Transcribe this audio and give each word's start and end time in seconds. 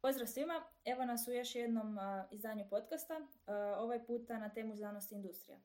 Pozdrav 0.00 0.26
svima, 0.26 0.62
evo 0.84 1.04
nas 1.04 1.28
u 1.28 1.32
još 1.32 1.54
jednom 1.54 1.98
izdanju 2.30 2.64
podcasta, 2.70 3.20
ovaj 3.76 4.06
puta 4.06 4.38
na 4.38 4.48
temu 4.48 4.76
znanost 4.76 5.12
i 5.12 5.14
industrija. 5.14 5.58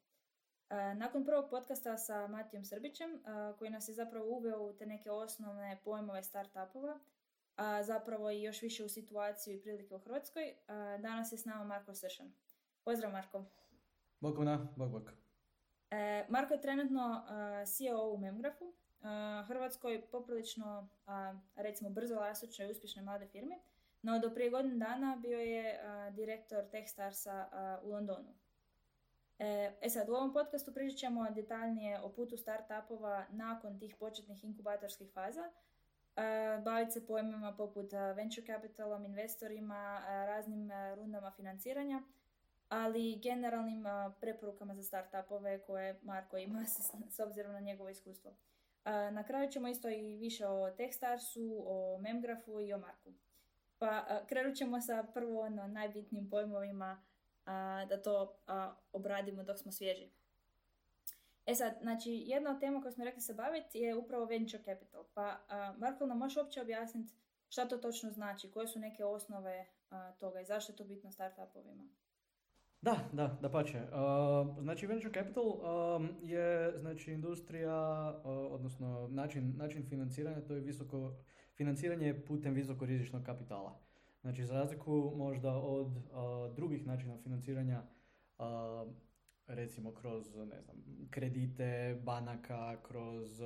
nakon 0.96 1.26
prvog 1.26 1.50
podcasta 1.50 1.98
sa 1.98 2.28
Matijom 2.28 2.66
Srbićem, 2.66 3.24
koji 3.58 3.72
nas 3.72 3.88
je 3.88 3.94
zapravo 3.94 4.26
uveo 4.30 4.60
u 4.62 4.74
te 4.74 4.86
neke 4.86 5.12
osnovne 5.12 5.78
pojmove 5.84 6.24
startupova, 6.24 7.00
a 7.56 7.84
zapravo 7.84 8.30
i 8.30 8.44
još 8.44 8.62
više 8.62 8.84
u 8.84 8.90
situaciju 8.90 9.56
i 9.56 9.62
prilike 9.62 9.96
u 9.96 10.00
Hrvatskoj, 10.00 10.56
danas 11.00 11.32
je 11.32 11.38
s 11.38 11.46
nama 11.46 11.64
Marko 11.64 11.94
Sršan. 11.94 12.34
Pozdrav 12.84 13.12
Marko. 13.12 13.46
Bog 14.20 14.44
na, 14.44 14.68
bog 14.76 14.92
bog. 14.92 15.12
E, 15.92 16.26
Marko 16.30 16.54
je 16.54 16.62
trenutno 16.62 17.24
CEO 17.66 18.12
u 18.14 18.18
Memgrafu, 18.18 18.74
Hrvatskoj 19.48 20.02
poprilično, 20.12 20.90
recimo, 21.56 21.90
brzo 21.90 22.16
rastućoj 22.16 22.68
i 22.68 22.72
uspješnoj 22.72 23.06
mlade 23.06 23.28
firmi, 23.28 23.56
no 24.02 24.20
do 24.20 24.34
prije 24.34 24.50
godinu 24.50 24.78
dana 24.78 25.18
bio 25.22 25.40
je 25.40 25.80
direktor 26.12 26.64
Techstarsa 26.72 27.50
u 27.84 27.90
Londonu. 27.90 28.34
E, 29.40 29.72
e 29.82 29.90
sad, 29.90 30.10
u 30.10 30.14
ovom 30.14 30.34
podcastu 30.34 30.74
pričat 30.74 31.00
ćemo 31.00 31.30
detaljnije 31.30 32.02
o 32.02 32.10
putu 32.10 32.38
startupova 32.38 33.26
nakon 33.30 33.80
tih 33.80 33.96
početnih 34.00 34.44
inkubatorskih 34.44 35.12
faza, 35.14 35.52
baviti 36.64 36.92
se 36.92 37.08
pojmima 37.08 37.56
poput 37.58 37.92
venture 38.16 38.48
capitalom, 38.48 39.06
investorima, 39.06 40.02
raznim 40.08 40.72
rundama 40.96 41.32
financiranja, 41.32 42.02
ali 42.70 43.20
generalnim 43.24 43.84
preporukama 44.20 44.76
za 44.76 44.84
startupove 44.84 45.62
koje 45.62 46.00
Marko 46.02 46.38
ima 46.38 46.66
s 47.16 47.20
obzirom 47.20 47.54
na 47.54 47.60
njegovo 47.60 47.90
iskustvo. 47.90 48.32
Na 49.12 49.24
kraju 49.24 49.52
ćemo 49.52 49.68
isto 49.68 49.90
i 49.90 50.18
više 50.18 50.48
o 50.48 50.72
Techstarsu, 50.72 51.64
o 51.66 52.00
Memgrafu 52.02 52.62
i 52.62 52.74
o 52.74 52.78
Marku. 52.78 53.14
Pa 53.80 54.22
krenut 54.28 54.58
ćemo 54.58 54.82
sa 54.82 55.04
prvo 55.14 55.42
ono, 55.42 55.68
najbitnijim 55.68 56.30
pojmovima 56.30 57.04
da 57.90 58.02
to 58.04 58.40
obradimo 58.94 59.44
dok 59.44 59.60
smo 59.60 59.72
svježi. 59.72 60.10
E 61.46 61.56
sad, 61.56 61.74
znači, 61.82 62.12
jedna 62.12 62.52
od 62.52 62.60
tema 62.60 62.82
koju 62.82 62.92
smo 62.92 63.06
rekli 63.06 63.22
se 63.22 63.34
baviti 63.34 63.80
je 63.80 63.96
upravo 63.96 64.26
venture 64.26 64.64
capital. 64.64 65.04
Pa, 65.14 65.38
Marko, 65.78 66.06
nam 66.06 66.18
možeš 66.18 66.38
uopće 66.38 66.62
objasniti 66.62 67.14
šta 67.50 67.68
to 67.68 67.78
točno 67.78 68.12
znači, 68.12 68.52
koje 68.52 68.68
su 68.68 68.80
neke 68.80 69.06
osnove 69.06 69.66
toga 70.20 70.42
i 70.42 70.46
zašto 70.46 70.72
je 70.72 70.76
to 70.76 70.84
bitno 70.84 71.12
startupovima? 71.12 71.90
Da, 72.82 73.10
da, 73.14 73.38
da 73.42 73.50
pače. 73.50 73.82
znači 74.62 74.88
venture 74.88 75.14
capital 75.14 75.46
je 76.24 76.74
znači 76.80 77.12
industrija, 77.12 77.76
odnosno 78.24 79.08
način, 79.08 79.54
način 79.58 79.86
financiranja, 79.90 80.42
to 80.42 80.54
je 80.54 80.62
visoko, 80.62 81.14
financiranje 81.56 82.22
putem 82.28 82.54
visokorizičnog 82.54 83.24
kapitala. 83.24 83.80
Znači 84.22 84.46
za 84.46 84.54
razliku 84.54 85.14
možda 85.16 85.58
od 85.58 85.88
drugih 86.56 86.88
načina 86.88 87.18
financiranja, 87.18 87.84
recimo 89.48 89.94
kroz 89.94 90.36
ne 90.36 90.62
znam, 90.62 90.76
kredite 91.10 92.02
banaka, 92.04 92.78
kroz 92.84 93.42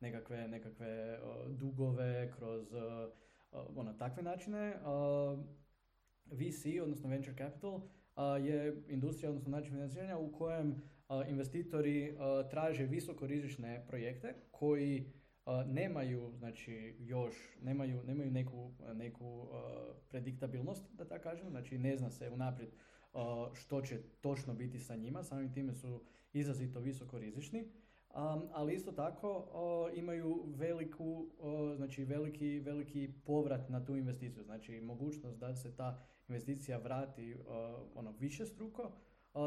nekakve, 0.00 0.48
nekakve 0.48 1.18
dugove, 1.48 2.32
kroz 2.36 2.74
ono, 3.52 3.92
takve 3.92 4.22
načine, 4.22 4.74
VC, 6.26 6.66
odnosno 6.82 7.08
venture 7.08 7.36
capital, 7.36 7.80
je 8.40 8.82
industrija, 8.88 9.30
odnosno 9.30 9.50
način 9.50 9.72
financiranja 9.72 10.18
u 10.18 10.32
kojem 10.32 10.82
investitori 11.28 12.16
traže 12.50 12.84
visokorizične 12.84 13.84
projekte 13.88 14.34
koji 14.50 15.12
nemaju 15.66 16.32
znači 16.38 16.94
još 16.98 17.34
nemaju, 17.62 18.02
nemaju 18.02 18.30
neku, 18.30 18.72
neku 18.94 19.48
prediktabilnost 20.08 20.84
da 20.92 21.04
tako 21.04 21.22
kažem, 21.22 21.50
znači 21.50 21.78
ne 21.78 21.96
zna 21.96 22.10
se 22.10 22.30
unaprijed 22.30 22.70
što 23.52 23.82
će 23.82 23.98
točno 24.20 24.54
biti 24.54 24.78
sa 24.78 24.96
njima, 24.96 25.22
samim 25.22 25.52
time 25.52 25.74
su 25.74 26.02
izrazito 26.32 26.80
visoko 26.80 27.18
rizični, 28.14 28.48
ali 28.52 28.74
isto 28.74 28.92
tako 28.92 29.46
imaju 29.94 30.44
veliku, 30.46 31.26
znači 31.76 32.04
veliki, 32.04 32.58
veliki 32.58 33.12
povrat 33.24 33.68
na 33.68 33.84
tu 33.84 33.96
investiciju, 33.96 34.44
znači 34.44 34.80
mogućnost 34.80 35.38
da 35.38 35.54
se 35.54 35.76
ta 35.76 35.98
investicija 36.28 36.78
vrati 36.78 37.36
ono 37.94 38.12
više 38.12 38.46
struko, 38.46 38.90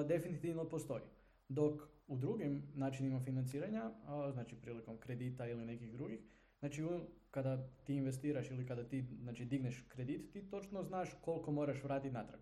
definitivno 0.07 0.69
postoji. 0.69 1.03
Dok 1.49 1.81
u 2.07 2.17
drugim 2.17 2.63
načinima 2.73 3.19
financiranja, 3.19 3.91
znači 4.33 4.55
prilikom 4.55 4.97
kredita 4.97 5.47
ili 5.47 5.66
nekih 5.66 5.91
drugih, 5.91 6.19
znači 6.59 6.83
kada 7.31 7.67
ti 7.83 7.95
investiraš 7.95 8.51
ili 8.51 8.66
kada 8.66 8.83
ti 8.83 9.05
znači, 9.22 9.45
digneš 9.45 9.85
kredit, 9.88 10.31
ti 10.33 10.49
točno 10.49 10.83
znaš 10.83 11.09
koliko 11.22 11.51
moraš 11.51 11.83
vratiti 11.83 12.13
natrag. 12.13 12.39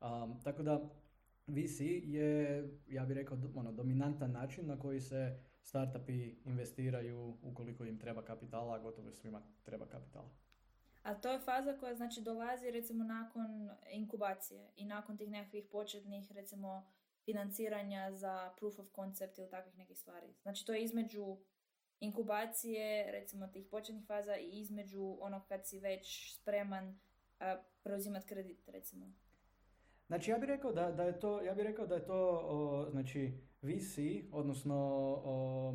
Um, 0.00 0.40
tako 0.44 0.62
da 0.62 0.88
VC 1.46 1.80
je, 2.04 2.68
ja 2.88 3.04
bih 3.06 3.16
rekao, 3.16 3.38
ono, 3.54 3.72
dominantan 3.72 4.32
način 4.32 4.66
na 4.66 4.78
koji 4.78 5.00
se 5.00 5.38
startupi 5.68 6.36
investiraju 6.44 7.36
ukoliko 7.42 7.84
im 7.84 7.98
treba 7.98 8.22
kapitala, 8.22 8.74
a 8.74 8.78
gotovo 8.78 9.12
svima 9.12 9.42
treba 9.62 9.86
kapitala. 9.86 10.28
A 11.02 11.14
to 11.14 11.32
je 11.32 11.38
faza 11.38 11.76
koja 11.80 11.94
znači 11.94 12.20
dolazi 12.22 12.70
recimo 12.70 13.04
nakon 13.04 13.70
inkubacije 13.92 14.70
i 14.76 14.84
nakon 14.84 15.16
tih 15.16 15.30
nekakvih 15.30 15.64
početnih 15.72 16.32
recimo 16.32 16.86
financiranja 17.24 18.12
za 18.12 18.52
proof 18.58 18.78
of 18.78 18.86
concept 18.94 19.38
ili 19.38 19.50
takvih 19.50 19.76
nekih 19.76 19.98
stvari. 19.98 20.34
Znači 20.42 20.66
to 20.66 20.72
je 20.72 20.82
između 20.82 21.36
inkubacije, 22.00 23.12
recimo 23.12 23.46
tih 23.46 23.66
početnih 23.70 24.06
faza 24.06 24.36
i 24.36 24.60
između 24.60 25.16
onog 25.20 25.42
kad 25.48 25.66
si 25.66 25.80
već 25.80 26.34
spreman 26.34 26.88
uh, 26.88 26.96
preuzimati 27.82 28.26
kredit, 28.26 28.68
recimo. 28.68 29.12
Znači 30.06 30.30
ja 30.30 30.38
bih 30.38 30.48
rekao 30.48 30.72
da, 30.72 30.92
da 30.92 31.02
je 31.02 31.20
to, 31.20 31.42
ja 31.42 31.54
bih 31.54 31.64
rekao 31.64 31.86
da 31.86 31.94
je 31.94 32.06
to 32.06 32.88
znači 32.90 33.47
VC, 33.62 33.98
odnosno 34.32 34.76
o, 35.24 35.74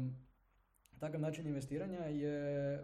takav 0.99 1.21
način 1.21 1.47
investiranja 1.47 1.99
je 1.99 2.79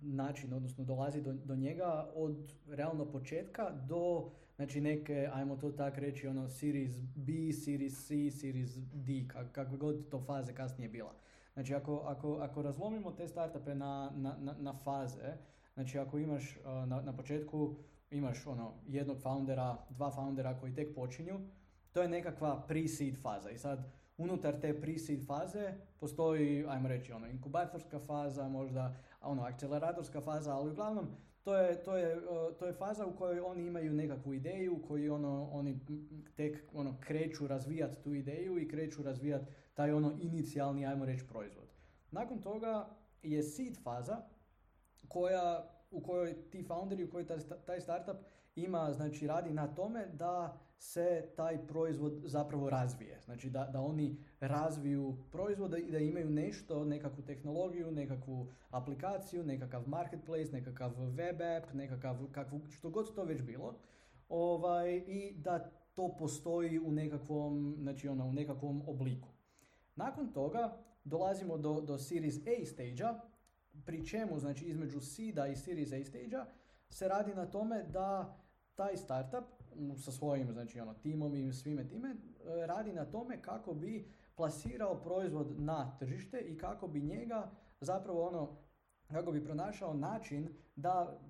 način, 0.00 0.52
odnosno 0.52 0.84
dolazi 0.84 1.22
do, 1.22 1.32
do 1.32 1.56
njega 1.56 2.10
od 2.14 2.54
realno 2.66 3.12
početka 3.12 3.70
do 3.88 4.30
znači 4.56 4.80
neke, 4.80 5.28
ajmo 5.32 5.56
to 5.56 5.70
tak 5.70 5.98
reći, 5.98 6.26
ono 6.26 6.48
Series 6.48 7.00
B, 7.00 7.52
Series 7.52 8.06
C, 8.06 8.30
Series 8.30 8.76
D, 8.76 9.28
kak, 9.28 9.52
kakve 9.52 9.78
god 9.78 10.08
to 10.08 10.20
faze 10.20 10.54
kasnije 10.54 10.88
bila. 10.88 11.14
Znači 11.54 11.74
ako, 11.74 11.96
ako, 11.96 12.34
ako 12.34 12.62
razlomimo 12.62 13.12
te 13.12 13.28
startupe 13.28 13.74
na, 13.74 14.12
na, 14.16 14.36
na, 14.58 14.72
faze, 14.72 15.36
znači 15.74 15.98
ako 15.98 16.18
imaš 16.18 16.58
na, 16.86 17.02
na 17.02 17.16
početku 17.16 17.76
imaš 18.10 18.46
ono 18.46 18.74
jednog 18.88 19.18
foundera, 19.22 19.76
dva 19.90 20.10
foundera 20.10 20.60
koji 20.60 20.74
tek 20.74 20.94
počinju, 20.94 21.40
to 21.92 22.02
je 22.02 22.08
nekakva 22.08 22.64
pre-seed 22.68 23.22
faza 23.22 23.50
i 23.50 23.58
sad 23.58 23.78
unutar 24.16 24.60
te 24.60 24.80
pre-seed 24.80 25.26
faze 25.26 25.74
postoji, 26.00 26.64
ajmo 26.68 26.88
reći, 26.88 27.12
ono, 27.12 27.28
inkubatorska 27.28 27.98
faza, 27.98 28.48
možda 28.48 28.94
ono, 29.20 29.42
akceleratorska 29.42 30.20
faza, 30.20 30.54
ali 30.54 30.70
uglavnom 30.70 31.06
to 31.42 31.56
je, 31.56 31.82
to, 31.82 31.96
je, 31.96 32.20
to 32.58 32.66
je 32.66 32.72
faza 32.72 33.06
u 33.06 33.16
kojoj 33.16 33.40
oni 33.40 33.66
imaju 33.66 33.92
nekakvu 33.92 34.34
ideju, 34.34 34.76
u 34.76 34.86
kojoj 34.88 35.10
ono, 35.10 35.48
oni 35.52 35.80
tek 36.36 36.64
ono, 36.74 36.96
kreću 37.00 37.46
razvijati 37.46 38.02
tu 38.02 38.14
ideju 38.14 38.58
i 38.58 38.68
kreću 38.68 39.02
razvijati 39.02 39.46
taj 39.74 39.92
ono 39.92 40.12
inicijalni, 40.20 40.86
ajmo 40.86 41.04
reći, 41.04 41.26
proizvod. 41.28 41.68
Nakon 42.10 42.42
toga 42.42 42.88
je 43.22 43.42
seed 43.42 43.82
faza 43.82 44.16
koja, 45.08 45.70
u 45.90 46.00
kojoj 46.00 46.50
ti 46.50 46.62
founderi, 46.62 47.04
u 47.04 47.10
kojoj 47.10 47.26
taj, 47.26 47.38
taj 47.66 47.80
startup 47.80 48.16
ima, 48.54 48.92
znači 48.92 49.26
radi 49.26 49.52
na 49.52 49.74
tome 49.74 50.06
da 50.06 50.58
se 50.80 51.32
taj 51.36 51.66
proizvod 51.66 52.22
zapravo 52.24 52.70
razvije. 52.70 53.20
Znači 53.24 53.50
da, 53.50 53.64
da 53.72 53.80
oni 53.80 54.16
razviju 54.40 55.16
proizvod 55.32 55.78
i 55.78 55.90
da 55.90 55.98
imaju 55.98 56.30
nešto, 56.30 56.84
nekakvu 56.84 57.22
tehnologiju, 57.22 57.90
nekakvu 57.90 58.52
aplikaciju, 58.70 59.44
nekakav 59.44 59.88
marketplace, 59.88 60.52
nekakav 60.52 60.92
web 60.98 61.40
app, 61.40 61.74
nekakav, 61.74 62.16
kakvu, 62.32 62.60
što 62.70 62.90
god 62.90 63.14
to 63.14 63.24
već 63.24 63.42
bilo. 63.42 63.74
Ovaj, 64.28 64.96
I 64.96 65.34
da 65.36 65.58
to 65.94 66.16
postoji 66.18 66.78
u 66.78 66.92
nekakvom, 66.92 67.76
znači 67.78 68.08
ono, 68.08 68.26
u 68.26 68.32
nekakvom 68.32 68.82
obliku. 68.86 69.28
Nakon 69.96 70.32
toga 70.32 70.76
dolazimo 71.04 71.58
do, 71.58 71.80
do 71.80 71.98
Series 71.98 72.36
A 72.36 72.66
stage 72.66 73.18
pri 73.84 74.06
čemu 74.06 74.38
znači 74.38 74.64
između 74.64 75.00
seeda 75.00 75.46
i 75.46 75.56
Series 75.56 75.92
A 75.92 76.04
stage 76.04 76.36
se 76.88 77.08
radi 77.08 77.34
na 77.34 77.46
tome 77.46 77.82
da 77.82 78.36
taj 78.74 78.96
startup 78.96 79.59
sa 79.96 80.12
svojim 80.12 80.52
znači 80.52 80.80
ono 80.80 80.94
timom 80.94 81.34
i 81.34 81.52
svime. 81.52 81.88
Time 81.88 82.08
e, 82.08 82.16
radi 82.66 82.92
na 82.92 83.04
tome 83.04 83.42
kako 83.42 83.74
bi 83.74 84.08
plasirao 84.34 85.02
proizvod 85.02 85.60
na 85.60 85.96
tržište 85.98 86.40
i 86.40 86.58
kako 86.58 86.88
bi 86.88 87.00
njega 87.00 87.50
zapravo 87.80 88.26
ono 88.26 88.56
kako 89.06 89.32
bi 89.32 89.44
pronašao 89.44 89.94
način 89.94 90.48
da 90.76 91.20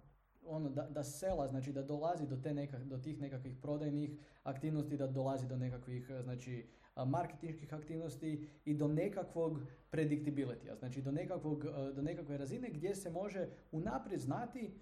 ono, 0.47 0.69
da, 0.69 0.83
da 0.83 1.05
sela, 1.05 1.49
znači 1.49 1.73
da 1.73 1.83
dolazi 1.83 2.27
do, 2.27 2.37
te 2.37 2.55
nekak, 2.55 2.85
do 2.85 2.99
tih 2.99 3.21
nekakvih 3.21 3.57
prodajnih 3.63 4.11
aktivnosti, 4.43 4.97
da 4.97 5.07
dolazi 5.07 5.49
do 5.49 5.57
nekakvih, 5.57 6.11
znači, 6.23 6.67
marketinških 7.07 7.75
aktivnosti 7.75 8.49
i 8.65 8.75
do 8.75 8.89
nekakvog 8.89 9.61
predictability, 9.91 10.79
znači 10.79 11.03
do, 11.03 11.13
nekakvog, 11.13 11.65
do 11.95 12.03
nekakve 12.03 12.39
razine 12.39 12.71
gdje 12.71 12.95
se 12.95 13.11
može 13.11 13.49
unaprijed 13.73 14.21
znati 14.21 14.75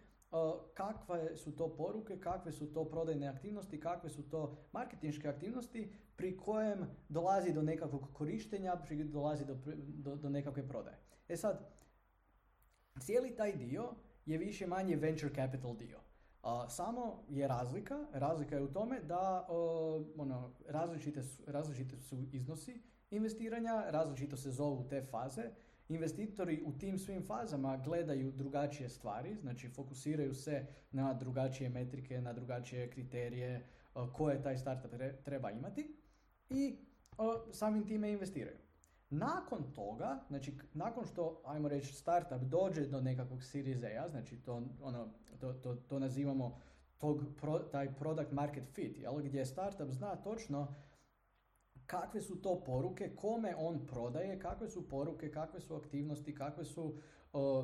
kakve 0.75 1.37
su 1.37 1.57
to 1.57 1.77
poruke, 1.77 2.21
kakve 2.21 2.53
su 2.53 2.73
to 2.73 2.85
prodajne 2.85 3.29
aktivnosti, 3.29 3.81
kakve 3.81 4.11
su 4.11 4.29
to 4.29 4.57
marketinške 4.73 5.29
aktivnosti 5.29 5.93
pri 6.17 6.37
kojem 6.37 6.87
dolazi 7.09 7.53
do 7.53 7.63
nekakvog 7.63 8.09
korištenja, 8.13 8.77
pri 8.77 9.05
dolazi 9.05 9.45
do, 9.45 9.57
do, 10.17 10.29
nekakve 10.29 10.69
prodaje. 10.69 10.99
E 11.29 11.37
sad, 11.37 11.71
cijeli 13.01 13.37
taj 13.37 13.57
dio 13.57 13.95
je 14.27 14.39
više 14.39 14.67
manje 14.67 14.97
venture 14.97 15.35
capital 15.35 15.77
dio. 15.77 16.01
samo 16.69 17.25
je 17.29 17.49
razlika, 17.49 18.07
razlika 18.13 18.57
je 18.57 18.63
u 18.63 18.73
tome 18.73 19.01
da 19.01 19.47
ono, 20.17 20.53
različite, 20.67 21.23
su, 21.23 21.43
različite 21.47 22.01
su 22.01 22.17
iznosi 22.33 22.83
investiranja, 23.11 23.85
različito 23.91 24.37
se 24.37 24.51
zovu 24.51 24.89
te 24.89 25.03
faze, 25.03 25.51
Investitori 25.89 26.63
u 26.65 26.73
tim 26.73 26.99
svim 26.99 27.23
fazama 27.27 27.77
gledaju 27.77 28.33
drugačije 28.33 28.89
stvari, 28.89 29.37
znači 29.41 29.69
fokusiraju 29.69 30.35
se 30.35 30.67
na 30.91 31.15
drugačije 31.15 31.71
metrike, 31.71 32.21
na 32.21 32.33
drugačije 32.33 32.91
kriterije 32.91 33.67
koje 34.13 34.43
taj 34.43 34.59
startup 34.59 34.91
treba 35.25 35.51
imati 35.51 35.97
i 36.51 36.77
samim 37.53 37.87
time 37.87 38.13
investiraju. 38.13 38.57
Nakon 39.11 39.73
toga, 39.75 40.21
znači 40.29 40.59
nakon 40.75 41.07
što, 41.07 41.43
ajmo 41.45 41.69
reći, 41.69 41.95
startup 41.95 42.43
dođe 42.43 42.87
do 42.87 43.01
nekakvog 43.01 43.43
Series 43.43 43.83
A, 43.83 44.09
znači 44.09 44.37
to, 44.37 44.63
ono, 44.83 45.09
to, 45.41 45.53
to, 45.53 45.75
to 45.75 45.99
nazivamo 45.99 46.61
tog 46.99 47.25
taj 47.73 47.95
product 47.95 48.33
market 48.33 48.65
fit, 48.73 48.99
jel, 48.99 49.23
gdje 49.23 49.47
startup 49.47 49.91
zna 49.91 50.17
točno 50.17 50.75
kakve 51.89 52.21
su 52.21 52.43
to 52.43 52.61
poruke, 52.67 53.17
kome 53.17 53.55
on 53.59 53.87
prodaje, 53.87 54.39
kakve 54.39 54.69
su 54.69 54.89
poruke, 54.89 55.31
kakve 55.31 55.61
su 55.61 55.75
aktivnosti, 55.75 56.35
kakve 56.35 56.65
su 56.65 56.95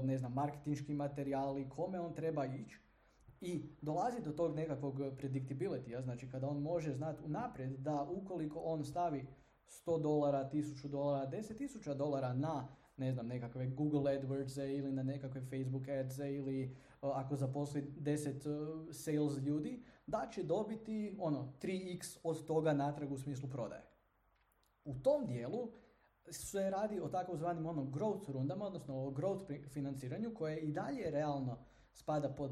ne 0.02 0.18
znam, 0.18 0.32
marketinški 0.32 0.94
materijali, 0.94 1.68
kome 1.68 2.00
on 2.00 2.14
treba 2.14 2.46
ići. 2.46 2.80
I 3.40 3.62
dolazi 3.82 4.22
do 4.22 4.32
tog 4.32 4.56
nekakvog 4.56 4.94
predictability, 4.94 6.02
znači 6.02 6.30
kada 6.30 6.48
on 6.48 6.62
može 6.62 6.92
znati 6.92 7.22
unaprijed 7.24 7.78
da 7.78 8.02
ukoliko 8.02 8.60
on 8.60 8.84
stavi 8.84 9.26
100 9.86 10.02
dolara, 10.02 10.50
1000 10.52 10.88
dolara, 10.88 11.30
10.000 11.30 11.94
dolara 11.94 12.32
na 12.32 12.68
ne 12.96 13.12
znam, 13.12 13.26
nekakve 13.26 13.66
Google 13.66 14.12
AdWords 14.12 14.76
ili 14.78 14.92
na 14.92 15.02
nekakve 15.02 15.40
Facebook 15.40 15.88
ads 15.88 16.18
ili 16.18 16.76
ako 17.00 17.36
zaposli 17.36 17.82
10 17.82 18.92
sales 18.92 19.36
ljudi, 19.36 19.82
da 20.06 20.28
će 20.32 20.42
dobiti 20.42 21.16
ono 21.20 21.52
3x 21.62 22.18
od 22.22 22.46
toga 22.46 22.72
natrag 22.72 23.12
u 23.12 23.18
smislu 23.18 23.48
prodaje. 23.48 23.93
U 24.84 24.94
tom 24.94 25.26
dijelu 25.26 25.72
se 26.30 26.70
radi 26.70 27.00
o 27.00 27.08
takozvanim 27.08 27.66
ono 27.66 27.82
growth 27.82 28.32
rundama, 28.32 28.66
odnosno 28.66 29.06
o 29.06 29.10
growth 29.10 29.68
financiranju 29.68 30.34
koje 30.34 30.58
i 30.60 30.72
dalje 30.72 31.10
realno 31.10 31.58
spada 31.92 32.28
pod, 32.28 32.50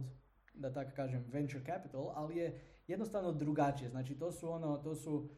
da 0.55 0.73
tako 0.73 0.91
kažem, 0.97 1.25
venture 1.29 1.65
capital, 1.65 2.13
ali 2.15 2.37
je 2.37 2.61
jednostavno 2.87 3.33
drugačije. 3.33 3.91
Znači 3.91 4.19
to 4.19 4.33
su 4.33 4.51
ono, 4.51 4.77
to 4.77 4.95
su 4.95 5.15
uh, 5.15 5.29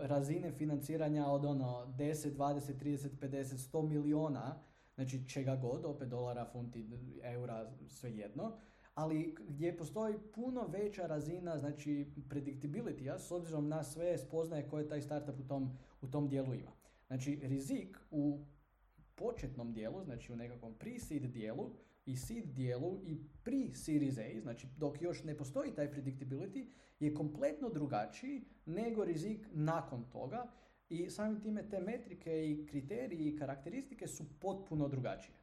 razine 0.00 0.52
financiranja 0.52 1.26
od 1.26 1.44
ono 1.44 1.94
10, 1.98 2.36
20, 2.36 2.74
30, 2.82 3.08
50, 3.20 3.72
100 3.72 3.88
miliona, 3.88 4.62
znači 4.94 5.28
čega 5.28 5.56
god, 5.56 5.84
opet 5.84 6.08
dolara, 6.08 6.44
funti, 6.52 6.88
eura, 7.22 7.70
svejedno, 7.88 8.52
ali 8.94 9.34
gdje 9.48 9.76
postoji 9.76 10.14
puno 10.34 10.66
veća 10.66 11.06
razina 11.06 11.58
znači 11.58 12.12
predictability 12.28 13.18
s 13.18 13.30
obzirom 13.30 13.68
na 13.68 13.84
sve 13.84 14.18
spoznaje 14.18 14.68
koje 14.68 14.88
taj 14.88 15.02
startup 15.02 15.40
u 15.40 15.48
tom, 15.48 15.78
u 16.00 16.06
tom 16.06 16.28
dijelu 16.28 16.54
ima. 16.54 16.72
Znači 17.06 17.38
rizik 17.42 17.98
u 18.10 18.44
početnom 19.14 19.72
dijelu, 19.72 20.04
znači 20.04 20.32
u 20.32 20.36
nekakvom 20.36 20.74
pre-seed 20.74 21.26
dijelu 21.26 21.70
i 22.06 22.16
seed 22.16 22.44
dijelu 22.44 22.98
i 23.04 23.20
pre-series 23.44 24.18
A, 24.18 24.40
znači 24.40 24.66
dok 24.76 25.02
još 25.02 25.24
ne 25.24 25.36
postoji 25.36 25.74
taj 25.74 25.92
predictability, 25.92 26.66
je 27.00 27.14
kompletno 27.14 27.68
drugačiji 27.68 28.44
nego 28.66 29.04
rizik 29.04 29.48
nakon 29.52 30.04
toga 30.10 30.50
i 30.88 31.10
samim 31.10 31.40
time 31.40 31.68
te 31.68 31.80
metrike 31.80 32.50
i 32.50 32.66
kriteriji 32.66 33.28
i 33.28 33.36
karakteristike 33.36 34.06
su 34.06 34.24
potpuno 34.40 34.88
drugačije. 34.88 35.34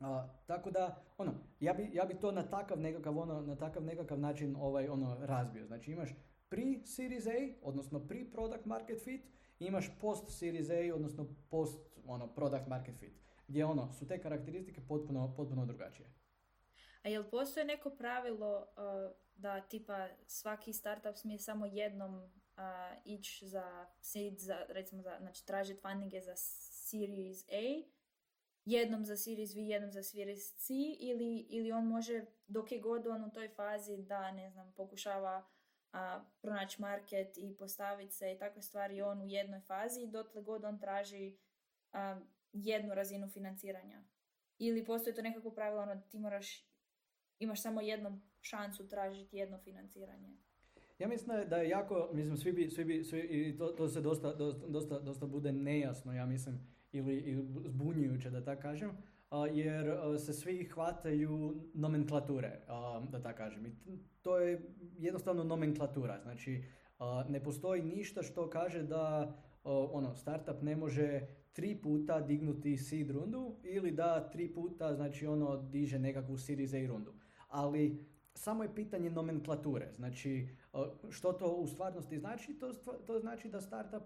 A, 0.00 0.28
tako 0.46 0.70
da, 0.70 1.02
ono, 1.18 1.34
ja 1.60 1.72
bi, 1.72 1.90
ja 1.92 2.04
bi 2.04 2.20
to 2.20 2.32
na 2.32 2.50
takav 2.50 2.80
nekakav, 2.80 3.18
ono, 3.18 3.40
na 3.40 3.56
takav 3.56 3.84
nekakav 3.84 4.18
način 4.18 4.56
ovaj, 4.58 4.88
ono, 4.88 5.16
razbio. 5.20 5.66
Znači 5.66 5.92
imaš 5.92 6.10
pre 6.48 6.62
Series 6.84 7.26
A, 7.26 7.30
odnosno 7.62 8.06
pre 8.06 8.24
Product 8.32 8.64
Market 8.64 9.04
Fit, 9.04 9.24
imaš 9.58 9.98
post 10.00 10.38
Series 10.38 10.70
A, 10.70 10.94
odnosno 10.94 11.26
post 11.50 11.78
ono, 12.06 12.34
Product 12.34 12.66
Market 12.66 12.98
Fit, 12.98 13.12
gdje 13.48 13.64
ono, 13.64 13.92
su 13.92 14.08
te 14.08 14.20
karakteristike 14.20 14.80
potpuno, 14.88 15.34
potpuno 15.36 15.66
drugačije. 15.66 16.08
A 17.02 17.08
jel 17.08 17.24
postoje 17.30 17.66
neko 17.66 17.90
pravilo 17.90 18.58
uh, 18.58 19.16
da 19.34 19.60
tipa 19.60 20.08
svaki 20.26 20.72
startup 20.72 21.16
smije 21.16 21.38
samo 21.38 21.66
jednom 21.66 22.14
uh, 22.14 22.30
ići 23.04 23.48
za 23.48 23.86
seed, 24.00 24.38
za, 24.38 24.56
recimo 24.68 25.02
za, 25.02 25.16
znači 25.20 25.46
tražiti 25.46 25.80
fundinge 25.80 26.20
za 26.20 26.32
Series 26.36 27.44
A, 27.48 27.95
jednom 28.66 29.04
za 29.04 29.16
Series 29.16 29.54
V, 29.54 29.60
jednom 29.60 29.92
za 29.92 30.02
Series 30.02 30.54
C 30.54 30.74
ili, 31.00 31.46
ili 31.48 31.72
on 31.72 31.86
može 31.86 32.24
dok 32.46 32.72
je 32.72 32.80
god 32.80 33.06
on 33.06 33.24
u 33.24 33.30
toj 33.30 33.48
fazi 33.48 33.96
da, 33.96 34.32
ne 34.32 34.50
znam, 34.50 34.72
pokušava 34.76 35.46
a, 35.92 36.24
pronaći 36.42 36.80
market 36.80 37.38
i 37.38 37.56
postaviti 37.56 38.14
se 38.14 38.32
i 38.32 38.38
takve 38.38 38.62
stvari 38.62 39.02
on 39.02 39.22
u 39.22 39.26
jednoj 39.26 39.60
fazi 39.60 40.02
i 40.02 40.10
dotle 40.10 40.42
god 40.42 40.64
on 40.64 40.78
traži 40.78 41.36
a, 41.92 42.20
jednu 42.52 42.94
razinu 42.94 43.28
financiranja. 43.28 44.04
Ili 44.58 44.84
postoji 44.84 45.14
to 45.14 45.22
nekako 45.22 45.50
pravilo, 45.50 45.82
ono, 45.82 46.02
ti 46.10 46.18
moraš, 46.18 46.68
imaš 47.38 47.62
samo 47.62 47.80
jednu 47.80 48.20
šansu 48.40 48.88
tražiti 48.88 49.36
jedno 49.36 49.58
financiranje. 49.58 50.36
Ja 50.98 51.08
mislim 51.08 51.48
da 51.48 51.56
je 51.56 51.68
jako, 51.68 52.10
mislim, 52.12 52.36
svi 52.36 52.52
bi, 52.52 52.70
svi 52.70 52.84
bi, 52.84 53.04
svi, 53.04 53.20
i 53.20 53.56
to, 53.58 53.66
to 53.66 53.88
se 53.88 54.00
dosta, 54.00 54.34
dosta, 54.68 54.98
dosta 54.98 55.26
bude 55.26 55.52
nejasno, 55.52 56.12
ja 56.12 56.26
mislim, 56.26 56.75
ili, 56.96 57.44
zbunjujuće, 57.66 58.30
da 58.30 58.44
tako 58.44 58.62
kažem, 58.62 58.90
jer 59.52 59.96
se 60.18 60.32
svi 60.32 60.64
hvataju 60.64 61.54
nomenklature, 61.74 62.60
da 63.10 63.22
tako 63.22 63.38
kažem. 63.38 63.66
I 63.66 63.72
to 64.22 64.38
je 64.38 64.74
jednostavno 64.98 65.44
nomenklatura. 65.44 66.20
Znači, 66.22 66.64
ne 67.28 67.42
postoji 67.42 67.82
ništa 67.82 68.22
što 68.22 68.50
kaže 68.50 68.82
da 68.82 69.34
ono, 69.64 70.14
startup 70.14 70.62
ne 70.62 70.76
može 70.76 71.20
tri 71.52 71.74
puta 71.82 72.20
dignuti 72.20 72.76
seed 72.76 73.10
rundu 73.10 73.56
ili 73.62 73.90
da 73.90 74.30
tri 74.30 74.54
puta 74.54 74.94
znači 74.94 75.26
ono 75.26 75.56
diže 75.56 75.98
nekakvu 75.98 76.36
series 76.36 76.72
A 76.74 76.86
rundu. 76.86 77.14
Ali 77.48 78.04
samo 78.34 78.62
je 78.62 78.74
pitanje 78.74 79.10
nomenklature. 79.10 79.92
Znači, 79.92 80.48
što 81.10 81.32
to 81.32 81.52
u 81.52 81.66
stvarnosti 81.66 82.18
znači? 82.18 82.54
To, 82.54 82.72
to 83.06 83.18
znači 83.20 83.48
da 83.48 83.60
startup 83.60 84.02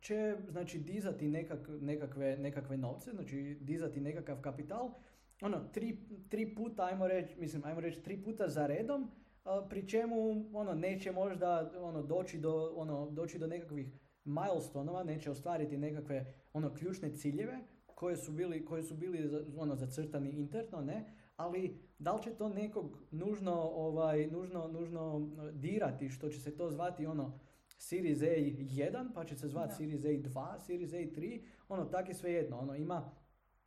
će 0.00 0.36
znači 0.48 0.78
dizati 0.78 1.28
nekak, 1.28 1.68
nekakve, 1.80 2.36
nekakve 2.36 2.76
novce, 2.76 3.10
znači 3.10 3.58
dizati 3.60 4.00
nekakav 4.00 4.40
kapital, 4.40 4.90
ono, 5.40 5.60
tri, 5.72 5.98
tri 6.28 6.54
puta, 6.54 6.84
ajmo 6.84 7.08
reći, 7.08 7.40
mislim, 7.40 7.64
ajmo 7.64 7.80
reći 7.80 8.02
tri 8.02 8.22
puta 8.22 8.48
za 8.48 8.66
redom, 8.66 9.10
pri 9.68 9.88
čemu 9.88 10.44
ono, 10.52 10.74
neće 10.74 11.12
možda 11.12 11.72
ono, 11.80 12.02
doći, 12.02 12.38
do, 12.38 12.72
ono, 12.76 13.10
doći 13.10 13.38
do 13.38 13.46
nekakvih 13.46 13.86
milestonova, 14.24 15.04
neće 15.04 15.30
ostvariti 15.30 15.76
nekakve 15.76 16.34
ono, 16.52 16.74
ključne 16.74 17.16
ciljeve 17.16 17.58
koje 17.86 18.16
su 18.16 18.32
bili, 18.32 18.64
koje 18.64 18.82
su 18.82 18.94
bili 18.94 19.46
ono, 19.56 19.76
zacrtani 19.76 20.30
interno, 20.30 20.80
ne, 20.80 21.14
ali 21.36 21.78
da 21.98 22.12
li 22.12 22.22
će 22.22 22.30
to 22.30 22.48
nekog 22.48 22.98
nužno, 23.10 23.70
ovaj, 23.74 24.26
nužno, 24.26 24.68
nužno 24.68 25.30
dirati, 25.52 26.08
što 26.08 26.28
će 26.28 26.40
se 26.40 26.56
to 26.56 26.70
zvati 26.70 27.06
ono, 27.06 27.40
Series 27.80 28.18
A1, 28.18 29.08
pa 29.14 29.24
će 29.24 29.36
se 29.36 29.48
zvati 29.48 29.74
Series 29.74 30.02
A2, 30.02 30.58
Series 30.58 30.90
A3, 30.90 31.42
ono, 31.68 31.84
tak 31.84 32.08
je 32.08 32.14
sve 32.14 32.32
jedno, 32.32 32.58
ono, 32.58 32.74
ima, 32.74 33.10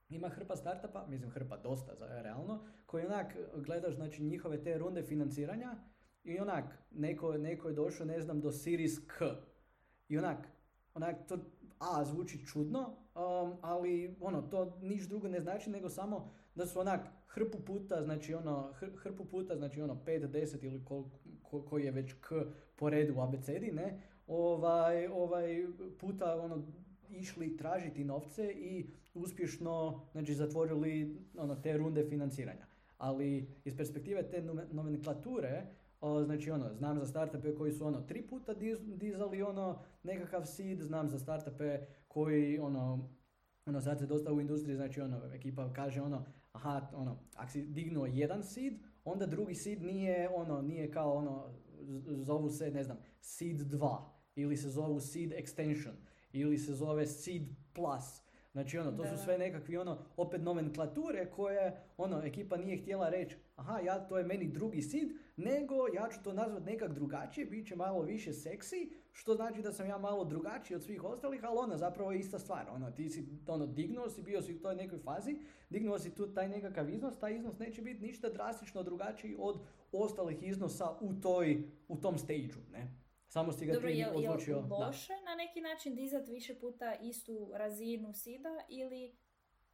ima 0.10 0.30
hrpa 0.30 0.56
startupa, 0.56 1.06
mislim 1.08 1.32
hrpa 1.32 1.58
dosta 1.58 1.96
za 1.96 2.22
realno, 2.22 2.66
koji 2.86 3.06
onak 3.06 3.36
gledaš 3.56 3.96
znači 3.96 4.24
njihove 4.24 4.64
te 4.64 4.78
runde 4.78 5.04
financiranja 5.04 5.76
i 6.24 6.40
onak 6.40 6.66
neko, 6.92 7.38
neko 7.38 7.68
je 7.68 7.74
došao 7.74 8.06
ne 8.06 8.22
znam 8.22 8.42
do 8.42 8.52
Series 8.52 9.00
K. 9.08 9.24
I 10.08 10.18
onak, 10.18 10.48
onak 10.94 11.28
to 11.28 11.38
a 11.80 12.06
zvuči 12.06 12.46
čudno, 12.46 12.80
um, 12.80 13.58
ali 13.62 14.16
ono 14.22 14.42
to 14.42 14.78
niš 14.82 15.08
drugo 15.08 15.28
ne 15.28 15.42
znači 15.42 15.70
nego 15.70 15.90
samo 15.90 16.32
da 16.56 16.66
su 16.66 16.80
onak 16.80 17.08
hrpu 17.28 17.60
puta, 17.66 18.04
znači 18.04 18.34
ono 18.34 18.74
hrpu 18.74 19.26
puta, 19.26 19.56
znači 19.56 19.82
ono 19.82 19.94
5, 20.06 20.28
10 20.28 20.66
ili 20.66 20.86
koji 21.62 21.84
je 21.84 21.92
već 21.92 22.14
k 22.22 22.46
po 22.76 22.90
redu 22.90 23.20
abecedi, 23.20 23.72
ne, 23.72 24.02
ovaj, 24.28 25.08
ovaj 25.08 25.68
puta 26.00 26.42
ono, 26.42 26.64
išli 27.10 27.58
tražiti 27.58 28.04
novce 28.04 28.52
i 28.52 28.86
uspješno 29.14 30.02
znači, 30.12 30.34
zatvorili 30.34 31.18
ono, 31.38 31.56
te 31.56 31.78
runde 31.78 32.06
financiranja. 32.10 32.66
Ali 32.98 33.48
iz 33.66 33.78
perspektive 33.78 34.30
te 34.30 34.42
nomenklature, 34.72 35.66
znači 36.26 36.52
ono, 36.52 36.74
znam 36.74 37.00
za 37.00 37.06
startupe 37.06 37.56
koji 37.56 37.72
su 37.72 37.86
ono 37.86 38.02
tri 38.02 38.22
puta 38.22 38.54
dizali 38.86 39.42
ono 39.42 39.80
nekakav 40.04 40.46
seed, 40.46 40.82
znam 40.82 41.10
za 41.10 41.20
startupe 41.20 41.80
koji 42.08 42.60
ono, 42.60 43.10
ono 43.66 43.82
sad 43.82 44.00
se 44.00 44.06
dosta 44.06 44.34
u 44.34 44.42
industriji, 44.42 44.76
znači 44.76 45.02
ono, 45.02 45.34
ekipa 45.34 45.74
kaže 45.74 46.02
ono, 46.02 46.26
aha, 46.52 46.82
ono, 46.94 47.18
ako 47.36 47.52
si 47.52 47.62
dignuo 47.62 48.06
jedan 48.06 48.44
seed, 48.44 48.74
onda 49.04 49.26
drugi 49.26 49.56
seed 49.56 49.82
nije 49.82 50.30
ono, 50.30 50.62
nije 50.62 50.92
kao 50.92 51.14
ono, 51.14 51.54
zovu 52.06 52.50
se, 52.50 52.72
ne 52.72 52.84
znam, 52.84 52.98
seed 53.20 53.58
2, 53.58 53.98
ili 54.36 54.58
se 54.58 54.70
zovu 54.70 55.00
seed 55.00 55.32
extension, 55.32 55.94
ili 56.34 56.58
se 56.58 56.74
zove 56.74 57.08
seed 57.08 57.44
plus, 57.74 58.24
Znači 58.54 58.78
ono, 58.78 58.92
to 58.92 59.06
su 59.06 59.24
sve 59.24 59.38
nekakvi 59.38 59.78
ono, 59.78 59.98
opet 60.18 60.42
nomenklature 60.42 61.32
koje 61.32 61.84
ono, 61.98 62.22
ekipa 62.24 62.58
nije 62.58 62.78
htjela 62.78 63.10
reći 63.10 63.36
aha, 63.56 63.80
ja, 63.80 64.08
to 64.08 64.18
je 64.18 64.24
meni 64.24 64.48
drugi 64.48 64.82
seed, 64.82 65.10
nego 65.38 65.76
ja 65.94 66.10
ću 66.12 66.24
to 66.24 66.34
nazvat 66.34 66.66
nekak 66.66 66.94
drugačije, 66.94 67.46
bit 67.46 67.68
će 67.68 67.76
malo 67.76 68.02
više 68.02 68.34
seksi, 68.34 68.94
što 69.14 69.36
znači 69.36 69.62
da 69.62 69.72
sam 69.72 69.88
ja 69.88 69.98
malo 69.98 70.26
drugačiji 70.26 70.76
od 70.76 70.84
svih 70.84 71.04
ostalih, 71.04 71.44
ali 71.44 71.58
ona 71.58 71.78
zapravo 71.78 72.12
je 72.12 72.20
ista 72.20 72.40
stvar. 72.40 72.70
Ono, 72.70 72.92
ti 72.92 73.10
si 73.10 73.28
ono, 73.48 73.66
dignuo 73.66 74.10
si, 74.10 74.22
bio 74.22 74.42
si 74.42 74.56
u 74.56 74.60
toj 74.60 74.76
nekoj 74.76 75.00
fazi, 75.00 75.38
dignuo 75.70 76.00
si 76.00 76.16
tu 76.16 76.34
taj 76.34 76.50
nekakav 76.50 76.90
iznos, 76.90 77.20
taj 77.20 77.36
iznos 77.36 77.60
neće 77.60 77.82
biti 77.82 78.06
ništa 78.06 78.30
drastično 78.30 78.84
drugačiji 78.84 79.36
od 79.40 79.60
ostalih 79.92 80.44
iznosa 80.44 80.98
u, 81.02 81.14
toj, 81.22 81.64
u 81.88 81.98
tom 81.98 82.18
stage 82.18 82.54
ne? 82.72 83.04
Samo 83.28 83.52
si 83.52 83.66
ga 83.66 83.74
Dobro, 83.74 83.90
ti 83.90 84.06
odlučio. 84.14 84.56
Je 84.56 84.86
loše 84.86 85.14
na 85.26 85.36
neki 85.36 85.62
način 85.62 85.96
dizati 85.96 86.32
više 86.32 86.60
puta 86.60 86.96
istu 86.96 87.52
razinu 87.54 88.14
sida 88.14 88.60
ili 88.70 89.16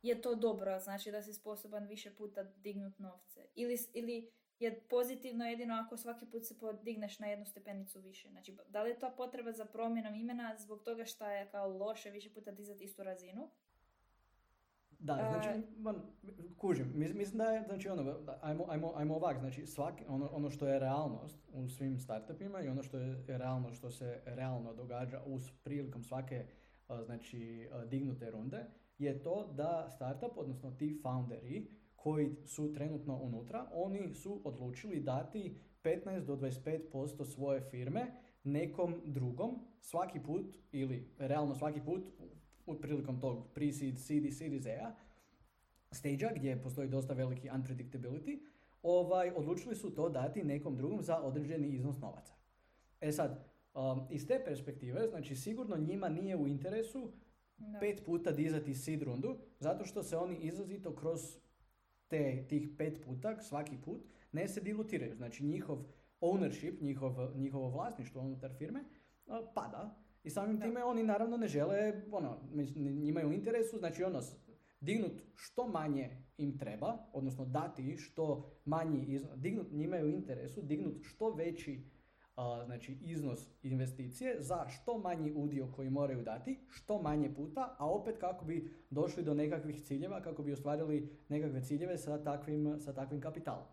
je 0.01 0.22
to 0.22 0.36
dobro, 0.36 0.79
znači 0.79 1.12
da 1.12 1.22
si 1.22 1.34
sposoban 1.34 1.88
više 1.88 2.15
puta 2.15 2.43
dignut 2.43 3.00
novce? 3.00 3.46
Ili, 3.55 3.77
ili 3.93 4.31
je 4.60 4.80
pozitivno 4.80 5.46
jedino 5.46 5.74
ako 5.74 5.98
svaki 5.98 6.25
put 6.25 6.46
se 6.46 6.60
podigneš 6.60 7.20
na 7.20 7.28
jednu 7.28 7.46
stepenicu 7.46 8.00
više? 8.00 8.30
Znači, 8.30 8.58
da 8.68 8.84
li 8.84 8.89
je 8.89 9.00
to 9.00 9.12
potreba 9.18 9.51
za 9.51 9.66
promjenom 9.66 10.16
imena 10.16 10.56
zbog 10.58 10.84
toga 10.84 11.06
što 11.06 11.25
je 11.25 11.50
kao 11.51 11.68
loše 11.68 12.10
više 12.10 12.34
puta 12.34 12.51
dizati 12.51 12.84
istu 12.84 13.04
razinu? 13.04 13.50
Da, 15.00 15.13
znači, 15.13 15.68
man, 15.78 15.96
kužim, 16.58 16.92
mislim 16.96 17.38
da 17.38 17.44
je, 17.44 17.63
znači 17.63 17.89
ono, 17.89 18.20
ajmo, 18.42 18.66
ajmo, 18.70 18.94
ajmo 18.96 19.16
ovak, 19.16 19.39
znači 19.39 19.66
svaki, 19.66 20.04
ono, 20.08 20.30
ono 20.32 20.50
što 20.50 20.68
je 20.68 20.80
realnost 20.80 21.38
u 21.54 21.70
svim 21.70 22.00
startupima 22.00 22.62
i 22.62 22.68
ono 22.68 22.84
što 22.84 22.98
je 22.98 23.24
realno, 23.28 23.74
što 23.74 23.92
se 23.92 24.22
realno 24.25 24.74
događa 24.74 25.22
uz 25.25 25.51
prilikom 25.63 26.04
svake, 26.04 26.46
znači, 27.06 27.70
dignute 27.88 28.32
runde, 28.32 28.66
je 28.98 29.24
to 29.24 29.54
da 29.54 29.89
startup, 29.89 30.38
odnosno 30.38 30.72
ti 30.72 31.00
founderi 31.04 31.78
koji 32.03 32.36
su 32.46 32.74
trenutno 32.74 33.18
unutra, 33.22 33.70
oni 33.74 34.13
su 34.13 34.41
odlučili 34.44 35.00
dati 35.00 35.56
15 35.84 36.25
do 36.25 36.36
25% 36.36 37.25
svoje 37.25 37.62
firme 37.62 38.12
nekom 38.44 39.01
drugom 39.06 39.60
svaki 39.79 40.20
put 40.20 40.58
ili 40.72 41.13
realno 41.18 41.56
svaki 41.56 41.82
put 41.82 42.03
prilikom 42.82 43.20
tog 43.20 43.48
pre-seed, 43.56 43.98
seed 43.98 44.25
i 44.25 44.32
series 44.32 44.65
A 44.65 44.94
stage 45.91 46.29
gdje 46.36 46.62
postoji 46.62 46.88
dosta 46.88 47.13
veliki 47.13 47.50
unpredictability, 47.50 48.39
ovaj, 48.84 49.32
odlučili 49.36 49.75
su 49.75 49.94
to 49.94 50.10
dati 50.10 50.44
nekom 50.44 50.75
drugom 50.75 51.01
za 51.01 51.22
određeni 51.22 51.68
iznos 51.68 52.00
novaca. 52.00 52.34
E 53.01 53.12
sad, 53.12 53.46
um, 53.74 54.08
iz 54.10 54.27
te 54.27 54.41
perspektive, 54.46 55.08
znači 55.10 55.36
sigurno 55.36 55.77
njima 55.77 56.10
nije 56.10 56.36
u 56.36 56.48
interesu 56.48 57.12
pet 57.79 58.06
puta 58.06 58.32
dizati 58.32 58.74
seed 58.74 59.01
rundu, 59.03 59.38
zato 59.60 59.86
što 59.86 60.03
se 60.03 60.18
oni 60.18 60.36
izrazito 60.36 60.96
kroz 60.96 61.38
te, 62.10 62.46
tih 62.48 62.70
pet 62.78 63.01
puta, 63.06 63.42
svaki 63.42 63.78
put, 63.86 64.01
ne 64.32 64.48
se 64.48 64.62
dilutiraju. 64.62 65.16
Znači 65.16 65.46
njihov 65.46 65.78
ownership, 66.22 66.82
njihov, 66.82 67.13
njihovo 67.36 67.70
vlasništvo 67.70 68.22
unutar 68.22 68.51
firme 68.58 68.80
uh, 68.80 69.36
pada 69.56 69.96
i 70.24 70.30
samim 70.30 70.62
time 70.62 70.84
oni 70.84 71.04
naravno 71.04 71.38
ne 71.38 71.48
žele, 71.48 72.01
ono, 72.12 72.38
njima 72.75 73.20
je 73.20 73.25
u 73.25 73.34
interesu, 73.34 73.78
znači 73.78 74.04
ono, 74.04 74.22
dignut 74.82 75.22
što 75.36 75.68
manje 75.68 76.10
im 76.38 76.58
treba, 76.58 76.98
odnosno 77.13 77.46
dati 77.46 77.98
što 77.98 78.51
manji 78.66 79.06
iznos, 79.08 79.39
dignut, 79.39 79.72
njima 79.72 79.96
je 79.96 80.06
u 80.06 80.10
interesu 80.10 80.62
dignut 80.62 80.98
što 81.04 81.34
veći 81.34 81.84
znači 82.65 82.98
iznos 83.01 83.48
investicije 83.63 84.36
za 84.39 84.67
što 84.67 84.98
manji 84.98 85.34
udio 85.36 85.67
koji 85.75 85.89
moraju 85.89 86.24
dati, 86.24 86.60
što 86.69 87.01
manje 87.01 87.34
puta, 87.34 87.75
a 87.77 87.89
opet 87.89 88.17
kako 88.19 88.46
bi 88.46 88.72
došli 88.89 89.24
do 89.24 89.34
nekakvih 89.34 89.84
ciljeva, 89.84 90.22
kako 90.22 90.43
bi 90.43 90.53
ostvarili 90.53 91.10
nekakve 91.29 91.63
ciljeve 91.63 91.98
sa 91.98 92.24
takvim, 92.24 92.75
sa 92.79 92.93
takvim 92.93 93.22
kapitalom. 93.22 93.65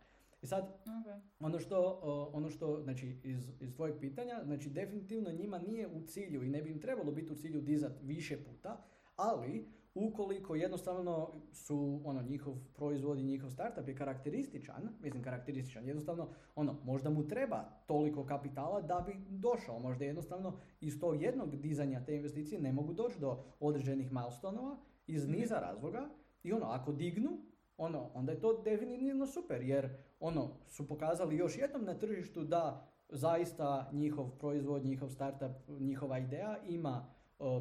I 0.43 0.47
sad, 0.47 0.79
okay. 0.87 1.21
ono 1.41 1.59
što, 1.59 2.01
ono 2.33 2.51
što 2.51 2.81
znači, 2.83 3.17
iz, 3.25 3.53
iz 3.61 3.75
tvojeg 3.75 3.95
pitanja, 4.01 4.41
znači 4.45 4.71
definitivno 4.71 5.31
njima 5.31 5.59
nije 5.59 5.89
u 5.89 6.03
cilju 6.07 6.43
i 6.43 6.49
ne 6.49 6.63
bi 6.63 6.71
im 6.71 6.81
trebalo 6.81 7.13
biti 7.13 7.33
u 7.33 7.37
cilju 7.37 7.61
dizat 7.61 7.93
više 8.03 8.45
puta, 8.45 8.83
ali 9.17 9.69
ukoliko 9.97 10.55
jednostavno 10.55 11.33
su 11.53 12.01
ono 12.05 12.23
njihov 12.23 12.55
proizvod 12.75 13.19
i 13.19 13.25
njihov 13.25 13.51
startup 13.51 13.89
je 13.89 13.97
karakterističan, 13.97 14.89
mislim 15.03 15.23
karakterističan, 15.23 15.87
jednostavno 15.87 16.29
ono 16.55 16.77
možda 16.85 17.11
mu 17.11 17.29
treba 17.29 17.65
toliko 17.87 18.27
kapitala 18.27 18.81
da 18.81 19.05
bi 19.07 19.17
došao, 19.29 19.79
možda 19.79 20.05
jednostavno 20.05 20.59
iz 20.81 21.01
tog 21.01 21.23
jednog 21.23 21.57
dizanja 21.57 22.05
te 22.05 22.17
investicije 22.17 22.61
ne 22.61 22.73
mogu 22.73 22.93
doći 22.93 23.21
do 23.21 23.45
određenih 23.61 24.13
milestonova 24.13 24.77
iz 25.07 25.25
mhm. 25.25 25.33
niza 25.33 25.55
razloga 25.55 26.09
i 26.43 26.53
ono 26.53 26.67
ako 26.67 26.93
dignu 26.93 27.39
ono, 27.77 28.11
onda 28.15 28.33
je 28.33 28.41
to 28.41 28.63
definitivno 28.63 29.27
super, 29.27 29.63
jer 29.63 29.97
ono, 30.21 30.51
su 30.69 30.89
pokazali 30.89 31.37
još 31.37 31.59
jednom 31.59 31.85
na 31.85 31.95
tržištu 31.95 32.45
da 32.45 32.89
zaista 33.09 33.91
njihov 33.93 34.31
proizvod, 34.39 34.85
njihov 34.85 35.09
startup, 35.09 35.69
njihova 35.69 36.19
ideja 36.19 36.59
ima 36.69 37.16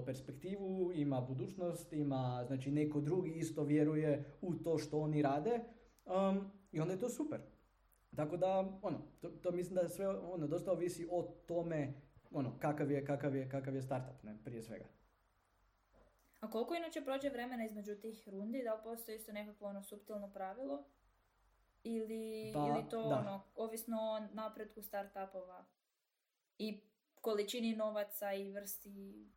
perspektivu, 0.05 0.91
ima 0.93 1.21
budućnost, 1.21 1.93
ima, 1.93 2.43
znači 2.47 2.71
neko 2.71 3.01
drugi 3.01 3.31
isto 3.31 3.63
vjeruje 3.63 4.23
u 4.41 4.53
to 4.53 4.77
što 4.77 4.99
oni 4.99 5.21
rade 5.21 5.59
um, 6.05 6.51
i 6.71 6.79
onda 6.79 6.93
je 6.93 6.99
to 6.99 7.09
super. 7.09 7.39
Tako 8.15 8.37
da, 8.37 8.77
ono, 8.81 9.01
to, 9.21 9.29
to 9.29 9.51
mislim 9.51 9.75
da 9.75 9.89
sve 9.89 10.09
ono, 10.09 10.47
dosta 10.47 10.71
ovisi 10.71 11.07
o 11.11 11.23
tome 11.47 11.93
ono, 12.31 12.59
kakav 12.59 12.91
je, 12.91 13.05
kakav 13.05 13.35
je, 13.35 13.49
kakav 13.49 13.75
je 13.75 13.81
startup, 13.81 14.23
ne, 14.23 14.37
prije 14.43 14.61
svega. 14.61 14.85
A 16.39 16.49
koliko 16.49 16.75
inače 16.75 17.03
prođe 17.03 17.29
vremena 17.29 17.65
između 17.65 17.95
tih 17.95 18.29
rundi? 18.29 18.63
Da 18.63 18.73
li 18.73 18.79
postoji 18.83 19.15
isto 19.15 19.31
nekakvo 19.31 19.67
ono 19.67 19.83
subtilno 19.83 20.31
pravilo? 20.33 20.83
Ili, 21.83 22.51
pa, 22.53 22.59
ili 22.59 22.89
to 22.89 23.01
ono, 23.01 23.43
ovisno 23.55 23.97
o 24.01 24.19
napretku 24.33 24.81
startupova 24.81 25.65
i 26.57 26.81
količini 27.21 27.75
novaca 27.75 28.33
i 28.33 28.51
vrsti 28.51 29.27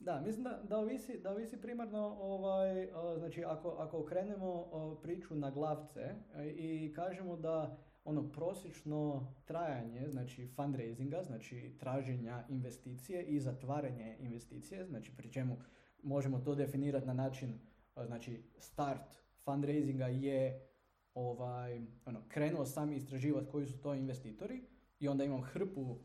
da, 0.00 0.20
mislim 0.20 0.44
da, 0.44 0.60
da, 0.68 0.78
ovisi, 0.78 1.18
da 1.18 1.30
ovisi 1.30 1.60
primarno, 1.60 2.16
ovaj, 2.20 2.88
znači 3.18 3.44
ako, 3.44 3.68
ako 3.68 4.00
okrenemo 4.00 4.66
priču 5.02 5.34
na 5.34 5.50
glavce 5.50 6.14
e, 6.34 6.48
i 6.48 6.92
kažemo 6.96 7.36
da 7.36 7.76
ono 8.04 8.28
prosječno 8.28 9.26
trajanje, 9.44 10.08
znači 10.08 10.46
fundraisinga, 10.46 11.22
znači 11.22 11.76
traženja 11.78 12.44
investicije 12.48 13.24
i 13.24 13.40
zatvaranje 13.40 14.16
investicije, 14.20 14.86
znači 14.86 15.16
pri 15.16 15.32
čemu 15.32 15.56
možemo 16.02 16.38
to 16.38 16.54
definirati 16.54 17.06
na 17.06 17.12
način, 17.14 17.58
znači 18.06 18.42
start 18.58 19.18
fundraisinga 19.44 20.06
je 20.06 20.68
ovaj, 21.14 21.80
ono, 22.06 22.20
krenuo 22.28 22.64
sam 22.64 22.92
istraživati 22.92 23.50
koji 23.50 23.66
su 23.66 23.80
to 23.80 23.94
investitori 23.94 24.62
i 25.00 25.08
onda 25.08 25.24
imam 25.24 25.42
hrpu 25.42 25.96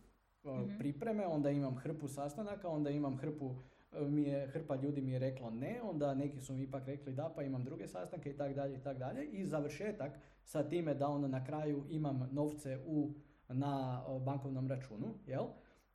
mhm. 0.45 0.77
pripreme, 0.77 1.27
onda 1.27 1.49
imam 1.49 1.75
hrpu 1.75 2.07
sastanaka, 2.07 2.69
onda 2.69 2.89
imam 2.89 3.17
hrpu 3.17 3.55
mi 3.99 4.23
je, 4.23 4.47
hrpa 4.47 4.75
ljudi 4.75 5.01
mi 5.01 5.11
je 5.11 5.19
reklo 5.19 5.49
ne, 5.49 5.81
onda 5.83 6.13
neki 6.13 6.41
su 6.41 6.53
mi 6.53 6.63
ipak 6.63 6.85
rekli 6.85 7.13
da, 7.13 7.33
pa 7.35 7.43
imam 7.43 7.63
druge 7.63 7.87
sastanke 7.87 8.29
i 8.29 8.37
tak 8.37 8.53
dalje 8.53 8.75
i 8.75 8.81
tak 8.81 8.97
dalje. 8.97 9.25
I 9.25 9.45
završetak 9.45 10.11
sa 10.43 10.69
time 10.69 10.93
da 10.93 11.07
onda 11.07 11.27
na 11.27 11.45
kraju 11.45 11.85
imam 11.89 12.29
novce 12.31 12.79
u, 12.85 13.13
na 13.47 14.03
bankovnom 14.25 14.67
računu, 14.67 15.13
jel? 15.27 15.45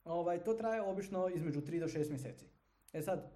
Ovaj, 0.03 0.43
to 0.43 0.53
traje 0.53 0.81
obično 0.81 1.29
između 1.29 1.61
3 1.61 1.79
do 1.79 1.87
6 1.87 2.09
mjeseci. 2.09 2.45
E 2.93 3.01
sad, 3.01 3.31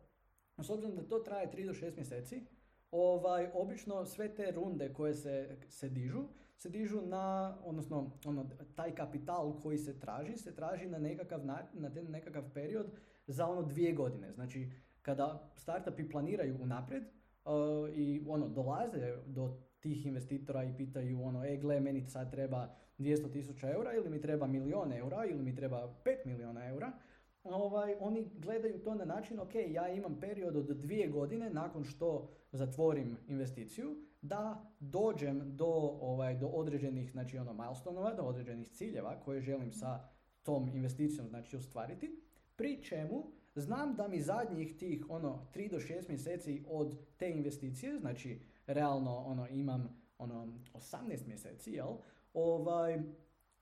s 0.57 0.69
obzirom 0.69 0.95
da 0.95 1.07
to 1.07 1.19
traje 1.19 1.51
3 1.51 1.65
do 1.65 1.73
6 1.73 1.95
mjeseci, 1.95 2.45
ovaj, 2.91 3.49
obično 3.53 4.05
sve 4.05 4.35
te 4.35 4.51
runde 4.51 4.93
koje 4.93 5.13
se, 5.13 5.57
se 5.69 5.89
dižu, 5.89 6.23
se 6.57 6.69
dižu 6.69 7.01
na, 7.01 7.57
odnosno 7.63 8.11
ono, 8.25 8.49
taj 8.75 8.95
kapital 8.95 9.59
koji 9.61 9.77
se 9.77 9.99
traži, 9.99 10.37
se 10.37 10.55
traži 10.55 10.85
na 10.85 10.97
nekakav, 10.97 11.45
na, 11.45 11.61
na 11.73 11.89
nekakav 11.89 12.43
period 12.53 12.87
za 13.27 13.47
ono 13.47 13.61
dvije 13.61 13.93
godine. 13.93 14.33
Znači, 14.33 14.71
kada 15.01 15.51
startupi 15.55 16.09
planiraju 16.09 16.57
unaprijed 16.61 17.03
uh, 17.03 17.51
i 17.95 18.23
ono, 18.27 18.47
dolaze 18.47 19.15
do 19.25 19.57
tih 19.79 20.05
investitora 20.05 20.63
i 20.63 20.77
pitaju 20.77 21.23
ono, 21.23 21.45
e 21.45 21.57
gle, 21.57 21.79
meni 21.79 22.05
sad 22.05 22.31
treba 22.31 22.75
200 22.99 23.31
tisuća 23.31 23.71
eura 23.71 23.93
ili 23.93 24.09
mi 24.09 24.21
treba 24.21 24.47
milion 24.47 24.93
eura 24.93 25.25
ili 25.25 25.43
mi 25.43 25.55
treba 25.55 25.95
5 26.05 26.25
milijuna 26.25 26.65
eura, 26.67 26.91
ovaj, 27.43 27.95
oni 27.99 28.29
gledaju 28.37 28.83
to 28.83 28.95
na 28.95 29.05
način, 29.05 29.39
ok, 29.39 29.55
ja 29.67 29.93
imam 29.93 30.17
period 30.19 30.55
od 30.55 30.65
dvije 30.65 31.07
godine 31.07 31.49
nakon 31.49 31.83
što 31.83 32.29
zatvorim 32.51 33.17
investiciju, 33.27 33.95
da 34.21 34.71
dođem 34.79 35.57
do, 35.57 35.97
ovaj, 36.01 36.35
do 36.35 36.47
određenih, 36.47 37.11
znači 37.11 37.37
ono, 37.37 37.53
milestonova, 37.53 38.13
do 38.13 38.23
određenih 38.23 38.69
ciljeva 38.69 39.19
koje 39.25 39.41
želim 39.41 39.73
sa 39.73 40.09
tom 40.43 40.69
investicijom, 40.73 41.27
znači 41.27 41.55
ostvariti, 41.55 42.19
pri 42.55 42.83
čemu 42.83 43.31
znam 43.55 43.95
da 43.95 44.07
mi 44.07 44.21
zadnjih 44.21 44.77
tih, 44.77 45.05
ono, 45.09 45.47
3 45.55 45.69
do 45.69 45.79
6 45.79 46.09
mjeseci 46.09 46.63
od 46.69 46.95
te 47.17 47.29
investicije, 47.29 47.99
znači 47.99 48.39
realno, 48.67 49.17
ono, 49.17 49.47
imam, 49.47 50.03
ono, 50.17 50.47
18 50.73 51.27
mjeseci, 51.27 51.71
jel, 51.71 51.93
ovaj, 52.33 53.01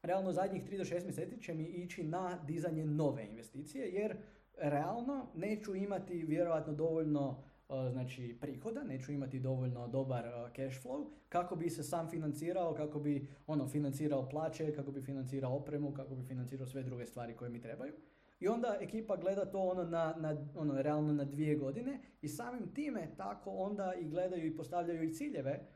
realno 0.02 0.32
zadnjih 0.32 0.64
3 0.64 0.78
do 0.78 0.84
6 0.84 1.04
mjeseci 1.04 1.42
će 1.42 1.54
mi 1.54 1.64
ići 1.64 2.04
na 2.04 2.40
dizanje 2.48 2.86
nove 2.86 3.28
investicije, 3.28 3.90
jer 3.92 4.18
realno 4.58 5.28
neću 5.36 5.76
imati 5.76 6.24
vjerojatno 6.24 6.74
dovoljno 6.74 7.44
znači 7.92 8.38
prihoda, 8.42 8.84
neću 8.84 9.12
imati 9.12 9.40
dovoljno 9.40 9.88
dobar 9.88 10.24
cash 10.56 10.84
flow 10.84 11.06
kako 11.30 11.56
bi 11.56 11.70
se 11.70 11.84
sam 11.84 12.10
financirao, 12.10 12.74
kako 12.74 13.00
bi 13.00 13.28
ono 13.48 13.68
financirao 13.68 14.30
plaće, 14.30 14.74
kako 14.76 14.92
bi 14.92 15.02
financirao 15.02 15.56
opremu, 15.56 15.94
kako 15.94 16.16
bi 16.16 16.24
financirao 16.24 16.68
sve 16.68 16.84
druge 16.84 17.06
stvari 17.06 17.36
koje 17.36 17.50
mi 17.50 17.62
trebaju. 17.62 17.94
I 18.42 18.48
onda 18.48 18.78
ekipa 18.80 19.16
gleda 19.16 19.46
to 19.46 19.60
ono, 19.60 19.84
na, 19.84 20.16
na, 20.18 20.38
ono 20.56 20.82
realno 20.82 21.14
na 21.14 21.24
dvije 21.24 21.56
godine 21.56 22.00
i 22.22 22.28
samim 22.28 22.74
time 22.74 23.16
tako 23.18 23.52
onda 23.52 23.94
i 24.00 24.06
gledaju 24.06 24.46
i 24.46 24.56
postavljaju 24.56 25.04
i 25.04 25.14
ciljeve 25.14 25.68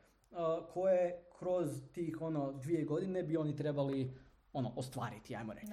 koje 0.72 1.24
kroz 1.38 1.68
tih 1.92 2.20
ono 2.20 2.52
dvije 2.52 2.84
godine 2.84 3.22
bi 3.22 3.36
oni 3.36 3.56
trebali 3.56 4.14
ono 4.52 4.72
ostvariti, 4.76 5.36
ajmo 5.36 5.54
reći. 5.54 5.72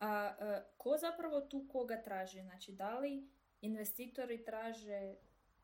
A 0.00 0.32
ko 0.76 0.96
zapravo 0.96 1.40
tu 1.40 1.68
koga 1.72 2.02
traži? 2.02 2.42
Znači, 2.42 2.72
da 2.72 2.98
li 2.98 3.28
investitori 3.60 4.44
traže 4.44 5.14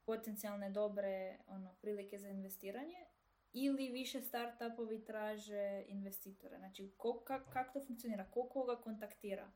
potencijalne 0.05 0.71
dobre 0.71 1.39
ono, 1.47 1.75
prilike 1.81 2.19
za 2.19 2.29
investiranje 2.29 2.99
ili 3.55 3.93
više 3.93 4.21
startupovi 4.21 5.05
traže 5.05 5.85
investitore? 5.89 6.59
Znači, 6.59 6.93
kako 7.53 7.73
to 7.73 7.87
funkcionira? 7.87 8.31
Ko 8.31 8.49
koga 8.49 8.77
kontaktira? 8.77 9.51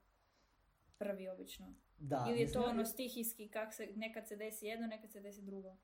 Prvi 0.98 1.28
obično. 1.28 1.74
Da, 1.98 2.26
ili 2.30 2.40
je 2.40 2.52
to 2.52 2.62
ono 2.62 2.84
stihijski, 2.84 3.48
kak 3.48 3.74
se, 3.74 3.88
nekad 3.96 4.28
se 4.28 4.36
desi 4.36 4.66
jedno, 4.66 4.86
nekad 4.86 5.12
se 5.12 5.20
desi 5.20 5.42
drugo? 5.42 5.76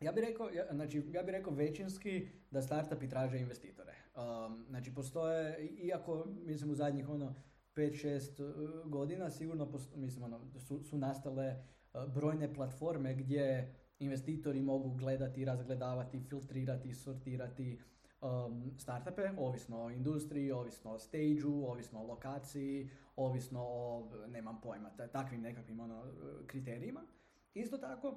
Ja 0.00 0.12
bih 0.12 0.24
rekao, 0.24 0.50
ja, 0.50 0.66
znači, 0.74 1.02
ja 1.12 1.22
bih 1.22 1.32
rekao 1.32 1.52
većinski 1.52 2.28
da 2.50 2.62
startupi 2.62 3.08
traže 3.08 3.38
investitore. 3.38 3.94
Um, 4.16 4.66
znači, 4.68 4.94
postoje, 4.94 5.66
iako, 5.66 6.26
mislim, 6.44 6.70
u 6.70 6.74
zadnjih 6.74 7.08
ono, 7.08 7.34
5-6 7.74 8.42
uh, 8.42 8.90
godina 8.90 9.30
sigurno 9.30 9.72
mislim, 9.96 10.24
ono, 10.24 10.40
su, 10.58 10.82
su 10.84 10.98
nastale 10.98 11.56
uh, 11.94 12.14
brojne 12.14 12.54
platforme 12.54 13.14
gdje 13.14 13.74
investitori 13.98 14.62
mogu 14.62 14.94
gledati, 14.94 15.44
razgledavati, 15.44 16.20
filtrirati, 16.20 16.94
sortirati 16.94 17.78
um, 18.20 18.72
startupe, 18.78 19.30
ovisno 19.38 19.84
o 19.84 19.90
industriji, 19.90 20.52
ovisno 20.52 20.92
o 20.92 20.98
stage 20.98 21.44
ovisno 21.46 22.00
o 22.00 22.06
lokaciji, 22.06 22.90
ovisno 23.16 23.60
o, 23.62 24.10
nemam 24.26 24.60
pojma, 24.60 24.90
takvim 25.12 25.40
nekakvim 25.40 25.80
ono, 25.80 26.04
kriterijima. 26.46 27.00
Isto 27.54 27.78
tako, 27.78 28.16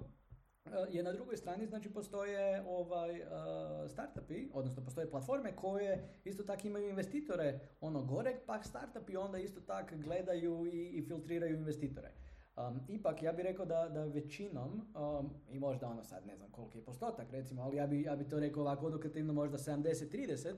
Eh, 0.66 0.86
je 0.92 1.04
na 1.04 1.12
drugoj 1.12 1.38
strani, 1.38 1.68
znači 1.68 1.94
postoje 1.94 2.64
ovaj, 2.68 3.22
uh, 3.22 3.92
startupi, 3.92 4.48
odnosno 4.54 4.84
postoje 4.84 5.10
platforme 5.10 5.56
koje 5.56 6.10
isto 6.24 6.44
tako 6.44 6.68
imaju 6.68 6.90
investitore 6.90 7.60
ono 7.82 8.04
goreg, 8.04 8.36
pa 8.46 8.64
startupi 8.64 9.18
onda 9.18 9.38
isto 9.38 9.62
tako 9.62 9.96
gledaju 9.96 10.66
i, 10.66 10.90
i 10.90 11.02
filtriraju 11.02 11.56
investitore. 11.56 12.12
Um, 12.58 12.80
ipak 12.88 13.24
ja 13.24 13.32
bih 13.32 13.46
rekao 13.46 13.66
da, 13.66 13.90
da 13.90 14.06
većinom, 14.06 14.82
um, 14.96 15.30
i 15.50 15.60
možda 15.60 15.88
ono 15.88 16.04
sad 16.04 16.28
ne 16.28 16.36
znam 16.38 16.52
koliki 16.52 16.78
je 16.78 16.86
postotak 16.86 17.32
recimo, 17.32 17.62
ali 17.62 17.78
ja 17.78 17.88
bi, 17.88 18.02
ja 18.02 18.16
bi 18.16 18.30
to 18.30 18.40
rekao 18.40 18.62
ovako 18.62 18.88
edukativno 18.88 19.34
možda 19.34 19.58
70-30, 19.58 20.54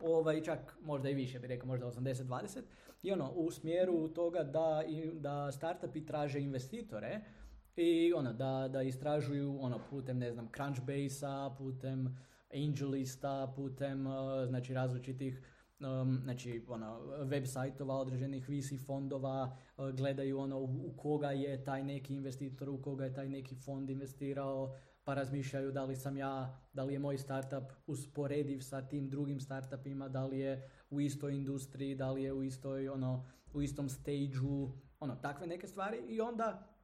ovaj, 0.00 0.42
čak 0.42 0.76
možda 0.82 1.10
i 1.10 1.14
više 1.14 1.38
bih 1.38 1.48
rekao, 1.48 1.66
možda 1.66 1.86
80-20, 1.86 2.60
i 3.02 3.12
ono 3.12 3.30
u 3.30 3.50
smjeru 3.50 4.08
toga 4.08 4.42
da, 4.42 4.82
da 5.12 5.52
startupi 5.52 6.06
traže 6.06 6.40
investitore, 6.40 7.20
i 7.76 8.12
ono, 8.12 8.32
da, 8.32 8.68
da 8.72 8.82
istražuju 8.82 9.58
ono, 9.60 9.80
putem, 9.90 10.18
ne 10.18 10.32
znam, 10.32 10.48
Crunchbase-a, 10.56 11.54
putem 11.58 12.18
Angelista, 12.54 13.52
putem 13.56 14.06
znači, 14.46 14.74
različitih 14.74 15.42
um, 15.80 16.20
znači, 16.22 16.64
ono, 16.68 17.00
web 17.24 17.46
sajtova 17.46 17.94
određenih 17.94 18.48
VC 18.48 18.86
fondova, 18.86 19.56
uh, 19.76 19.90
gledaju 19.90 20.38
ono, 20.38 20.58
u, 20.58 20.94
koga 20.96 21.30
je 21.30 21.64
taj 21.64 21.84
neki 21.84 22.14
investitor, 22.14 22.68
u 22.68 22.82
koga 22.82 23.04
je 23.04 23.14
taj 23.14 23.28
neki 23.28 23.54
fond 23.54 23.90
investirao, 23.90 24.74
pa 25.04 25.14
razmišljaju 25.14 25.72
da 25.72 25.84
li 25.84 25.96
sam 25.96 26.16
ja, 26.16 26.60
da 26.72 26.84
li 26.84 26.92
je 26.92 26.98
moj 26.98 27.18
startup 27.18 27.72
usporediv 27.86 28.60
sa 28.60 28.88
tim 28.88 29.10
drugim 29.10 29.40
startupima, 29.40 30.08
da 30.08 30.24
li 30.26 30.38
je 30.38 30.70
u 30.90 31.00
istoj 31.00 31.36
industriji, 31.36 31.94
da 31.94 32.10
li 32.12 32.22
je 32.22 32.32
u 32.32 32.42
istoj, 32.42 32.88
ono, 32.88 33.26
u 33.52 33.62
istom 33.62 33.88
stageu, 33.88 34.72
ono, 35.00 35.16
takve 35.16 35.46
neke 35.46 35.66
stvari 35.66 35.98
i 36.08 36.20
onda 36.20 36.74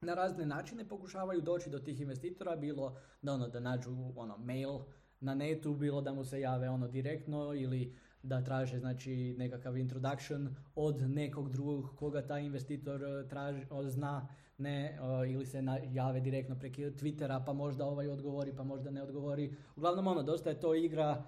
na 0.00 0.14
razne 0.14 0.46
načine 0.46 0.88
pokušavaju 0.88 1.40
doći 1.40 1.70
do 1.70 1.78
tih 1.78 2.00
investitora, 2.00 2.56
bilo 2.56 2.98
da 3.22 3.32
ono 3.32 3.48
da 3.48 3.60
nađu 3.60 4.12
ono 4.16 4.38
mail 4.38 4.78
na 5.20 5.34
netu, 5.34 5.74
bilo 5.74 6.00
da 6.00 6.12
mu 6.12 6.24
se 6.24 6.40
jave 6.40 6.68
ono 6.68 6.88
direktno 6.88 7.54
ili 7.54 7.96
da 8.26 8.44
traže 8.44 8.78
znači 8.78 9.34
nekakav 9.38 9.76
introduction 9.76 10.54
od 10.74 11.10
nekog 11.10 11.50
drugog 11.50 11.96
koga 11.96 12.26
taj 12.26 12.44
investitor 12.44 13.02
e, 13.04 13.28
traži, 13.28 13.66
zna, 13.88 14.28
ne, 14.58 14.98
ili 15.28 15.46
se 15.46 15.62
jave 15.92 16.20
direktno 16.20 16.58
preko 16.58 16.80
Twittera 16.80 17.44
pa 17.46 17.52
možda 17.52 17.86
ovaj 17.86 18.08
odgovori 18.08 18.52
pa 18.56 18.64
možda 18.64 18.90
ne 18.90 19.02
odgovori. 19.02 19.56
Uglavnom 19.76 20.06
ono, 20.06 20.22
dosta 20.22 20.50
je 20.50 20.60
to 20.60 20.74
igra 20.74 21.24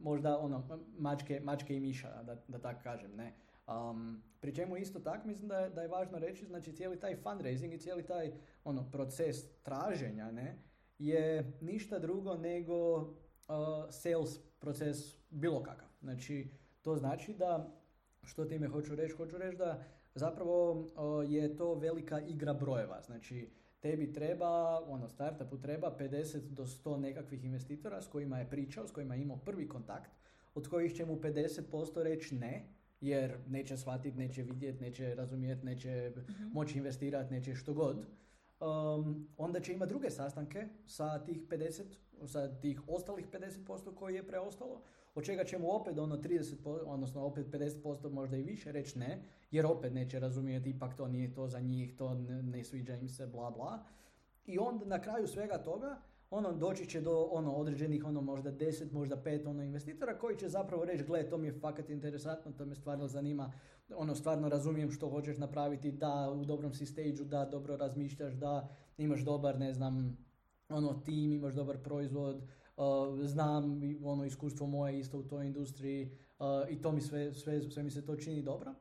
možda 0.00 0.38
ono 0.38 0.80
mačke, 0.98 1.40
mačke 1.40 1.76
i 1.76 1.80
miša, 1.80 2.22
da, 2.22 2.36
da 2.48 2.58
tako 2.58 2.80
kažem, 2.82 3.16
ne. 3.16 3.32
Um, 3.66 4.22
pri 4.40 4.54
čemu 4.54 4.76
isto 4.76 5.00
tako 5.00 5.28
mislim 5.28 5.48
da 5.48 5.58
je, 5.58 5.70
da 5.70 5.82
je 5.82 5.88
važno 5.88 6.18
reći, 6.18 6.46
znači 6.46 6.72
cijeli 6.72 7.00
taj 7.00 7.16
fundraising 7.16 7.74
i 7.74 7.78
cijeli 7.78 8.06
taj 8.06 8.32
ono, 8.64 8.90
proces 8.90 9.62
traženja 9.62 10.30
ne, 10.30 10.58
je 10.98 11.52
ništa 11.60 11.98
drugo 11.98 12.34
nego 12.34 12.96
uh, 12.96 13.06
sales 13.90 14.40
proces 14.58 14.96
bilo 15.30 15.62
kakav. 15.62 15.87
Znači 16.00 16.50
to 16.82 16.96
znači 16.96 17.34
da, 17.34 17.80
što 18.22 18.44
time 18.44 18.68
hoću 18.68 18.94
reći, 18.94 19.14
hoću 19.14 19.38
reći 19.38 19.56
da 19.56 19.84
zapravo 20.14 20.86
je 21.28 21.56
to 21.56 21.74
velika 21.74 22.20
igra 22.20 22.54
brojeva. 22.54 23.02
Znači 23.02 23.50
tebi 23.80 24.12
treba, 24.12 24.80
ono, 24.86 25.08
startupu 25.08 25.58
treba 25.58 25.96
50 25.98 26.38
do 26.40 26.66
100 26.66 27.00
nekakvih 27.00 27.44
investitora 27.44 28.02
s 28.02 28.08
kojima 28.08 28.38
je 28.38 28.50
pričao, 28.50 28.86
s 28.86 28.90
kojima 28.90 29.14
je 29.14 29.22
imao 29.22 29.36
prvi 29.36 29.68
kontakt, 29.68 30.10
od 30.54 30.68
kojih 30.68 30.94
će 30.94 31.06
mu 31.06 31.16
50% 31.16 32.02
reći 32.02 32.34
ne, 32.34 32.66
jer 33.00 33.38
neće 33.48 33.76
shvatiti, 33.76 34.18
neće 34.18 34.42
vidjeti, 34.42 34.82
neće 34.82 35.14
razumjeti, 35.14 35.66
neće 35.66 36.12
mm 36.16 36.52
moći 36.52 36.78
investirati, 36.78 37.34
neće 37.34 37.54
što 37.54 37.74
god. 37.74 37.96
Um, 37.96 39.28
onda 39.36 39.60
će 39.60 39.72
imati 39.72 39.88
druge 39.88 40.10
sastanke 40.10 40.68
sa 40.86 41.24
tih 41.24 41.42
50, 41.48 41.82
sa 42.26 42.60
tih 42.60 42.88
ostalih 42.88 43.26
50% 43.32 43.94
koji 43.94 44.14
je 44.14 44.26
preostalo, 44.26 44.82
od 45.18 45.24
čega 45.24 45.44
će 45.44 45.58
opet 45.62 45.98
ono 45.98 46.16
30, 46.16 46.82
odnosno 46.86 47.24
opet 47.24 47.46
50% 47.46 48.10
možda 48.10 48.36
i 48.36 48.42
više 48.42 48.72
reći 48.72 48.98
ne, 48.98 49.22
jer 49.50 49.66
opet 49.66 49.92
neće 49.92 50.20
razumjeti, 50.20 50.70
ipak 50.70 50.96
to 50.96 51.08
nije 51.08 51.34
to 51.34 51.48
za 51.48 51.60
njih, 51.60 51.96
to 51.96 52.14
ne, 52.14 52.42
ne 52.42 52.64
sviđa 52.64 52.94
im 52.94 53.08
se, 53.08 53.26
bla 53.26 53.50
bla. 53.50 53.78
I 54.46 54.58
onda 54.58 54.84
na 54.84 55.02
kraju 55.02 55.26
svega 55.26 55.58
toga 55.58 55.98
ono 56.30 56.52
doći 56.52 56.86
će 56.86 57.00
do 57.00 57.28
ono 57.30 57.52
određenih 57.52 58.04
ono 58.04 58.20
možda 58.20 58.52
10, 58.52 58.92
možda 58.92 59.16
5 59.16 59.48
ono 59.48 59.62
investitora 59.62 60.18
koji 60.18 60.36
će 60.36 60.48
zapravo 60.48 60.84
reći 60.84 61.04
gle 61.04 61.28
to 61.30 61.38
mi 61.38 61.46
je 61.46 61.58
fakat 61.60 61.90
interesantno, 61.90 62.52
to 62.52 62.66
me 62.66 62.74
stvarno 62.74 63.08
zanima, 63.08 63.52
ono 63.96 64.14
stvarno 64.14 64.48
razumijem 64.48 64.90
što 64.90 65.08
hoćeš 65.08 65.38
napraviti, 65.38 65.92
da 65.92 66.30
u 66.30 66.44
dobrom 66.44 66.74
si 66.74 66.86
stage 66.86 67.24
da 67.24 67.44
dobro 67.44 67.76
razmišljaš, 67.76 68.34
da 68.34 68.68
imaš 68.98 69.20
dobar 69.20 69.58
ne 69.58 69.72
znam 69.72 70.18
ono 70.68 70.94
tim, 70.94 71.32
imaš 71.32 71.54
dobar 71.54 71.78
proizvod, 71.78 72.42
znam 73.22 73.80
ono 74.04 74.24
iskustvo 74.24 74.66
moje 74.66 74.98
isto 74.98 75.18
u 75.18 75.22
toj 75.22 75.46
industriji 75.46 76.10
uh, 76.38 76.46
i 76.70 76.82
to 76.82 76.92
mi 76.92 77.00
sve, 77.00 77.34
sve, 77.34 77.70
sve 77.70 77.82
mi 77.82 77.90
se 77.90 78.06
to 78.06 78.16
čini 78.16 78.42
dobro. 78.42 78.74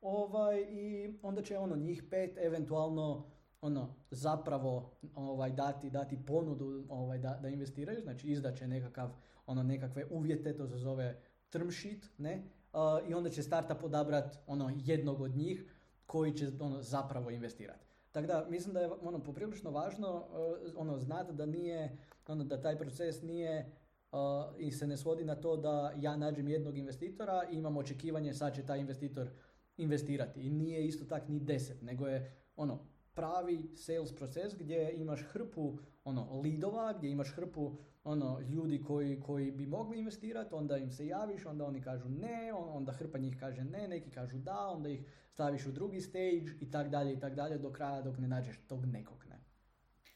Ovaj, 0.00 0.66
I 0.70 1.14
onda 1.22 1.42
će 1.42 1.58
ono 1.58 1.76
njih 1.76 2.02
pet 2.10 2.38
eventualno 2.38 3.24
ono 3.60 3.94
zapravo 4.10 4.90
ovaj 5.14 5.50
dati 5.50 5.90
dati 5.90 6.18
ponudu 6.26 6.84
ovaj 6.88 7.18
da, 7.18 7.38
da 7.42 7.48
investiraju. 7.48 8.00
Znači 8.00 8.28
izdaće 8.28 8.66
nekakav 8.66 9.10
ono 9.46 9.62
nekakve 9.62 10.06
uvjete 10.10 10.56
to 10.56 10.66
se 10.66 10.76
zove 10.76 11.20
term 11.50 11.70
sheet 11.70 12.10
ne? 12.18 12.42
Uh, 12.72 12.80
i 13.08 13.14
onda 13.14 13.30
će 13.30 13.42
startup 13.42 13.84
odabrat 13.84 14.38
ono 14.46 14.72
jednog 14.84 15.20
od 15.20 15.36
njih 15.36 15.64
koji 16.06 16.36
će 16.36 16.50
ono 16.60 16.82
zapravo 16.82 17.30
investirati. 17.30 17.86
Tako 18.12 18.26
da 18.26 18.46
mislim 18.50 18.74
da 18.74 18.80
je 18.80 18.90
ono 19.02 19.18
poprilično 19.22 19.70
važno 19.70 20.16
uh, 20.16 20.72
ono 20.76 20.98
znati 20.98 21.32
da 21.32 21.46
nije 21.46 21.98
ono 22.28 22.44
da 22.44 22.60
taj 22.60 22.78
proces 22.78 23.22
nije 23.22 23.72
uh, 24.12 24.18
i 24.58 24.70
se 24.70 24.86
ne 24.86 24.96
svodi 24.96 25.24
na 25.24 25.34
to 25.34 25.56
da 25.56 25.92
ja 25.96 26.16
nađem 26.16 26.48
jednog 26.48 26.78
investitora 26.78 27.42
i 27.52 27.56
imam 27.56 27.76
očekivanje 27.76 28.34
sad 28.34 28.54
će 28.54 28.66
taj 28.66 28.80
investitor 28.80 29.28
investirati 29.76 30.40
i 30.40 30.50
nije 30.50 30.86
isto 30.86 31.04
tak 31.04 31.28
ni 31.28 31.40
deset, 31.40 31.82
nego 31.82 32.06
je 32.06 32.36
ono 32.56 32.78
pravi 33.14 33.70
sales 33.76 34.16
proces 34.16 34.54
gdje 34.58 34.92
imaš 34.96 35.22
hrpu 35.22 35.78
ono 36.04 36.40
lidova, 36.40 36.92
gdje 36.92 37.10
imaš 37.10 37.32
hrpu 37.34 37.76
ono 38.04 38.40
ljudi 38.40 38.82
koji, 38.82 39.20
koji 39.20 39.50
bi 39.50 39.66
mogli 39.66 39.98
investirati, 39.98 40.54
onda 40.54 40.76
im 40.76 40.90
se 40.90 41.06
javiš, 41.06 41.46
onda 41.46 41.64
oni 41.64 41.80
kažu 41.80 42.08
ne, 42.08 42.52
onda 42.52 42.92
hrpa 42.92 43.18
njih 43.18 43.36
kaže 43.40 43.64
ne, 43.64 43.88
neki 43.88 44.10
kažu 44.10 44.38
da, 44.38 44.68
onda 44.68 44.88
ih 44.88 45.04
staviš 45.30 45.66
u 45.66 45.72
drugi 45.72 46.00
stage 46.00 46.44
i 46.60 46.70
tak 46.70 46.88
dalje 46.88 47.12
i 47.12 47.18
tak 47.20 47.34
dalje 47.34 47.58
do 47.58 47.70
kraja 47.70 48.02
dok 48.02 48.18
ne 48.18 48.28
nađeš 48.28 48.60
tog 48.68 48.86
nekog 48.86 49.18
ne. 49.18 49.23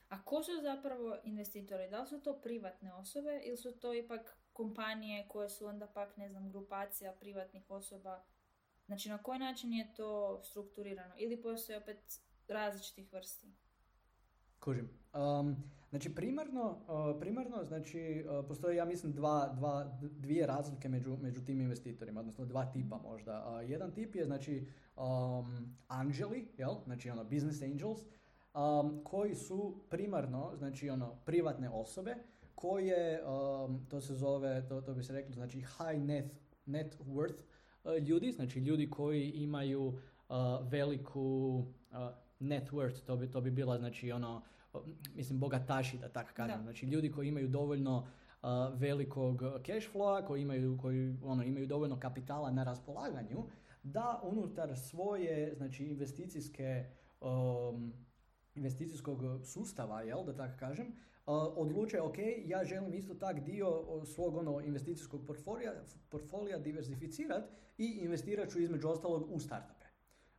A 0.08 0.22
ko 0.24 0.42
su 0.42 0.52
zapravo 0.62 1.16
investitori? 1.24 1.90
Da 1.90 2.00
li 2.00 2.08
su 2.08 2.20
to 2.20 2.40
privatne 2.40 2.94
osobe 2.94 3.40
ili 3.44 3.56
su 3.56 3.72
to 3.72 3.94
ipak 3.94 4.36
kompanije 4.52 5.28
koje 5.28 5.48
su 5.48 5.66
onda 5.66 5.86
pak, 5.86 6.16
ne 6.16 6.28
znam, 6.28 6.50
grupacija 6.50 7.12
privatnih 7.12 7.70
osoba? 7.70 8.24
Znači, 8.86 9.08
na 9.08 9.22
koji 9.22 9.38
način 9.38 9.72
je 9.72 9.94
to 9.96 10.40
strukturirano? 10.44 11.14
Ili 11.18 11.42
postoje 11.42 11.78
opet 11.78 12.20
različitih 12.48 13.12
vrsti? 13.12 13.52
Kužim. 14.60 14.90
Um, 15.14 15.56
znači, 15.90 16.14
primarno, 16.14 16.70
uh, 16.70 17.20
primarno 17.20 17.64
znači, 17.64 18.24
uh, 18.28 18.46
postoje, 18.48 18.76
ja 18.76 18.84
mislim, 18.84 19.12
dva, 19.12 19.52
dva, 19.56 19.98
dvije 20.00 20.46
razlike 20.46 20.88
među, 20.88 21.16
među 21.16 21.44
tim 21.44 21.60
investitorima, 21.60 22.20
odnosno 22.20 22.44
dva 22.44 22.72
tipa 22.72 22.98
možda. 22.98 23.46
Uh, 23.48 23.70
jedan 23.70 23.94
tip 23.94 24.14
je, 24.14 24.24
znači, 24.24 24.66
um, 24.96 25.76
angeli, 25.88 26.48
jel? 26.58 26.74
Znači, 26.84 27.10
ono, 27.10 27.24
business 27.24 27.62
angels, 27.62 28.00
um, 28.58 29.00
koji 29.04 29.34
su 29.34 29.74
primarno, 29.90 30.52
znači, 30.56 30.90
ono, 30.90 31.14
privatne 31.24 31.70
osobe, 31.70 32.14
koje, 32.54 33.22
um, 33.24 33.86
to 33.90 34.00
se 34.00 34.14
zove, 34.14 34.66
to, 34.68 34.80
to 34.80 34.94
bi 34.94 35.02
se 35.02 35.12
reklo, 35.12 35.34
znači, 35.34 35.60
high 35.60 36.02
net, 36.04 36.32
net 36.66 36.98
worth 37.06 37.38
ljudi, 38.06 38.32
znači 38.32 38.60
ljudi 38.60 38.90
koji 38.90 39.30
imaju 39.30 39.98
veliku 40.62 41.64
net 42.38 42.70
worth, 42.70 43.04
to 43.04 43.16
bi, 43.16 43.30
to 43.30 43.40
bi 43.40 43.50
bila 43.50 43.78
znači 43.78 44.12
ono, 44.12 44.42
mislim 45.14 45.38
bogataši 45.38 45.98
da. 45.98 46.08
tako 46.08 46.30
kažem, 46.34 46.62
znači 46.62 46.86
ljudi 46.86 47.12
koji 47.12 47.28
imaju 47.28 47.48
dovoljno 47.48 47.98
uh, 47.98 48.48
velikog 48.74 49.42
cash 49.66 49.92
flowa, 49.94 50.26
koji 50.26 50.42
imaju, 50.42 50.78
koji 50.82 51.16
ono, 51.22 51.42
imaju 51.44 51.66
dovoljno 51.66 52.00
kapitala 52.00 52.50
na 52.50 52.64
raspolaganju, 52.64 53.44
da 53.82 54.20
unutar 54.24 54.76
svoje 54.76 55.54
znači 55.56 55.84
investicijske 55.84 56.84
um, 57.20 57.92
investicijskog 58.58 59.22
sustava, 59.44 60.02
jel, 60.02 60.24
da 60.24 60.34
tako 60.36 60.58
kažem, 60.58 60.86
uh, 60.86 60.92
odluče, 61.56 62.00
ok, 62.00 62.18
ja 62.44 62.64
želim 62.64 62.94
isto 62.94 63.14
tak 63.14 63.40
dio 63.40 63.82
svog 64.04 64.36
ono 64.36 64.60
investicijskog 64.60 65.26
portfolija, 65.26 65.72
portfolija 66.08 66.58
diversificirati 66.58 67.52
i 67.78 67.98
investirat 68.02 68.50
ću 68.50 68.60
između 68.60 68.88
ostalog 68.88 69.26
u 69.30 69.40
startupe. 69.40 69.86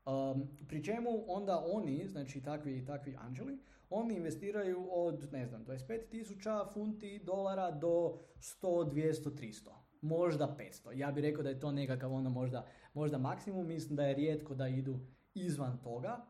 Um, 0.06 0.48
pri 0.68 0.84
čemu 0.84 1.10
onda 1.28 1.64
oni, 1.72 2.08
znači 2.08 2.42
takvi 2.42 2.86
takvi 2.86 3.16
anđeli, 3.20 3.58
oni 3.90 4.16
investiraju 4.16 4.88
od, 4.92 5.34
ne 5.34 5.48
znam, 5.48 5.66
25.000 5.66 6.74
funti 6.74 7.20
dolara 7.26 7.72
do 7.72 8.20
100, 8.40 8.92
200, 8.92 9.30
300. 9.30 9.70
Možda 10.02 10.56
500. 10.60 10.92
Ja 10.98 11.12
bih 11.12 11.24
rekao 11.24 11.44
da 11.44 11.50
je 11.50 11.60
to 11.60 11.72
nekakav 11.72 12.14
ono 12.14 12.30
možda, 12.30 12.66
možda 12.94 13.18
maksimum. 13.18 13.68
Mislim 13.68 13.96
da 13.96 14.04
je 14.04 14.16
rijetko 14.16 14.56
da 14.56 14.68
idu 14.68 15.00
izvan 15.34 15.78
toga. 15.84 16.26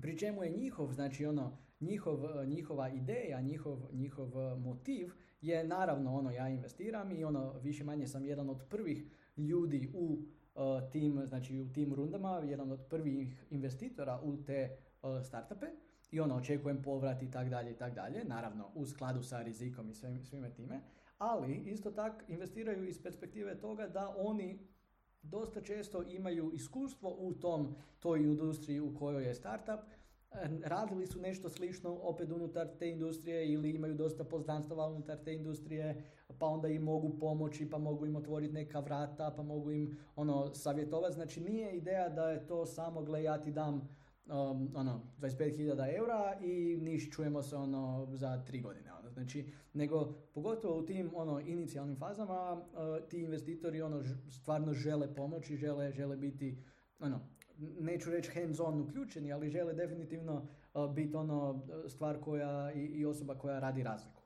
Pri 0.00 0.18
čemu 0.18 0.44
je 0.44 0.50
njihov, 0.50 0.92
znači 0.92 1.26
ono, 1.26 1.58
njihov, 1.80 2.46
njihova 2.46 2.88
ideja, 2.88 3.40
njihov, 3.40 3.78
njihov 3.92 4.58
motiv 4.58 5.12
je 5.40 5.64
naravno 5.64 6.14
ono 6.14 6.30
ja 6.30 6.48
investiram 6.48 7.12
i 7.12 7.24
ono 7.24 7.52
više 7.52 7.84
manje 7.84 8.06
sam 8.06 8.24
jedan 8.24 8.50
od 8.50 8.62
prvih 8.70 9.04
ljudi 9.36 9.92
u 9.94 10.18
uh, 10.54 10.90
tim, 10.92 11.22
znači 11.26 11.60
u 11.60 11.72
tim 11.72 11.94
rundama, 11.94 12.42
jedan 12.44 12.72
od 12.72 12.86
prvih 12.90 13.46
investitora 13.50 14.20
u 14.22 14.36
te 14.36 14.76
uh, 15.02 15.24
startupe 15.24 15.66
i 16.10 16.20
ono 16.20 16.36
očekujem 16.36 16.82
povrat 16.82 17.22
i 17.22 17.30
tak 17.30 17.48
dalje 17.48 17.70
i 17.70 17.76
tak 17.76 17.94
dalje, 17.94 18.24
naravno 18.24 18.70
u 18.74 18.86
skladu 18.86 19.22
sa 19.22 19.42
rizikom 19.42 19.90
i 19.90 19.94
svime, 19.94 20.24
svime 20.24 20.54
time, 20.54 20.80
ali 21.18 21.54
isto 21.54 21.90
tak 21.90 22.24
investiraju 22.28 22.88
iz 22.88 23.02
perspektive 23.02 23.58
toga 23.60 23.88
da 23.88 24.14
oni 24.18 24.58
dosta 25.30 25.60
često 25.60 26.02
imaju 26.02 26.50
iskustvo 26.54 27.16
u 27.18 27.34
tom 27.34 27.74
toj 28.00 28.20
industriji 28.20 28.80
u 28.80 28.94
kojoj 28.98 29.26
je 29.26 29.34
startup, 29.34 29.80
radili 30.64 31.06
su 31.06 31.20
nešto 31.20 31.48
slično 31.48 31.98
opet 32.02 32.30
unutar 32.30 32.68
te 32.78 32.88
industrije 32.90 33.52
ili 33.52 33.70
imaju 33.70 33.94
dosta 33.94 34.24
poznanstava 34.24 34.86
unutar 34.86 35.16
te 35.24 35.34
industrije, 35.34 36.02
pa 36.38 36.46
onda 36.46 36.68
im 36.68 36.82
mogu 36.82 37.18
pomoći, 37.18 37.70
pa 37.70 37.78
mogu 37.78 38.06
im 38.06 38.16
otvoriti 38.16 38.54
neka 38.54 38.80
vrata, 38.80 39.32
pa 39.36 39.42
mogu 39.42 39.70
im 39.70 39.98
ono 40.16 40.54
savjetovati. 40.54 41.14
Znači 41.14 41.40
nije 41.40 41.76
ideja 41.76 42.08
da 42.08 42.30
je 42.30 42.46
to 42.46 42.66
samo 42.66 43.02
gle 43.02 43.22
ja 43.22 43.42
ti 43.42 43.52
dam 43.52 43.74
um, 43.74 44.72
ono 44.74 45.00
25.000 45.18 45.96
eura 45.96 46.38
i 46.40 46.76
niš 46.76 47.10
čujemo 47.10 47.42
se 47.42 47.56
ono 47.56 48.08
za 48.12 48.44
tri 48.44 48.60
godine. 48.60 48.90
Znači, 49.18 49.52
nego 49.72 50.12
pogotovo 50.34 50.78
u 50.78 50.86
tim 50.86 51.10
ono 51.14 51.40
inicijalnim 51.40 51.96
fazama 51.96 52.52
uh, 52.52 53.08
ti 53.08 53.18
investitori 53.18 53.82
ono 53.82 54.04
stvarno 54.30 54.72
žele 54.72 55.14
pomoći, 55.14 55.56
žele, 55.56 55.92
žele 55.92 56.16
biti 56.16 56.58
ono, 56.98 57.20
neću 57.58 58.10
reći 58.10 58.30
hands 58.30 58.60
on 58.60 58.80
uključeni, 58.80 59.32
ali 59.32 59.50
žele 59.50 59.74
definitivno 59.74 60.48
uh, 60.74 60.94
biti 60.94 61.16
ono 61.16 61.66
stvar 61.88 62.20
koja 62.20 62.72
i, 62.72 62.80
i, 62.80 63.06
osoba 63.06 63.38
koja 63.38 63.58
radi 63.58 63.82
razliku. 63.82 64.22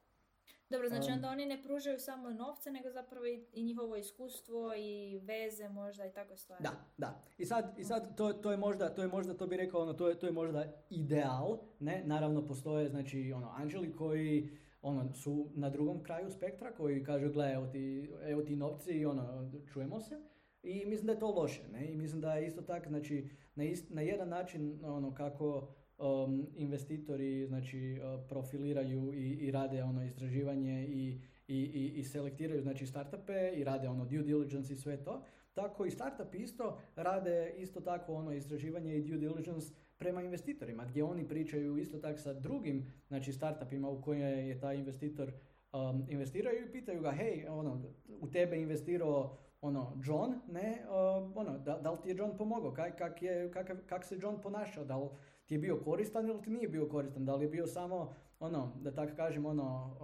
Dobro, 0.71 0.89
znači 0.89 1.11
onda 1.11 1.29
oni 1.29 1.47
ne 1.47 1.63
pružaju 1.63 1.99
samo 1.99 2.31
novce, 2.31 2.71
nego 2.71 2.91
zapravo 2.91 3.27
i, 3.27 3.45
i 3.53 3.63
njihovo 3.63 3.97
iskustvo 3.97 4.75
i 4.75 5.19
veze 5.19 5.69
možda 5.69 6.07
i 6.07 6.13
tako 6.13 6.37
stvari. 6.37 6.63
Da, 6.63 6.71
da. 6.99 7.23
I 7.39 7.47
sad, 7.47 7.79
i 7.79 7.85
sad 7.85 8.17
to, 8.17 8.33
to, 8.33 8.51
je 8.51 8.57
možda, 8.57 8.95
to 8.95 9.03
je 9.03 9.09
možda, 9.09 9.35
to 9.35 9.47
bi 9.47 9.57
rekao, 9.57 9.83
ono, 9.83 9.93
to 9.93 10.09
je, 10.09 10.19
to 10.19 10.27
je 10.27 10.33
možda 10.33 10.65
ideal, 10.91 11.59
ne? 11.81 12.03
Naravno 12.07 12.47
postoje, 12.47 12.89
znači, 12.89 13.33
ono, 13.33 13.49
anđeli 13.57 13.93
koji 13.93 14.51
ono, 14.83 15.12
su 15.12 15.51
na 15.55 15.71
drugom 15.71 16.03
kraju 16.03 16.31
spektra, 16.31 16.73
koji 16.73 17.05
kažu, 17.05 17.33
gle, 17.33 17.53
evo 17.53 17.66
ti, 17.66 18.11
evo 18.25 18.42
ti 18.42 18.57
novci 18.57 18.90
i 18.90 19.07
ono, 19.07 19.51
čujemo 19.73 20.01
se. 20.01 20.21
I 20.62 20.85
mislim 20.87 21.07
da 21.07 21.12
je 21.12 21.18
to 21.18 21.31
loše, 21.31 21.62
ne? 21.73 21.92
I 21.92 21.97
mislim 21.97 22.21
da 22.21 22.35
je 22.35 22.47
isto 22.47 22.62
tako, 22.62 22.88
znači, 22.88 23.29
na, 23.55 23.64
na 23.88 24.03
jedan 24.03 24.29
način, 24.29 24.85
ono, 24.85 25.14
kako 25.14 25.68
um, 25.99 26.47
investitori, 26.55 27.47
znači, 27.47 27.99
uh, 27.99 28.29
profiliraju 28.29 29.12
i, 29.14 29.31
i 29.31 29.51
rade, 29.51 29.83
ono, 29.83 30.05
istraživanje 30.05 30.87
i, 30.88 31.21
i, 31.49 31.59
i, 31.59 31.92
i 31.97 32.05
selektiraju, 32.05 32.62
znači, 32.62 32.87
startupe 32.87 33.53
i 33.57 33.64
rade, 33.64 33.88
ono, 33.88 34.05
due 34.05 34.23
diligence 34.23 34.73
i 34.73 34.77
sve 34.77 35.05
to, 35.05 35.23
tako 35.55 35.85
i 35.85 35.90
startup 35.90 36.35
isto 36.35 36.79
rade 36.97 37.55
isto 37.59 37.81
tako, 37.81 38.14
ono, 38.14 38.33
istraživanje 38.33 38.97
i 38.97 39.03
due 39.03 39.18
diligence 39.18 39.75
prema 40.03 40.23
investitorima, 40.23 40.85
gdje 40.85 41.05
oni 41.05 41.29
pričaju 41.29 41.79
isto 41.79 41.99
tako 41.99 42.19
sa 42.19 42.33
drugim, 42.33 42.93
znači, 43.09 43.33
startupima 43.33 43.88
u 43.88 44.03
koje 44.03 44.49
je 44.49 44.61
taj 44.61 44.77
investitor 44.77 45.33
um, 45.73 46.07
investiraju 46.09 46.67
i 46.67 46.73
pitaju 46.73 47.01
ga, 47.03 47.11
hej, 47.11 47.47
ono, 47.49 47.83
u 48.21 48.31
tebe 48.31 48.57
investirao 48.57 49.37
ono, 49.61 50.01
John, 50.05 50.35
ne, 50.49 50.83
uh, 50.88 51.37
ono, 51.37 51.59
da, 51.59 51.79
da 51.79 51.91
li 51.91 51.99
ti 52.03 52.09
je 52.09 52.17
John 52.17 52.37
pomogao, 52.37 52.73
kak, 52.73 52.99
kak, 52.99 53.23
je, 53.23 53.51
kak, 53.53 53.87
kak 53.87 54.05
se 54.05 54.19
John 54.23 54.41
ponašao, 54.43 54.85
da 54.85 54.97
li 54.97 55.09
ti 55.47 55.55
je 55.55 55.59
bio 55.59 55.81
koristan 55.85 56.29
ili 56.29 56.43
ti 56.43 56.51
nije 56.51 56.69
bio 56.69 56.88
koristan, 56.88 57.25
da 57.25 57.35
li 57.35 57.45
je 57.45 57.49
bio 57.49 57.67
samo, 57.67 58.15
ono, 58.41 58.73
da 58.81 58.95
tako 58.95 59.17
kažem, 59.17 59.47
ono, 59.47 59.97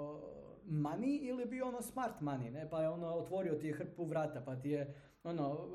money 0.65 1.19
ili 1.23 1.47
bio 1.47 1.69
ono 1.69 1.83
smart 1.83 2.21
money, 2.21 2.51
ne, 2.51 2.71
pa 2.71 2.83
je 2.83 2.89
ono, 2.89 3.15
otvorio 3.15 3.55
ti 3.55 3.67
je 3.67 3.73
hrpu 3.73 4.05
vrata, 4.05 4.41
pa 4.41 4.57
ti 4.57 4.71
je, 4.71 4.95
ono, 5.25 5.69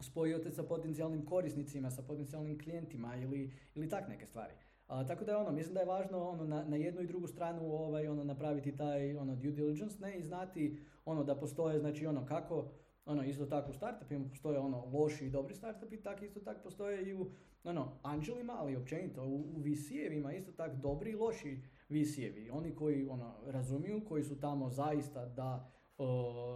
spojio 0.00 0.50
sa 0.50 0.62
potencijalnim 0.62 1.24
korisnicima, 1.24 1.90
sa 1.90 2.02
potencijalnim 2.02 2.58
klijentima 2.58 3.16
ili, 3.16 3.52
ili 3.74 3.88
tak 3.88 4.08
neke 4.08 4.26
stvari. 4.26 4.52
A, 4.86 5.06
tako 5.06 5.24
da 5.24 5.32
je 5.32 5.38
ono, 5.38 5.52
mislim 5.52 5.74
da 5.74 5.80
je 5.80 5.86
važno 5.86 6.28
ono, 6.28 6.44
na, 6.44 6.64
na 6.64 6.76
jednu 6.76 7.02
i 7.02 7.06
drugu 7.06 7.26
stranu 7.26 7.72
ovaj, 7.72 8.08
ono, 8.08 8.24
napraviti 8.24 8.76
taj 8.76 9.16
ono, 9.16 9.36
due 9.36 9.50
diligence 9.50 9.96
ne, 10.00 10.18
i 10.18 10.22
znati 10.22 10.78
ono, 11.04 11.24
da 11.24 11.36
postoje 11.36 11.78
znači, 11.78 12.06
ono, 12.06 12.26
kako 12.26 12.70
ono, 13.06 13.24
isto 13.24 13.46
tako 13.46 13.70
u 13.70 13.74
startupima 13.74 14.28
postoje 14.28 14.58
ono 14.58 14.84
loši 14.92 15.26
i 15.26 15.30
dobri 15.30 15.54
startupi, 15.54 16.02
tako 16.02 16.24
isto 16.24 16.40
tako 16.40 16.60
postoje 16.62 17.08
i 17.08 17.14
u 17.14 17.30
ono, 17.64 17.92
anđelima, 18.02 18.56
ali 18.58 18.76
općenito 18.76 19.24
u, 19.24 19.34
u 19.34 19.60
VC-evima 19.60 20.32
isto 20.32 20.52
tako 20.52 20.76
dobri 20.76 21.10
i 21.10 21.16
loši 21.16 21.62
VC-evi. 21.88 22.50
Oni 22.52 22.74
koji 22.74 23.06
ono, 23.06 23.34
razumiju, 23.46 24.04
koji 24.08 24.24
su 24.24 24.40
tamo 24.40 24.70
zaista 24.70 25.26
da, 25.26 25.70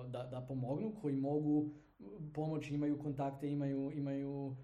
da, 0.09 0.23
da 0.31 0.45
pomognu, 0.49 0.95
koji 1.03 1.17
mogu 1.17 1.71
pomoći, 2.35 2.75
imaju 2.75 2.99
kontakte, 2.99 3.51
imaju, 3.51 3.93
imaju 3.95 4.57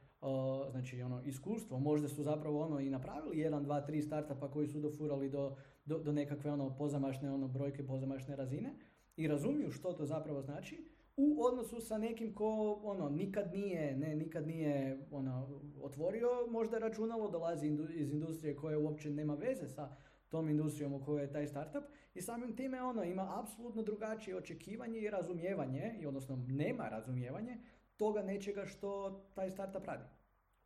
znači 0.71 1.03
ono 1.03 1.23
iskustvo, 1.23 1.79
možda 1.79 2.09
su 2.09 2.23
zapravo 2.23 2.61
ono 2.61 2.81
i 2.81 2.91
napravili 2.91 3.39
jedan, 3.39 3.65
dva, 3.65 3.81
tri 3.81 4.03
startupa 4.03 4.51
koji 4.51 4.69
su 4.69 4.81
dofurali 4.81 5.31
do, 5.31 5.57
do, 5.85 5.99
do 5.99 6.13
nekakve 6.13 6.53
ono 6.53 6.77
pozamašne 6.77 7.33
ono 7.33 7.49
brojke, 7.49 7.87
pozamašne 7.87 8.37
razine 8.37 8.75
i 9.17 9.29
razumiju 9.29 9.71
što 9.71 9.93
to 9.93 10.07
zapravo 10.07 10.43
znači 10.43 10.85
u 11.17 11.45
odnosu 11.45 11.81
sa 11.81 11.99
nekim 11.99 12.35
ko 12.35 12.81
ono 12.83 13.09
nikad 13.09 13.53
nije, 13.53 13.97
ne, 13.97 14.17
nikad 14.17 14.47
nije 14.47 15.07
ono, 15.11 15.61
otvorio 15.83 16.29
možda 16.51 16.79
računalo, 16.79 17.31
dolazi 17.31 17.79
iz 17.95 18.13
industrije 18.13 18.57
koja 18.57 18.79
uopće 18.79 19.11
nema 19.11 19.35
veze 19.35 19.69
sa 19.69 19.97
tom 20.31 20.49
industrijom 20.49 20.93
u 20.93 21.05
kojoj 21.05 21.23
je 21.23 21.33
taj 21.33 21.47
startup 21.47 21.85
i 22.15 22.23
samim 22.23 22.57
time 22.57 22.83
ono 22.83 23.05
ima 23.05 23.41
apsolutno 23.43 23.83
drugačije 23.83 24.37
očekivanje 24.37 24.99
i 24.99 25.11
razumijevanje, 25.11 25.95
i 26.01 26.07
odnosno 26.07 26.37
nema 26.49 26.89
razumijevanje 26.89 27.57
toga 27.97 28.23
nečega 28.23 28.67
što 28.67 29.11
taj 29.35 29.51
startup 29.51 29.85
radi. 29.85 30.05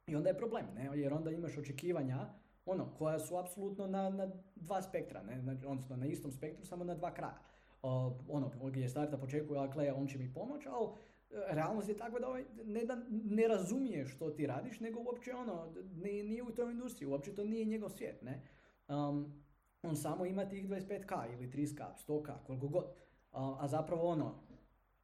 I 0.07 0.17
onda 0.17 0.29
je 0.29 0.39
problem, 0.39 0.67
ne? 0.75 0.91
jer 0.95 1.13
onda 1.13 1.31
imaš 1.31 1.59
očekivanja 1.59 2.29
ono, 2.67 2.95
koja 2.99 3.19
su 3.19 3.37
apsolutno 3.37 3.87
na, 3.87 4.11
na 4.11 4.31
dva 4.55 4.83
spektra, 4.83 5.23
ne? 5.23 5.59
Odnosno 5.67 5.97
na 5.97 6.07
istom 6.07 6.33
spektru, 6.33 6.67
samo 6.67 6.85
na 6.85 6.95
dva 6.95 7.15
kraja. 7.15 7.39
Uh, 7.83 7.91
ono, 8.29 8.51
gdje 8.63 8.89
startup 8.89 9.23
očekuje, 9.23 9.61
dakle, 9.61 9.93
on 9.93 10.07
će 10.07 10.19
mi 10.19 10.33
pomoći, 10.33 10.69
ali 10.69 10.89
realnost 11.31 11.89
je 11.89 11.97
takva 11.97 12.19
da 12.19 12.29
ovaj 12.29 12.45
ne, 12.65 12.85
da 12.85 12.97
ne 13.11 13.49
razumije 13.49 14.07
što 14.07 14.31
ti 14.31 14.47
radiš, 14.47 14.81
nego 14.81 15.01
uopće 15.01 15.35
ono, 15.35 15.73
nije 16.03 16.43
u 16.43 16.51
toj 16.51 16.73
industriji, 16.73 17.09
uopće 17.09 17.35
to 17.35 17.45
nije 17.45 17.65
njegov 17.65 17.91
svijet, 17.91 18.23
ne. 18.23 18.43
Um, 18.89 19.44
on 19.85 19.97
samo 19.97 20.27
ima 20.27 20.49
tih 20.49 20.69
25k 20.69 21.33
ili 21.33 21.51
30k, 21.51 21.85
100k, 22.07 22.33
koliko 22.47 22.69
god. 22.69 22.85
a 23.33 23.69
zapravo 23.69 24.09
ono, 24.09 24.35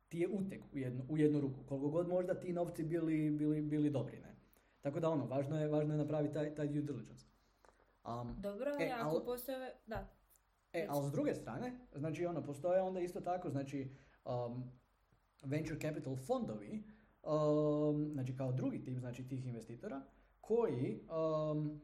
ti 0.09 0.19
je 0.19 0.29
utek 0.29 0.63
u 0.73 0.79
jednu, 0.79 1.05
u 1.09 1.19
jednu 1.19 1.41
ruku, 1.41 1.61
koliko 1.69 1.89
god 1.89 2.09
možda 2.09 2.35
ti 2.35 2.53
novci 2.53 2.85
bili, 2.85 3.31
bili, 3.31 3.63
bili 3.63 3.91
dobri, 3.91 4.21
ne. 4.21 4.37
Tako 4.81 5.01
da 5.01 5.11
ono, 5.11 5.27
važno 5.27 5.61
je, 5.61 5.69
važno 5.69 5.95
je 5.95 5.99
napraviti 5.99 6.35
taj, 6.35 6.55
taj 6.55 6.69
due 6.69 6.83
diligence. 6.83 7.27
Um, 8.05 8.37
Dobro, 8.41 8.71
e, 8.81 8.91
ako 8.99 9.17
al, 9.17 9.25
postoje, 9.25 9.75
da. 9.87 10.09
E, 10.73 10.87
ali 10.89 11.09
s 11.09 11.13
druge 11.13 11.35
strane, 11.35 11.73
znači 11.95 12.27
ono, 12.27 12.43
postoje 12.43 12.83
onda 12.83 13.01
isto 13.01 13.21
tako, 13.21 13.51
znači 13.51 13.97
um, 14.25 14.71
venture 15.43 15.81
capital 15.81 16.17
fondovi, 16.17 16.85
um, 17.23 18.11
znači 18.13 18.37
kao 18.37 18.53
drugi 18.53 18.83
tip, 18.83 18.99
znači 18.99 19.29
tih 19.29 19.47
investitora, 19.47 20.03
koji 20.41 21.01
um, 21.09 21.81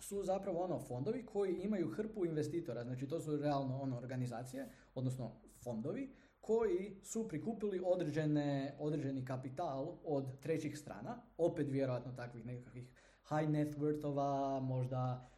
su 0.00 0.22
zapravo 0.24 0.64
ono 0.64 0.78
fondovi 0.78 1.26
koji 1.26 1.56
imaju 1.62 1.90
hrpu 1.90 2.26
investitora, 2.26 2.84
znači 2.84 3.08
to 3.08 3.20
su 3.20 3.36
realno 3.36 3.80
ono 3.80 3.96
organizacije, 3.96 4.68
odnosno 4.94 5.32
fondovi, 5.64 6.10
koji 6.40 6.96
su 7.02 7.28
prikupili 7.28 7.80
određene, 7.84 8.76
određeni 8.78 9.24
kapital 9.24 9.98
od 10.04 10.40
trećih 10.40 10.78
strana, 10.78 11.22
opet 11.38 11.70
vjerojatno 11.70 12.12
takvih 12.12 12.46
nekakvih 12.46 12.90
high 13.28 13.50
net 13.50 13.76
worthova, 13.76 14.60
možda 14.60 15.28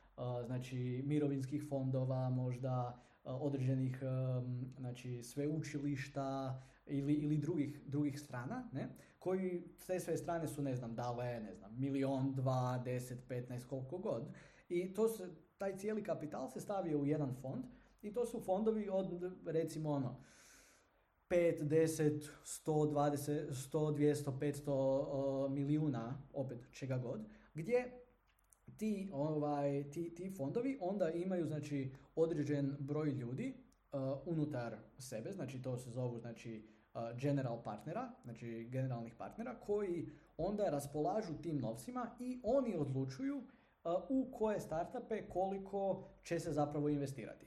znači 0.46 1.02
mirovinskih 1.06 1.64
fondova, 1.68 2.30
možda 2.30 3.02
određenih 3.24 4.02
znači 4.78 5.22
sveučilišta 5.22 6.62
ili, 6.86 7.14
ili 7.14 7.38
drugih, 7.38 7.80
drugih 7.86 8.20
strana, 8.20 8.68
ne? 8.72 8.88
koji 9.18 9.62
te 9.86 10.00
sve 10.00 10.16
strane 10.16 10.48
su, 10.48 10.62
ne 10.62 10.74
znam, 10.74 10.94
dale, 10.94 11.40
ne 11.40 11.54
znam, 11.54 11.76
milion, 11.78 12.34
dva, 12.34 12.82
deset, 12.84 13.28
petnaest, 13.28 13.66
koliko 13.66 13.98
god. 13.98 14.22
I 14.72 14.94
to 14.94 15.08
se, 15.08 15.28
taj 15.58 15.76
cijeli 15.76 16.02
kapital 16.02 16.48
se 16.48 16.60
stavio 16.60 16.98
u 16.98 17.06
jedan 17.06 17.34
fond 17.40 17.64
i 18.02 18.12
to 18.12 18.26
su 18.26 18.40
fondovi 18.40 18.88
od, 18.88 19.32
recimo, 19.46 19.90
ono, 19.90 20.24
5, 21.28 21.62
10, 21.62 22.28
120, 22.66 23.50
100, 23.50 23.94
200, 23.96 24.38
500 24.38 25.48
milijuna, 25.48 26.22
opet 26.32 26.58
čega 26.72 26.98
god, 26.98 27.20
gdje 27.54 27.92
ti, 28.76 29.10
ovaj, 29.12 29.90
ti, 29.90 30.14
ti 30.14 30.30
fondovi 30.36 30.78
onda 30.80 31.10
imaju 31.10 31.46
znači 31.46 31.92
određen 32.14 32.76
broj 32.78 33.10
ljudi 33.10 33.54
uh, 33.92 34.00
unutar 34.26 34.76
sebe, 34.98 35.32
znači 35.32 35.62
to 35.62 35.78
se 35.78 35.90
zovu 35.90 36.18
znači 36.18 36.68
uh, 36.94 37.00
general 37.20 37.62
partnera, 37.62 38.12
znači 38.24 38.68
generalnih 38.70 39.14
partnera 39.14 39.60
koji 39.60 40.08
onda 40.36 40.70
raspolažu 40.70 41.32
tim 41.42 41.58
novcima 41.58 42.16
i 42.20 42.40
oni 42.44 42.76
odlučuju 42.76 43.36
uh, 43.36 43.44
u 44.08 44.30
koje 44.38 44.60
startupe 44.60 45.28
koliko 45.28 46.04
će 46.22 46.38
se 46.38 46.52
zapravo 46.52 46.88
investirati. 46.88 47.46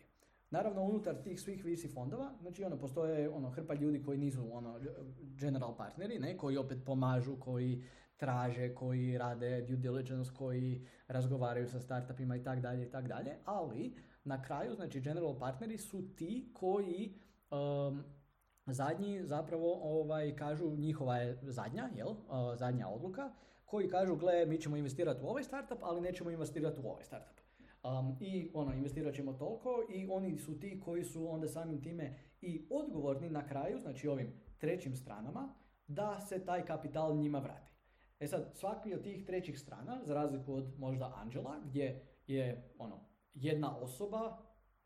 Naravno, 0.50 0.84
unutar 0.84 1.16
tih 1.24 1.42
svih 1.42 1.66
visi 1.66 1.88
fondova, 1.88 2.32
znači 2.42 2.64
ono, 2.64 2.78
postoje 2.78 3.30
ono, 3.30 3.50
hrpa 3.50 3.74
ljudi 3.74 4.04
koji 4.04 4.18
nisu 4.18 4.54
ono, 4.54 4.80
general 5.18 5.78
partneri, 5.78 6.20
ne, 6.20 6.38
koji 6.38 6.58
opet 6.58 6.78
pomažu, 6.86 7.40
koji 7.40 7.84
traže, 8.18 8.76
koji 8.76 9.18
rade 9.18 9.62
due 9.62 9.78
diligence, 9.78 10.32
koji 10.38 10.88
razgovaraju 11.08 11.68
sa 11.68 11.80
startupima 11.80 12.36
i 12.36 12.44
tak 12.44 12.62
dalje 12.62 12.86
i 12.86 12.90
tak 12.92 13.08
dalje, 13.08 13.38
ali 13.46 13.96
na 14.24 14.42
kraju, 14.42 14.76
znači 14.76 15.02
general 15.02 15.40
partneri 15.40 15.78
su 15.78 16.16
ti 16.16 16.52
koji 16.54 17.14
um, 17.52 18.04
zadnji 18.66 19.24
zapravo 19.24 19.80
ovaj, 19.82 20.36
kažu 20.36 20.76
njihova 20.76 21.18
je 21.18 21.40
zadnja, 21.42 21.90
jel, 21.96 22.10
uh, 22.10 22.18
zadnja 22.56 22.88
odluka, 22.88 23.32
koji 23.76 23.88
kažu 23.88 24.16
gle 24.16 24.46
mi 24.46 24.58
ćemo 24.62 24.78
investirati 24.78 25.24
u 25.24 25.28
ovaj 25.28 25.44
startup, 25.44 25.78
ali 25.82 26.02
nećemo 26.02 26.32
investirati 26.32 26.80
u 26.84 26.88
ovaj 26.90 27.04
startup. 27.04 27.40
Um, 27.84 28.18
I 28.20 28.52
ono, 28.54 28.74
investirat 28.74 29.16
ćemo 29.16 29.34
toliko 29.34 29.70
i 29.90 30.08
oni 30.10 30.38
su 30.38 30.60
ti 30.60 30.82
koji 30.86 31.04
su 31.04 31.30
onda 31.30 31.48
samim 31.48 31.82
time 31.82 32.20
i 32.42 32.68
odgovorni 32.70 33.30
na 33.30 33.48
kraju, 33.48 33.80
znači 33.80 34.08
ovim 34.08 34.34
trećim 34.58 34.96
stranama, 34.96 35.54
da 35.88 36.20
se 36.20 36.46
taj 36.46 36.66
kapital 36.66 37.18
njima 37.18 37.40
vrati. 37.40 37.72
E 38.20 38.28
sad, 38.28 38.52
svaki 38.54 38.94
od 38.94 39.04
tih 39.04 39.26
trećih 39.26 39.60
strana, 39.60 40.02
za 40.04 40.14
razliku 40.14 40.54
od 40.54 40.80
možda 40.80 41.14
Angela, 41.16 41.60
gdje 41.66 42.02
je 42.28 42.74
ono, 42.78 43.00
jedna 43.34 43.78
osoba 43.78 44.38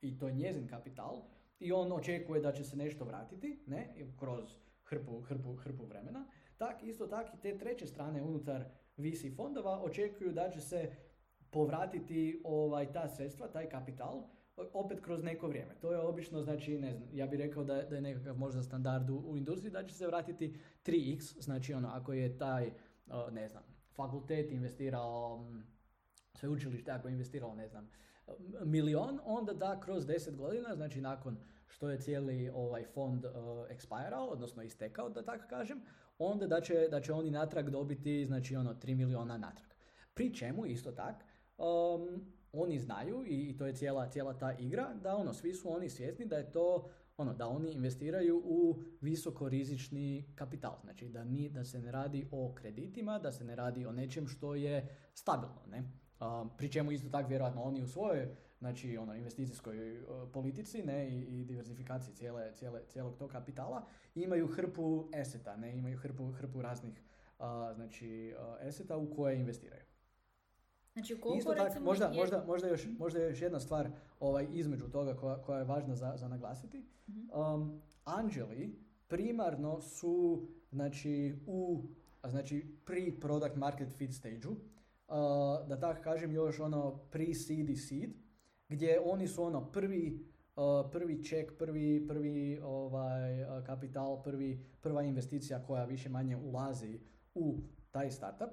i 0.02 0.18
to 0.18 0.28
je 0.28 0.34
njezin 0.34 0.68
kapital 0.68 1.22
i 1.60 1.72
on 1.72 1.92
očekuje 1.92 2.42
da 2.42 2.52
će 2.52 2.64
se 2.64 2.78
nešto 2.78 3.06
vratiti, 3.06 3.64
ne, 3.68 3.96
kroz 4.20 4.44
hrpu, 4.84 5.22
hrpu, 5.22 5.56
hrpu 5.56 5.86
vremena, 5.86 6.26
tak 6.58 6.84
isto 6.84 7.08
tako 7.08 7.38
i 7.38 7.42
te 7.42 7.58
treće 7.58 7.88
strane 7.88 8.24
unutar 8.24 8.66
VC 9.00 9.36
fondova 9.36 9.82
očekuju 9.84 10.32
da 10.32 10.50
će 10.50 10.62
se 10.62 10.92
povratiti 11.50 12.42
ovaj, 12.44 12.92
ta 12.92 13.08
sredstva, 13.08 13.48
taj 13.48 13.70
kapital, 13.70 14.24
opet 14.74 15.00
kroz 15.02 15.24
neko 15.24 15.48
vrijeme. 15.48 15.76
To 15.82 15.92
je 15.92 16.00
obično, 16.00 16.42
znači, 16.42 16.78
ne 16.78 16.94
znam, 16.94 17.10
ja 17.14 17.28
bih 17.28 17.40
rekao 17.40 17.64
da, 17.64 17.82
da 17.82 17.96
je 17.96 18.02
nekakav 18.02 18.38
možda 18.38 18.64
standard 18.64 19.10
u, 19.10 19.18
u 19.18 19.38
industriji, 19.38 19.72
da 19.72 19.84
će 19.84 19.96
se 19.96 20.08
vratiti 20.08 20.60
3x, 20.86 21.42
znači 21.42 21.74
ono, 21.74 21.88
ako 21.88 22.14
je 22.14 22.38
taj 22.38 22.72
ne 23.32 23.48
znam, 23.48 23.64
fakultet 23.96 24.52
investirao, 24.52 25.46
sveučilište 26.34 26.92
ako 26.92 27.08
je 27.08 27.12
investiralo, 27.12 27.56
ne 27.56 27.68
znam, 27.68 27.90
milion, 28.64 29.20
onda 29.26 29.54
da 29.54 29.80
kroz 29.80 30.06
10 30.06 30.36
godina, 30.36 30.76
znači 30.76 31.02
nakon 31.02 31.38
što 31.68 31.90
je 31.90 32.02
cijeli 32.02 32.50
ovaj 32.54 32.86
fond 32.86 33.26
uh, 33.26 33.32
expirao, 33.70 34.28
odnosno 34.28 34.64
istekao, 34.64 35.10
da 35.10 35.24
tako 35.24 35.44
kažem, 35.50 35.82
onda 36.20 36.48
da 36.48 36.62
će, 36.62 36.88
da 36.92 37.02
će 37.02 37.14
oni 37.14 37.32
natrag 37.32 37.70
dobiti, 37.70 38.26
znači 38.26 38.56
ono, 38.56 38.74
3 38.74 38.96
miliona 38.96 39.38
natrag. 39.38 39.70
Pri 40.14 40.34
čemu, 40.36 40.66
isto 40.66 40.92
tak, 40.92 41.24
um, 41.58 42.26
oni 42.54 42.80
znaju 42.80 43.24
i, 43.28 43.50
i 43.50 43.58
to 43.58 43.66
je 43.66 43.76
cijela, 43.76 44.10
cijela 44.10 44.34
ta 44.34 44.54
igra, 44.54 44.94
da 45.04 45.16
ono, 45.16 45.34
svi 45.34 45.54
su 45.54 45.72
oni 45.72 45.90
svjesni 45.90 46.26
da 46.26 46.38
je 46.38 46.52
to 46.52 46.90
ono, 47.18 47.34
da 47.34 47.48
oni 47.48 47.72
investiraju 47.72 48.42
u 48.46 48.82
visokorizični 49.02 50.34
kapital. 50.36 50.80
Znači 50.84 51.10
da, 51.10 51.24
ni, 51.24 51.50
da 51.50 51.64
se 51.64 51.80
ne 51.80 51.92
radi 51.92 52.28
o 52.32 52.54
kreditima, 52.56 53.20
da 53.20 53.32
se 53.32 53.44
ne 53.44 53.56
radi 53.56 53.86
o 53.86 53.92
nečem 53.92 54.28
što 54.28 54.56
je 54.56 54.88
stabilno. 55.14 55.62
Ne? 55.68 55.84
pri 56.58 56.72
čemu 56.72 56.92
isto 56.92 57.10
tako 57.10 57.30
vjerojatno 57.30 57.62
oni 57.62 57.84
u 57.84 57.88
svojoj 57.88 58.28
znači, 58.60 58.98
ono, 58.98 59.16
investicijskoj 59.16 60.04
politici 60.34 60.84
ne, 60.84 61.10
i, 61.10 61.40
i 61.40 61.46
diversifikaciji 61.46 62.16
cijele, 62.16 62.54
cijele, 62.54 62.82
cijelog 62.88 63.18
tog 63.18 63.32
kapitala 63.32 63.86
imaju 64.16 64.48
hrpu 64.48 65.10
eseta, 65.14 65.56
ne, 65.56 65.78
imaju 65.78 65.98
hrpu, 65.98 66.32
hrpu 66.32 66.62
raznih 66.62 67.04
znači, 67.76 68.34
eseta 68.62 68.98
u 68.98 69.16
koje 69.16 69.40
investiraju. 69.40 69.84
Znači, 70.94 71.14
Isto 71.38 71.54
tako, 71.54 71.80
možda, 71.80 72.12
možda, 72.16 72.44
možda, 72.48 72.68
još, 72.68 72.88
možda 73.00 73.24
još 73.24 73.42
jedna 73.42 73.60
stvar 73.60 73.90
ovaj, 74.20 74.48
između 74.52 74.90
toga 74.90 75.16
koja, 75.16 75.42
koja 75.42 75.60
je 75.60 75.66
važna 75.66 75.96
za, 75.96 76.14
za 76.18 76.28
naglasiti. 76.28 76.80
mm 77.08 77.30
Um, 77.34 77.82
anđeli 78.04 78.80
primarno 79.08 79.82
su 79.82 80.48
znači, 80.72 81.36
u 81.48 81.84
znači, 82.24 82.78
pri 82.86 83.20
product 83.22 83.56
market 83.56 83.90
fit 83.98 84.14
stage 84.14 84.48
uh, 84.48 84.58
da 85.68 85.80
tako 85.80 86.02
kažem 86.04 86.32
još 86.32 86.60
ono 86.60 86.98
pre 86.98 87.34
seed 87.34 87.70
i 87.70 87.76
seed, 87.76 88.10
gdje 88.70 89.00
oni 89.06 89.28
su 89.28 89.44
ono 89.44 89.72
prvi 89.72 90.30
uh, 90.60 90.92
prvi 90.92 91.24
ček, 91.24 91.58
prvi, 91.58 92.08
prvi 92.08 92.60
ovaj, 92.64 93.44
uh, 93.44 93.64
kapital, 93.66 94.24
prvi, 94.24 94.66
prva 94.82 95.04
investicija 95.04 95.64
koja 95.68 95.86
više 95.86 96.10
manje 96.10 96.38
ulazi 96.38 97.00
u 97.36 97.58
taj 97.92 98.12
startup. 98.12 98.50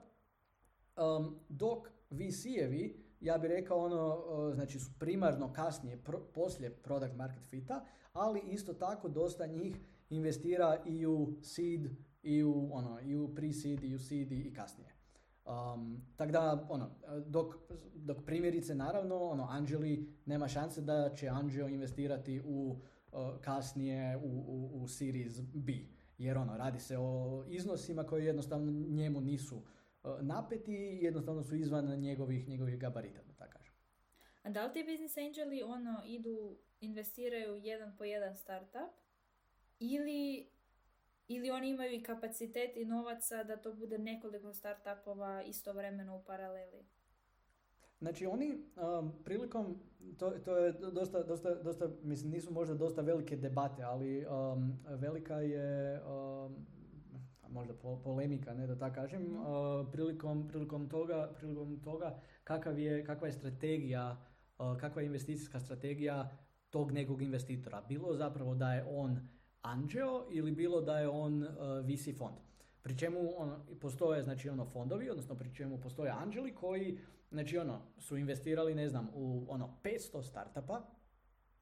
Um, 0.96 1.38
dok 1.48 1.88
VC-evi, 2.10 2.96
ja 3.20 3.38
bih 3.38 3.50
rekao 3.50 3.78
ono, 3.78 4.52
znači 4.54 4.80
su 4.80 4.90
primarno 4.98 5.52
kasnije, 5.52 6.02
poslije 6.34 6.70
product 6.70 7.14
market 7.14 7.46
fita, 7.46 7.84
ali 8.12 8.40
isto 8.40 8.74
tako 8.74 9.08
dosta 9.08 9.46
njih 9.46 9.76
investira 10.10 10.82
i 10.86 11.06
u 11.06 11.36
seed, 11.42 11.90
i 12.22 12.42
u, 12.42 12.68
ono, 12.72 13.00
i 13.00 13.16
u 13.16 13.34
pre-seed, 13.34 13.84
i 13.84 13.94
u 13.94 13.98
seed 13.98 14.32
i 14.32 14.54
kasnije. 14.54 14.95
Um, 15.46 16.02
tako 16.16 16.32
da, 16.32 16.66
ono, 16.68 16.90
dok, 17.26 17.54
dok 17.94 18.24
primjerice, 18.24 18.74
naravno, 18.74 19.16
ono, 19.16 19.46
Angeli 19.50 20.08
nema 20.26 20.48
šanse 20.48 20.80
da 20.80 21.14
će 21.14 21.28
Angel 21.28 21.68
investirati 21.68 22.42
u 22.44 22.80
kasnije 23.40 24.16
u, 24.16 24.44
u, 24.46 24.82
u 24.82 24.88
Series 24.88 25.40
B. 25.40 25.72
Jer 26.18 26.38
ono, 26.38 26.56
radi 26.56 26.78
se 26.78 26.98
o 26.98 27.44
iznosima 27.48 28.04
koji 28.04 28.24
jednostavno 28.24 28.70
njemu 28.70 29.20
nisu 29.20 29.62
E, 30.06 30.22
napeti 30.22 30.72
jednostavno 31.02 31.42
su 31.42 31.56
izvan 31.56 32.00
njegovih, 32.00 32.48
njegovih 32.48 32.78
gabarita, 32.78 33.22
da 33.22 33.32
tako 33.32 33.52
kažem. 33.52 33.74
A 34.42 34.50
da 34.50 34.66
li 34.66 34.72
ti 34.72 34.84
business 34.90 35.16
angeli 35.16 35.62
ono 35.62 36.02
idu, 36.06 36.58
investiraju 36.80 37.56
jedan 37.56 37.96
po 37.96 38.04
jedan 38.04 38.36
startup 38.36 38.90
ili 39.78 40.50
ili 41.28 41.50
oni 41.50 41.70
imaju 41.70 41.92
i 41.92 42.02
kapacitet 42.02 42.76
i 42.76 42.84
novaca 42.84 43.44
da 43.44 43.56
to 43.56 43.74
bude 43.74 43.98
nekoliko 43.98 44.52
startupova 44.52 45.42
istovremeno 45.42 46.16
u 46.16 46.24
paraleli? 46.24 46.86
Znači 47.98 48.26
oni 48.26 48.52
um, 48.98 49.12
prilikom, 49.24 49.80
to, 50.18 50.30
to 50.30 50.56
je 50.56 50.72
dosta, 50.72 51.22
dosta, 51.22 51.54
dosta, 51.54 51.88
mislim 52.02 52.30
nisu 52.30 52.52
možda 52.52 52.74
dosta 52.74 53.02
velike 53.02 53.36
debate, 53.36 53.82
ali 53.82 54.26
um, 54.26 54.78
velika 54.86 55.34
je 55.34 56.00
um, 56.02 56.66
možda 57.48 57.74
polemika, 58.04 58.54
ne 58.54 58.66
da 58.66 58.78
tako 58.78 58.94
kažem, 58.94 59.22
mhm. 59.22 59.36
uh, 59.36 59.46
prilikom, 59.92 60.48
prilikom, 60.48 60.88
toga, 60.88 61.32
prilikom 61.36 61.80
toga 61.80 62.18
kakav 62.44 62.78
je, 62.78 63.04
kakva 63.04 63.28
je 63.28 63.32
strategija, 63.32 64.16
uh, 64.58 64.76
kakva 64.76 65.02
je 65.02 65.06
investicijska 65.06 65.60
strategija 65.60 66.38
tog 66.70 66.92
nekog 66.92 67.22
investitora. 67.22 67.82
Bilo 67.88 68.14
zapravo 68.14 68.54
da 68.54 68.74
je 68.74 68.84
on 68.88 69.28
anđeo 69.66 70.26
ili 70.30 70.52
bilo 70.52 70.80
da 70.80 70.98
je 70.98 71.08
on 71.08 71.42
uh, 71.42 71.48
VC 71.84 72.18
fond. 72.18 72.36
Pri 72.82 72.98
čemu 72.98 73.18
on, 73.36 73.54
postoje 73.80 74.22
znači 74.22 74.48
ono 74.48 74.64
fondovi, 74.64 75.10
odnosno 75.10 75.34
pri 75.34 75.54
čemu 75.54 75.80
postoje 75.80 76.10
anđeli 76.10 76.54
koji 76.54 76.98
znači 77.30 77.58
ono 77.58 77.80
su 77.98 78.16
investirali 78.16 78.74
ne 78.74 78.88
znam 78.88 79.08
u 79.14 79.46
ono 79.48 79.78
500 79.82 80.22
startupa, 80.22 80.82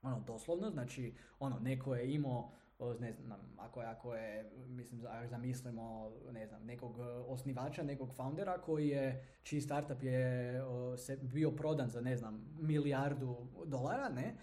ono 0.03 0.21
doslovno, 0.21 0.71
znači 0.71 1.15
ono 1.39 1.59
neko 1.59 1.95
je 1.95 2.15
imao 2.15 2.53
ne 3.01 3.13
znam, 3.13 3.41
ako 3.59 3.81
ako 3.81 4.15
je, 4.15 4.51
mislim, 4.69 5.01
zamislimo, 5.27 6.13
ne 6.33 6.47
znam, 6.47 6.65
nekog 6.65 6.97
osnivača, 7.29 7.83
nekog 7.83 8.15
foundera 8.15 8.59
koji 8.59 8.89
je, 8.89 9.27
čiji 9.43 9.61
startup 9.61 10.03
je 10.03 10.61
se 10.97 11.17
bio 11.17 11.51
prodan 11.51 11.89
za, 11.89 12.01
ne 12.01 12.17
znam, 12.17 12.57
milijardu 12.61 13.37
dolara, 13.67 14.09
ne, 14.09 14.37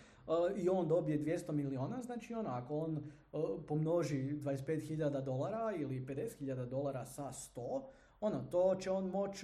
i 0.55 0.69
on 0.69 0.87
dobije 0.87 1.19
200 1.19 1.51
miliona, 1.51 2.01
znači 2.01 2.33
ono, 2.33 2.49
ako 2.49 2.77
on 2.79 3.11
pomnoži 3.67 4.15
25.000 4.15 5.23
dolara 5.23 5.75
ili 5.75 6.05
50.000 6.05 6.65
dolara 6.65 7.05
sa 7.05 7.23
100, 7.23 7.81
ono, 8.19 8.43
to 8.51 8.75
će 8.75 8.91
on 8.91 9.09
moć, 9.09 9.43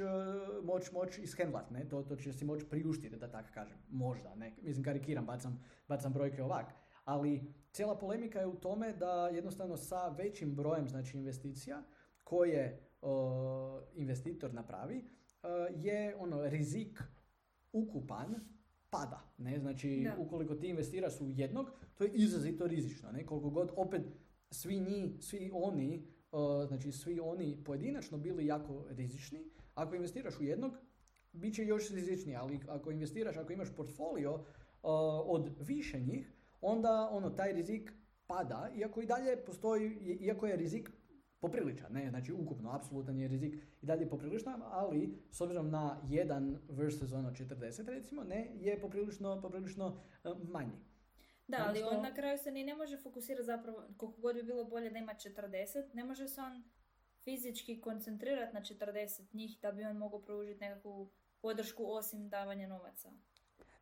moć, 0.64 0.92
moć 0.92 1.18
ishendlat, 1.18 1.72
ne, 1.72 1.90
to, 1.90 2.04
to 2.04 2.16
će 2.16 2.34
si 2.34 2.46
moć 2.46 2.64
priuštiti, 2.70 3.18
da 3.18 3.32
tako 3.32 3.50
kažem, 3.54 3.78
možda, 3.90 4.36
ne, 4.36 4.56
mislim, 4.62 4.84
karikiram, 4.84 5.26
bacam, 5.26 5.64
bacam 5.88 6.14
brojke 6.14 6.44
ovak, 6.44 6.66
ali 7.06 7.54
cijela 7.78 7.98
polemika 7.98 8.40
je 8.40 8.48
u 8.48 8.56
tome 8.56 8.94
da 8.94 9.28
jednostavno 9.28 9.78
sa 9.78 10.08
većim 10.08 10.56
brojem 10.56 10.88
znači 10.88 11.18
investicija 11.18 11.84
koje 12.24 12.82
investitor 13.94 14.54
napravi 14.54 15.04
je 15.76 16.16
ono 16.20 16.50
rizik 16.50 17.04
ukupan 17.74 18.36
pada. 18.90 19.22
Ne? 19.38 19.60
Znači, 19.60 20.08
ukoliko 20.18 20.56
ti 20.56 20.68
investiraš 20.68 21.22
u 21.22 21.30
jednog, 21.30 21.72
to 21.96 22.04
je 22.04 22.12
izrazito 22.14 22.68
rizično. 22.68 23.12
Ne? 23.12 23.26
Koliko 23.26 23.50
god 23.50 23.72
opet 23.76 24.02
svi 24.52 24.80
njih, 24.80 25.24
svi 25.24 25.52
oni, 25.54 26.08
znači 26.68 26.92
svi 26.92 27.20
oni 27.20 27.64
pojedinačno 27.66 28.18
bili 28.18 28.46
jako 28.46 28.86
rizični, 28.90 29.52
ako 29.76 29.96
investiraš 29.96 30.40
u 30.40 30.44
jednog, 30.44 30.78
bit 31.32 31.56
će 31.56 31.66
još 31.66 31.90
rizičniji, 31.90 32.36
ali 32.36 32.60
ako 32.68 32.92
investiraš, 32.92 33.38
ako 33.38 33.54
imaš 33.54 33.76
portfolio 33.76 34.44
od 35.26 35.52
više 35.60 36.00
njih, 36.00 36.37
onda 36.62 37.10
ono 37.12 37.30
taj 37.30 37.54
rizik 37.54 37.92
pada, 38.28 38.70
iako 38.76 39.02
i 39.02 39.06
dalje 39.06 39.46
postoji, 39.46 40.18
iako 40.22 40.48
je 40.48 40.56
rizik 40.56 40.90
popriličan, 41.40 41.94
ne, 41.94 42.10
znači 42.10 42.34
ukupno, 42.34 42.72
apsolutan 42.72 43.18
je 43.18 43.28
rizik 43.28 43.56
i 43.82 43.86
dalje 43.86 44.10
popriličan, 44.10 44.62
ali 44.66 45.24
s 45.32 45.42
obzirom 45.42 45.70
na 45.70 46.02
1 46.04 46.58
versus 46.70 47.14
ono 47.14 47.32
40 47.32 47.86
recimo, 47.88 48.24
ne, 48.24 48.52
je 48.54 48.82
poprilično, 48.82 49.42
poprilično 49.42 49.88
uh, 49.88 50.50
manji. 50.50 50.78
Da, 51.48 51.66
ali 51.68 51.84
on 51.84 52.02
na 52.02 52.14
kraju 52.14 52.38
se 52.38 52.52
ni 52.52 52.64
ne 52.64 52.76
može 52.76 52.98
fokusirati 52.98 53.46
zapravo, 53.46 53.84
koliko 53.98 54.22
god 54.22 54.36
bi 54.36 54.44
bilo 54.44 54.64
bolje 54.66 54.90
da 54.90 54.98
ima 54.98 55.14
40, 55.14 55.94
ne 55.94 56.04
može 56.04 56.28
se 56.28 56.42
on 56.42 56.64
fizički 57.24 57.82
koncentrirati 57.82 58.54
na 58.54 58.62
40 58.62 59.34
njih 59.34 59.60
da 59.62 59.72
bi 59.72 59.84
on 59.84 59.98
mogao 59.98 60.22
pružiti 60.22 60.60
nekakvu 60.60 61.12
podršku 61.42 61.86
osim 61.86 62.30
davanja 62.30 62.68
novaca. 62.68 63.12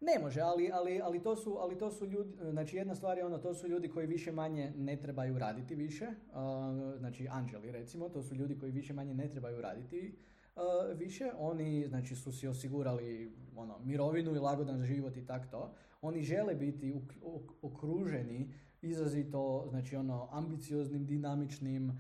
Ne 0.02 0.20
može, 0.22 0.42
ali, 0.42 0.70
ali, 0.74 1.02
ali, 1.02 1.24
to 1.24 1.36
su, 1.36 1.58
ali 1.60 1.78
to 1.78 1.92
su 1.92 2.06
ljudi, 2.06 2.38
znači 2.52 2.78
jedna 2.78 2.96
stvar 2.96 3.18
je 3.18 3.26
ono, 3.26 3.38
to 3.38 3.54
su 3.54 3.68
ljudi 3.68 3.90
koji 3.90 4.08
više 4.08 4.32
manje 4.32 4.74
ne 4.78 4.96
trebaju 4.96 5.38
raditi 5.38 5.76
više, 5.76 6.08
znači 6.98 7.28
anđeli 7.32 7.72
recimo, 7.72 8.10
to 8.10 8.24
su 8.24 8.36
ljudi 8.36 8.60
koji 8.60 8.72
više 8.72 8.94
manje 8.94 9.14
ne 9.14 9.30
trebaju 9.30 9.62
raditi 9.62 10.16
više, 10.96 11.32
oni 11.38 11.88
znači 11.88 12.16
su 12.16 12.32
si 12.32 12.48
osigurali 12.48 13.32
ono, 13.56 13.80
mirovinu 13.80 14.36
i 14.36 14.40
lagodan 14.40 14.84
život 14.84 15.18
i 15.18 15.26
tak 15.26 15.52
to, 15.52 15.74
oni 16.02 16.22
žele 16.22 16.56
biti 16.56 16.96
okruženi 17.62 18.54
izrazito 18.82 19.66
znači 19.70 19.96
ono 19.96 20.28
ambicioznim, 20.32 21.06
dinamičnim 21.06 22.00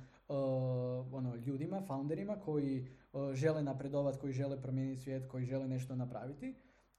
ono, 1.11 1.35
ljudima, 1.35 1.81
founderima 1.81 2.35
koji 2.35 2.87
žele 3.33 3.63
napredovati, 3.63 4.19
koji 4.19 4.33
žele 4.33 4.61
promijeniti 4.61 5.01
svijet, 5.01 5.27
koji 5.27 5.45
žele 5.45 5.67
nešto 5.67 5.95
napraviti. 5.95 6.55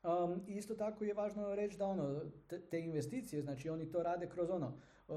Um, 0.07 0.41
isto 0.47 0.75
tako 0.75 1.05
je 1.05 1.15
važno 1.15 1.55
reći 1.55 1.79
da 1.79 1.87
ono, 1.87 2.21
te, 2.71 2.81
investicije, 2.81 3.43
znači 3.43 3.71
oni 3.71 3.91
to 3.91 4.03
rade 4.03 4.29
kroz 4.29 4.51
ono, 4.51 4.73
uh, 5.09 5.17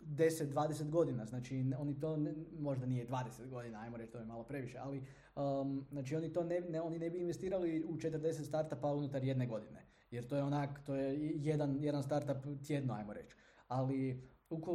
10-20 0.00 0.90
godina, 0.90 1.26
znači 1.26 1.64
oni 1.78 2.00
to, 2.00 2.16
ne, 2.16 2.34
možda 2.58 2.86
nije 2.86 3.06
20 3.06 3.48
godina, 3.48 3.80
ajmo 3.80 3.96
reći 3.96 4.12
to 4.12 4.18
je 4.18 4.24
malo 4.24 4.44
previše, 4.44 4.78
ali 4.78 5.02
um, 5.36 5.86
znači 5.90 6.16
oni 6.16 6.32
to 6.32 6.44
ne, 6.44 6.60
ne, 6.60 6.80
oni 6.80 6.98
ne 6.98 7.10
bi 7.10 7.18
investirali 7.18 7.84
u 7.84 7.96
40 7.96 8.44
startupa 8.44 8.92
unutar 8.92 9.24
jedne 9.24 9.46
godine, 9.46 9.86
jer 10.10 10.28
to 10.28 10.36
je 10.36 10.42
onak, 10.42 10.80
to 10.86 10.94
je 10.94 11.30
jedan, 11.36 11.76
jedan 11.80 12.02
startup 12.02 12.36
tjedno, 12.66 12.94
ajmo 12.94 13.12
reći, 13.12 13.36
ali 13.68 14.22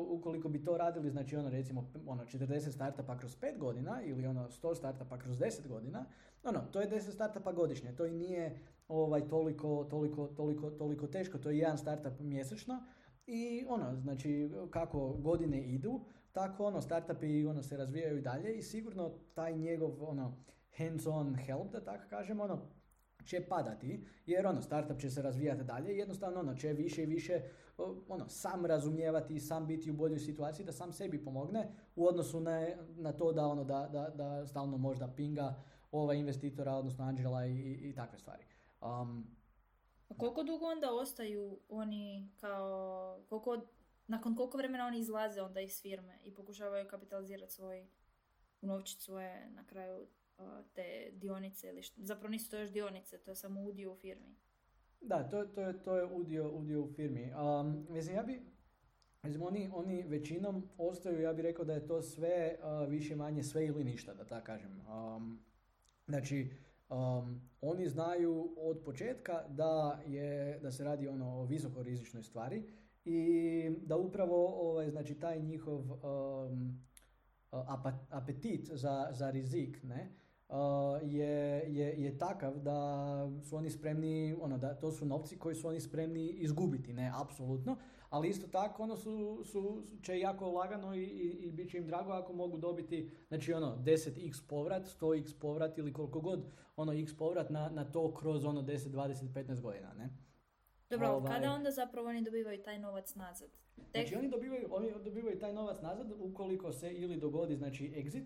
ukoliko 0.09 0.49
bi 0.49 0.63
to 0.63 0.77
radili, 0.77 1.09
znači 1.09 1.35
ono 1.35 1.49
recimo 1.49 1.91
ono 2.05 2.25
40 2.25 2.71
startupa 2.71 3.17
kroz 3.17 3.37
5 3.37 3.57
godina 3.57 4.01
ili 4.03 4.27
ono 4.27 4.49
100 4.49 4.75
startupa 4.75 5.17
kroz 5.17 5.37
10 5.37 5.67
godina, 5.67 6.05
ono, 6.43 6.61
to 6.71 6.81
je 6.81 6.89
10 6.89 7.11
startupa 7.11 7.51
godišnje, 7.51 7.95
to 7.95 8.05
i 8.05 8.11
nije 8.11 8.59
ovaj, 8.87 9.27
toliko, 9.27 9.83
toliko, 9.83 10.27
toliko, 10.27 10.69
toliko 10.69 11.07
teško, 11.07 11.37
to 11.37 11.49
je 11.49 11.57
jedan 11.57 11.77
startup 11.77 12.19
mjesečno 12.19 12.83
i 13.27 13.65
ono, 13.67 13.95
znači 13.95 14.49
kako 14.69 15.13
godine 15.13 15.61
idu, 15.61 16.01
tako 16.31 16.65
ono, 16.65 16.81
startupi 16.81 17.45
ono, 17.45 17.63
se 17.63 17.77
razvijaju 17.77 18.21
dalje 18.21 18.57
i 18.57 18.61
sigurno 18.61 19.11
taj 19.33 19.57
njegov 19.57 20.09
ono, 20.09 20.37
hands-on 20.77 21.35
help, 21.35 21.71
da 21.71 21.83
tako 21.83 22.03
kažem, 22.09 22.39
ono, 22.39 22.61
će 23.25 23.45
padati, 23.49 24.05
jer 24.25 24.47
ono, 24.47 24.61
startup 24.61 24.99
će 24.99 25.09
se 25.09 25.21
razvijati 25.21 25.63
dalje 25.63 25.97
jednostavno 25.97 26.39
ono, 26.39 26.55
će 26.55 26.73
više 26.73 27.03
i 27.03 27.05
više 27.05 27.41
ono, 28.07 28.29
sam 28.29 28.65
razumijevati 28.65 29.35
i 29.35 29.39
sam 29.39 29.67
biti 29.67 29.91
u 29.91 29.93
boljoj 29.93 30.19
situaciji 30.19 30.65
da 30.65 30.71
sam 30.71 30.93
sebi 30.93 31.23
pomogne 31.23 31.67
u 31.95 32.07
odnosu 32.07 32.39
na, 32.39 32.67
na 32.95 33.11
to 33.11 33.31
da, 33.31 33.47
ono, 33.47 33.63
da, 33.63 33.89
da, 33.91 34.09
da 34.09 34.47
stalno 34.47 34.77
možda 34.77 35.07
pinga 35.07 35.55
ova 35.91 36.13
investitora, 36.13 36.73
odnosno 36.73 37.05
Angela 37.05 37.45
i, 37.45 37.51
i, 37.51 37.89
i 37.89 37.93
takve 37.93 38.19
stvari. 38.19 38.43
Um, 38.81 39.37
A 40.09 40.17
koliko 40.17 40.43
dugo 40.43 40.65
onda 40.65 40.93
ostaju 40.93 41.59
oni 41.69 42.31
kao, 42.35 43.23
koliko, 43.29 43.57
nakon 44.07 44.35
koliko 44.35 44.57
vremena 44.57 44.85
oni 44.87 44.99
izlaze 44.99 45.41
onda 45.41 45.61
iz 45.61 45.81
firme 45.81 46.19
i 46.23 46.33
pokušavaju 46.33 46.87
kapitalizirati 46.87 47.53
svoj, 47.53 47.87
unovčiti 48.61 49.03
svoje 49.03 49.49
na 49.49 49.65
kraju 49.65 50.07
te 50.73 51.11
dionice 51.13 51.67
ili 51.67 51.83
što, 51.83 52.01
zapravo 52.03 52.31
nisu 52.31 52.51
to 52.51 52.57
još 52.57 52.71
dionice, 52.71 53.17
to 53.17 53.31
je 53.31 53.35
samo 53.35 53.61
udio 53.61 53.91
u 53.91 53.95
firmi. 53.95 54.35
Da, 55.01 55.29
to, 55.29 55.45
to, 55.45 55.61
je, 55.61 55.83
to 55.83 55.97
je 55.97 56.05
udio, 56.05 56.51
udio 56.51 56.81
u 56.83 56.87
firmi. 56.87 57.33
Um, 57.33 57.87
mislim, 57.89 58.15
ja 58.15 58.23
bi, 58.23 58.41
mislim, 59.23 59.43
oni, 59.43 59.69
oni 59.73 60.03
većinom 60.03 60.69
ostaju, 60.77 61.21
ja 61.21 61.33
bih 61.33 61.43
rekao 61.43 61.65
da 61.65 61.73
je 61.73 61.87
to 61.87 62.01
sve 62.01 62.57
uh, 62.59 62.89
više 62.89 63.15
manje 63.15 63.43
sve 63.43 63.65
ili 63.65 63.83
ništa, 63.83 64.13
da 64.13 64.25
tako 64.25 64.45
kažem. 64.45 64.81
Um, 64.87 65.45
znači, 66.07 66.51
Um, 66.89 67.41
oni 67.61 67.89
znaju 67.89 68.53
od 68.57 68.81
početka 68.85 69.43
da, 69.49 70.01
je, 70.05 70.59
da 70.59 70.71
se 70.71 70.83
radi 70.83 71.07
ono 71.07 71.39
o 71.39 71.45
visoko 71.45 71.83
rizičnoj 71.83 72.23
stvari 72.23 72.63
i 73.05 73.69
da 73.85 73.97
upravo 73.97 74.47
ovaj, 74.69 74.89
znači, 74.89 75.15
taj 75.15 75.41
njihov 75.41 75.79
um, 75.79 76.85
apetit 78.09 78.69
za, 78.73 79.07
za 79.11 79.29
rizik 79.29 79.83
ne, 79.83 80.13
uh, 80.49 80.55
je, 81.03 81.63
je, 81.67 82.03
je 82.03 82.17
takav 82.17 82.59
da 82.59 83.29
su 83.43 83.55
oni 83.55 83.69
spremni, 83.69 84.35
ono, 84.41 84.57
da 84.57 84.75
to 84.75 84.91
su 84.91 85.05
novci 85.05 85.39
koji 85.39 85.55
su 85.55 85.67
oni 85.67 85.79
spremni 85.79 86.27
izgubiti, 86.27 86.93
ne, 86.93 87.11
apsolutno, 87.15 87.77
ali 88.09 88.29
isto 88.29 88.47
tako 88.47 88.83
ono 88.83 88.97
su, 88.97 89.43
su, 89.45 89.83
će 90.01 90.19
jako 90.19 90.51
lagano 90.51 90.95
i, 90.95 91.03
i, 91.03 91.29
i 91.29 91.51
bit 91.51 91.71
će 91.71 91.77
im 91.77 91.87
drago 91.87 92.11
ako 92.11 92.33
mogu 92.33 92.57
dobiti 92.57 93.11
znači 93.27 93.53
ono 93.53 93.77
10x 93.85 94.47
povrat, 94.47 94.83
100x 94.83 95.39
povrat 95.39 95.77
ili 95.77 95.93
koliko 95.93 96.19
god 96.21 96.45
ono 96.75 96.93
x 96.93 97.17
povrat 97.17 97.49
na, 97.49 97.69
na 97.69 97.91
to 97.91 98.13
kroz 98.13 98.45
ono 98.45 98.61
10, 98.61 98.77
20, 98.77 99.33
15 99.33 99.61
godina, 99.61 99.93
ne? 99.93 100.09
Dobro, 100.89 101.07
ovaj... 101.09 101.33
kada 101.33 101.51
onda 101.51 101.71
zapravo 101.71 102.09
oni 102.09 102.21
dobivaju 102.21 102.63
taj 102.63 102.79
novac 102.79 103.15
nazad? 103.15 103.49
Tek... 103.91 104.07
Znači 104.07 104.15
oni 104.15 104.29
dobivaju, 104.29 104.67
oni 104.71 104.91
dobivaju 105.03 105.39
taj 105.39 105.53
novac 105.53 105.81
nazad 105.81 106.11
ukoliko 106.19 106.71
se 106.71 106.91
ili 106.93 107.17
dogodi 107.17 107.55
znači 107.55 107.89
exit, 107.89 108.25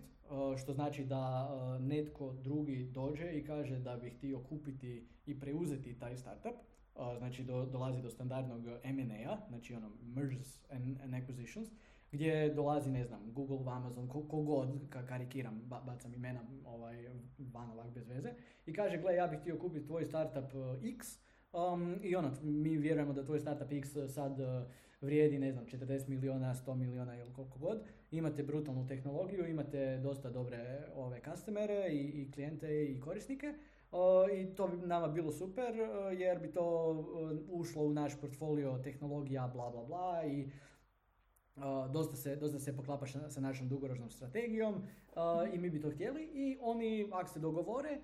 što 0.58 0.72
znači 0.72 1.04
da 1.04 1.48
netko 1.80 2.32
drugi 2.32 2.84
dođe 2.84 3.32
i 3.32 3.44
kaže 3.44 3.78
da 3.78 3.96
bi 3.96 4.10
htio 4.10 4.40
kupiti 4.40 5.08
i 5.26 5.40
preuzeti 5.40 5.98
taj 5.98 6.16
startup, 6.16 6.54
znači 7.18 7.44
do, 7.44 7.64
dolazi 7.64 8.02
do 8.02 8.10
standardnog 8.10 8.66
M&A, 8.82 9.36
znači 9.48 9.74
ono 9.74 9.90
mergers 10.02 10.70
and, 10.70 10.98
and 11.02 11.14
acquisitions, 11.14 11.68
gdje 12.12 12.54
dolazi, 12.54 12.90
ne 12.90 13.04
znam, 13.04 13.32
Google, 13.32 13.72
Amazon, 13.72 14.08
kogod, 14.08 14.68
ko 14.92 14.98
karikiram, 15.08 15.62
bacam 15.86 16.14
imena 16.14 16.40
ovaj, 16.64 17.08
van 17.38 17.70
ovak 17.70 17.90
bez 17.90 18.08
veze, 18.08 18.34
i 18.66 18.72
kaže, 18.72 18.98
gle, 18.98 19.14
ja 19.14 19.26
bih 19.26 19.38
htio 19.40 19.58
kupiti 19.58 19.86
tvoj 19.86 20.04
startup 20.04 20.52
X, 20.98 21.18
um, 21.52 21.98
i 22.02 22.16
ono, 22.16 22.30
mi 22.42 22.76
vjerujemo 22.76 23.12
da 23.12 23.24
tvoj 23.24 23.40
startup 23.40 23.72
X 23.72 23.88
sad 24.08 24.38
vrijedi, 25.02 25.38
ne 25.38 25.52
znam, 25.52 25.66
40 25.66 26.08
miliona, 26.08 26.54
100 26.54 26.74
miliona 26.74 27.16
ili 27.16 27.32
koliko 27.32 27.58
god. 27.58 27.82
Imate 28.10 28.42
brutalnu 28.42 28.86
tehnologiju, 28.86 29.46
imate 29.46 29.98
dosta 29.98 30.30
dobre 30.30 30.86
ove 30.94 31.20
customere 31.30 31.88
i, 31.88 32.22
i 32.22 32.32
klijente 32.32 32.84
i 32.84 33.00
korisnike. 33.00 33.54
I 34.34 34.54
to 34.54 34.68
bi 34.68 34.76
nama 34.76 35.08
bilo 35.08 35.32
super 35.32 35.74
jer 36.18 36.38
bi 36.38 36.52
to 36.52 36.94
ušlo 37.50 37.82
u 37.82 37.92
naš 37.92 38.20
portfolio 38.20 38.78
tehnologija 38.78 39.50
bla 39.54 39.70
bla 39.70 39.84
bla 39.84 40.24
i 40.24 40.50
dosta, 41.92 42.16
se, 42.16 42.36
dosta 42.36 42.58
se 42.58 42.76
poklapa 42.76 43.06
sa 43.06 43.40
našom 43.40 43.68
dugoročnom 43.68 44.10
strategijom 44.10 44.82
i 45.54 45.58
mi 45.58 45.70
bi 45.70 45.80
to 45.80 45.90
htjeli 45.90 46.22
i 46.22 46.58
oni 46.60 47.08
ako 47.12 47.30
se 47.30 47.40
dogovore 47.40 48.00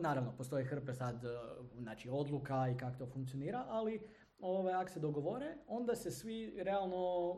naravno 0.00 0.32
postoje 0.36 0.64
hrpe 0.64 0.94
sad 0.94 1.22
znači 1.78 2.08
odluka 2.08 2.68
i 2.74 2.78
kako 2.78 2.98
to 2.98 3.06
funkcionira 3.06 3.64
ali 3.68 4.00
ovaj, 4.40 4.74
ako 4.74 4.90
se 4.90 5.00
dogovore, 5.00 5.56
onda 5.66 5.94
se 5.94 6.10
svi 6.10 6.54
realno 6.56 6.96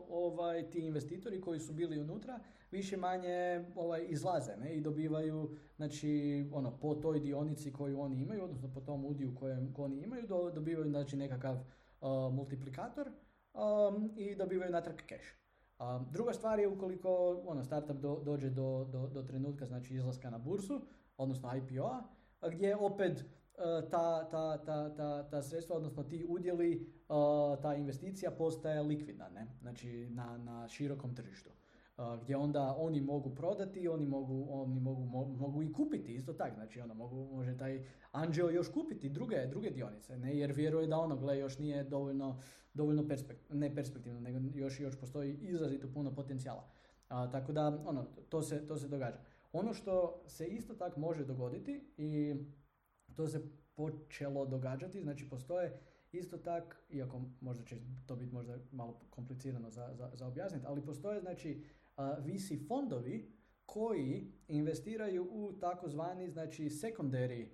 ovaj, 0.09 0.69
ti 0.69 0.79
investitori 0.79 1.41
koji 1.41 1.59
su 1.59 1.73
bili 1.73 1.99
unutra 1.99 2.39
više 2.71 2.97
manje 2.97 3.65
ovaj, 3.75 4.05
izlaze 4.09 4.57
ne? 4.57 4.75
i 4.75 4.81
dobivaju 4.81 5.57
znači, 5.75 6.45
ono, 6.53 6.77
po 6.77 6.95
toj 6.95 7.19
dionici 7.19 7.73
koju 7.73 7.99
oni 7.99 8.21
imaju, 8.21 8.43
odnosno 8.43 8.73
po 8.73 8.81
tom 8.81 9.05
udiju 9.05 9.35
kojem 9.35 9.73
oni 9.77 10.01
imaju, 10.01 10.27
do, 10.27 10.51
dobivaju 10.51 10.89
znači, 10.89 11.17
nekakav 11.17 11.55
uh, 11.55 12.33
multiplikator 12.33 13.07
um, 13.07 14.11
i 14.15 14.35
dobivaju 14.35 14.71
natrag 14.71 14.97
cash. 15.09 15.27
Um, 15.79 16.07
druga 16.11 16.33
stvar 16.33 16.59
je 16.59 16.67
ukoliko 16.67 17.41
ono, 17.45 17.63
startup 17.63 17.97
do, 17.97 18.21
dođe 18.25 18.49
do, 18.49 18.87
do, 18.91 19.07
do 19.07 19.23
trenutka 19.23 19.65
znači 19.65 19.95
izlaska 19.95 20.29
na 20.29 20.37
bursu, 20.37 20.81
odnosno 21.17 21.51
IPO-a, 21.55 22.03
gdje 22.49 22.75
opet 22.75 23.25
ta, 23.89 24.29
ta, 24.29 24.57
ta, 24.57 24.95
ta, 24.95 25.29
ta 25.29 25.41
sredstva, 25.41 25.75
odnosno 25.75 26.03
ti 26.03 26.25
udjeli, 26.29 26.93
ta 27.61 27.75
investicija 27.75 28.31
postaje 28.31 28.81
likvidna, 28.81 29.29
ne? 29.29 29.47
znači 29.61 30.09
na, 30.09 30.37
na 30.37 30.67
širokom 30.67 31.15
tržištu. 31.15 31.49
Gdje 32.21 32.37
onda 32.37 32.75
oni 32.77 33.01
mogu 33.01 33.35
prodati, 33.35 33.87
oni 33.87 34.05
mogu, 34.05 34.47
oni 34.49 34.79
mogu, 34.79 35.05
mogu 35.37 35.63
i 35.63 35.73
kupiti 35.73 36.13
isto 36.13 36.33
tak, 36.33 36.53
znači 36.53 36.81
ono, 36.81 36.93
mogu, 36.93 37.35
može 37.35 37.57
taj 37.57 37.85
Anđeo 38.11 38.49
još 38.49 38.69
kupiti 38.69 39.09
druge, 39.09 39.47
druge 39.47 39.69
dionice, 39.69 40.17
ne? 40.17 40.37
jer 40.37 40.51
vjeruje 40.51 40.87
da 40.87 40.97
ono, 40.97 41.17
gle, 41.17 41.39
još 41.39 41.59
nije 41.59 41.83
dovoljno, 41.83 42.39
dovoljno 42.73 43.07
perspekt, 43.07 43.41
ne 43.49 43.75
perspektivno, 43.75 44.19
nego 44.19 44.39
još, 44.55 44.79
još 44.79 44.99
postoji 44.99 45.37
izrazito 45.41 45.87
puno 45.93 46.15
potencijala. 46.15 46.63
A, 47.09 47.31
tako 47.31 47.51
da, 47.51 47.83
ono, 47.85 48.05
to 48.29 48.41
se, 48.41 48.67
to 48.67 48.77
se 48.77 48.87
događa. 48.87 49.17
Ono 49.53 49.73
što 49.73 50.23
se 50.27 50.47
isto 50.47 50.73
tak 50.73 50.97
može 50.97 51.25
dogoditi 51.25 51.93
i 51.97 52.35
to 53.15 53.27
se 53.27 53.41
počelo 53.75 54.45
događati, 54.45 55.01
znači 55.01 55.29
postoje 55.29 55.79
isto 56.11 56.37
tak, 56.37 56.81
iako 56.89 57.21
možda 57.41 57.63
će 57.63 57.77
to 58.05 58.15
biti 58.15 58.33
možda 58.33 58.57
malo 58.71 58.99
komplicirano 59.09 59.69
za, 59.69 59.93
za, 59.93 60.09
za 60.13 60.27
objasniti, 60.27 60.65
ali 60.67 60.85
postoje 60.85 61.21
znači 61.21 61.63
VC 61.97 62.67
fondovi 62.67 63.31
koji 63.65 64.31
investiraju 64.47 65.27
u 65.31 65.53
takozvani 65.59 66.29
znači 66.29 66.63
secondary 66.63 67.47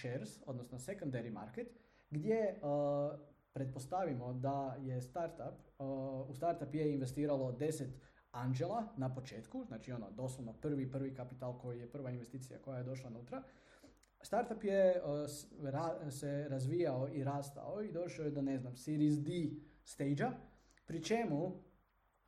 shares, 0.00 0.42
odnosno 0.46 0.78
secondary 0.78 1.32
market, 1.32 1.68
gdje 2.10 2.60
pretpostavimo 3.52 4.32
da 4.32 4.76
je 4.80 5.00
startup, 5.00 5.54
u 6.28 6.34
startup 6.34 6.74
je 6.74 6.92
investiralo 6.92 7.52
10 7.52 7.86
anđela 8.32 8.88
na 8.96 9.14
početku, 9.14 9.64
znači 9.64 9.92
ono 9.92 10.10
doslovno 10.10 10.52
prvi 10.52 10.90
prvi 10.90 11.14
kapital 11.14 11.58
koji 11.58 11.80
je 11.80 11.90
prva 11.90 12.10
investicija 12.10 12.58
koja 12.58 12.78
je 12.78 12.84
došla 12.84 13.10
unutra, 13.10 13.42
Startup 14.22 14.64
je 14.64 15.02
se 16.10 16.48
razvijao 16.48 17.08
i 17.12 17.24
rastao 17.24 17.82
i 17.82 17.92
došao 17.92 18.24
je 18.24 18.30
do, 18.30 18.42
ne 18.42 18.58
znam, 18.58 18.76
Series 18.76 19.18
D 19.18 19.30
stage 19.84 20.26
pri 20.86 21.02
čemu, 21.02 21.62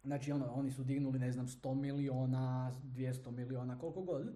znači 0.05 0.33
ono, 0.33 0.53
oni 0.55 0.71
su 0.71 0.85
dignuli, 0.85 1.19
ne 1.19 1.33
znam, 1.33 1.47
100 1.47 1.75
miliona, 1.75 2.73
200 2.85 3.31
miliona, 3.31 3.79
koliko 3.79 4.03
god, 4.03 4.33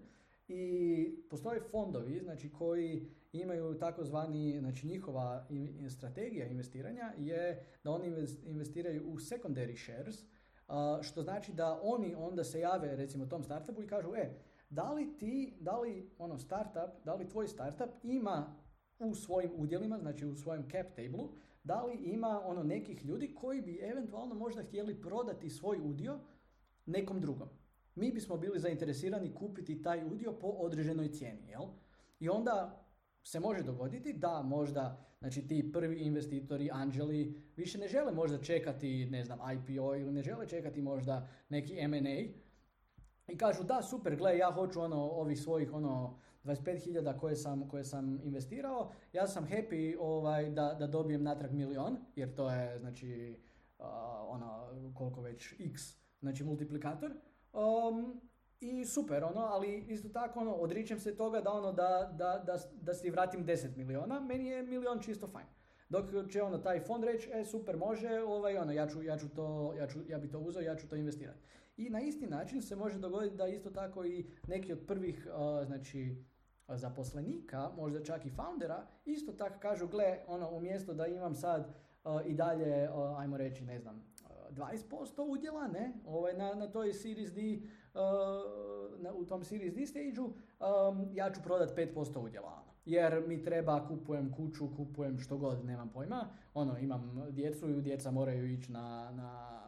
i 0.48 1.26
postoje 1.30 1.60
fondovi, 1.60 2.20
znači, 2.20 2.52
koji 2.52 3.08
imaju 3.32 3.78
takozvani, 3.78 4.58
znači, 4.60 4.86
njihova 4.86 5.46
strategija 5.88 6.46
investiranja 6.46 7.12
je 7.18 7.64
da 7.84 7.90
oni 7.90 8.06
investiraju 8.46 9.04
u 9.06 9.16
secondary 9.16 9.84
shares, 9.84 10.16
što 11.02 11.22
znači 11.22 11.52
da 11.52 11.80
oni 11.82 12.14
onda 12.14 12.44
se 12.44 12.60
jave, 12.60 12.96
recimo, 12.96 13.26
tom 13.26 13.44
startupu 13.44 13.82
i 13.82 13.86
kažu, 13.86 14.14
e, 14.16 14.30
da 14.70 14.92
li 14.92 15.18
ti, 15.18 15.56
da 15.60 15.78
li 15.78 16.10
ono 16.18 16.38
startup, 16.38 17.04
da 17.04 17.14
li 17.14 17.28
tvoj 17.28 17.48
startup 17.48 17.90
ima 18.02 18.56
u 18.98 19.14
svojim 19.14 19.50
udjelima, 19.56 19.98
znači 19.98 20.26
u 20.26 20.34
svojem 20.34 20.70
cap 20.70 20.86
tablu, 20.96 21.28
da 21.68 21.82
li 21.82 21.94
ima 21.94 22.42
ono 22.44 22.62
nekih 22.62 23.04
ljudi 23.04 23.34
koji 23.34 23.62
bi 23.62 23.78
eventualno 23.82 24.34
možda 24.34 24.62
htjeli 24.62 25.00
prodati 25.00 25.50
svoj 25.50 25.78
udio 25.84 26.18
nekom 26.86 27.20
drugom. 27.20 27.48
Mi 27.94 28.12
bismo 28.12 28.36
bili 28.36 28.60
zainteresirani 28.60 29.34
kupiti 29.34 29.82
taj 29.82 30.06
udio 30.06 30.32
po 30.32 30.46
određenoj 30.46 31.08
cijeni, 31.08 31.48
jel? 31.48 31.62
I 32.20 32.28
onda 32.28 32.84
se 33.22 33.40
može 33.40 33.62
dogoditi 33.62 34.12
da 34.12 34.42
možda 34.42 35.04
znači 35.20 35.46
ti 35.46 35.70
prvi 35.72 35.96
investitori, 35.96 36.70
anđeli, 36.72 37.42
više 37.56 37.78
ne 37.78 37.88
žele 37.88 38.12
možda 38.12 38.42
čekati, 38.42 39.06
ne 39.06 39.24
znam, 39.24 39.38
IPO 39.52 39.96
ili 39.96 40.12
ne 40.12 40.22
žele 40.22 40.48
čekati 40.48 40.82
možda 40.82 41.28
neki 41.48 41.78
M&A, 41.78 42.48
i 43.32 43.38
kažu 43.38 43.62
da 43.64 43.82
super, 43.82 44.16
gle 44.16 44.38
ja 44.38 44.52
hoću 44.52 44.80
ono 44.80 45.02
ovih 45.02 45.40
svojih 45.40 45.72
ono 45.74 46.18
25.000 46.48 47.18
koje 47.18 47.36
sam, 47.36 47.68
koje 47.68 47.84
sam 47.84 48.20
investirao, 48.24 48.92
ja 49.12 49.26
sam 49.26 49.46
happy 49.46 49.96
ovaj, 50.00 50.50
da, 50.50 50.76
da 50.78 50.86
dobijem 50.86 51.22
natrag 51.22 51.52
milion, 51.52 51.96
jer 52.16 52.34
to 52.34 52.50
je 52.50 52.78
znači 52.78 53.40
uh, 53.78 53.84
ono 54.28 54.68
koliko 54.94 55.20
već 55.20 55.54
x, 55.60 55.82
znači 56.20 56.44
multiplikator. 56.44 57.10
Um, 57.52 58.20
I 58.60 58.84
super, 58.84 59.24
ono, 59.24 59.40
ali 59.40 59.84
isto 59.88 60.08
tako 60.08 60.40
ono, 60.40 60.52
odričem 60.52 60.98
se 61.00 61.16
toga 61.16 61.40
da 61.40 61.50
ono 61.50 61.72
da, 61.72 62.14
da, 62.18 62.42
da, 62.46 62.58
da 62.80 62.94
si 62.94 63.10
vratim 63.10 63.46
10 63.46 63.76
miliona, 63.76 64.20
meni 64.20 64.46
je 64.46 64.62
milion 64.62 65.00
čisto 65.00 65.28
fajn. 65.28 65.46
Dok 65.88 66.30
će 66.30 66.42
ono 66.42 66.58
taj 66.58 66.80
fond 66.80 67.04
reći, 67.04 67.30
e 67.32 67.44
super 67.44 67.76
može, 67.76 68.22
ovaj, 68.26 68.56
ono, 68.56 68.72
ja, 68.72 68.88
ću, 68.88 69.02
ja, 69.02 69.18
ću 69.18 69.28
to, 69.28 69.74
ja, 69.78 69.86
ću, 69.86 69.98
ja 70.08 70.18
bi 70.18 70.30
to 70.30 70.38
uzeo, 70.38 70.62
ja 70.62 70.76
ću 70.76 70.88
to 70.88 70.96
investirati. 70.96 71.38
I 71.76 71.90
na 71.90 72.00
isti 72.00 72.26
način 72.26 72.62
se 72.62 72.76
može 72.76 72.98
dogoditi 72.98 73.36
da 73.36 73.46
isto 73.46 73.70
tako 73.70 74.04
i 74.04 74.26
neki 74.46 74.72
od 74.72 74.86
prvih 74.86 75.26
znači, 75.66 76.24
zaposlenika, 76.68 77.70
možda 77.76 78.04
čak 78.04 78.26
i 78.26 78.30
foundera, 78.30 78.86
isto 79.04 79.32
tako 79.32 79.58
kažu, 79.60 79.86
gle, 79.88 80.18
ono, 80.26 80.50
umjesto 80.50 80.94
da 80.94 81.06
imam 81.06 81.34
sad 81.34 81.74
i 82.26 82.34
dalje, 82.34 82.88
ajmo 83.16 83.36
reći, 83.36 83.64
ne 83.64 83.78
znam, 83.78 84.02
20% 84.50 85.22
udjela, 85.28 85.68
ne, 85.68 85.92
ovaj, 86.06 86.34
na, 86.34 86.54
na 86.54 86.66
toj 86.66 86.92
Series 86.92 87.32
D, 87.32 87.60
na, 88.98 89.12
u 89.14 89.24
tom 89.24 89.44
Series 89.44 89.74
D 89.74 89.86
stage 89.86 90.20
um, 90.20 91.08
ja 91.12 91.30
ću 91.32 91.40
prodat 91.44 91.76
5% 91.76 92.18
udjela, 92.18 92.48
ono. 92.48 92.72
jer 92.84 93.24
mi 93.26 93.42
treba, 93.42 93.88
kupujem 93.88 94.32
kuću, 94.32 94.68
kupujem 94.76 95.18
što 95.18 95.36
god, 95.36 95.64
nemam 95.64 95.88
pojma, 95.88 96.28
ono, 96.54 96.78
imam 96.78 97.26
djecu 97.30 97.70
i 97.70 97.82
djeca 97.82 98.10
moraju 98.10 98.52
ići 98.52 98.72
na, 98.72 99.10
na 99.10 99.60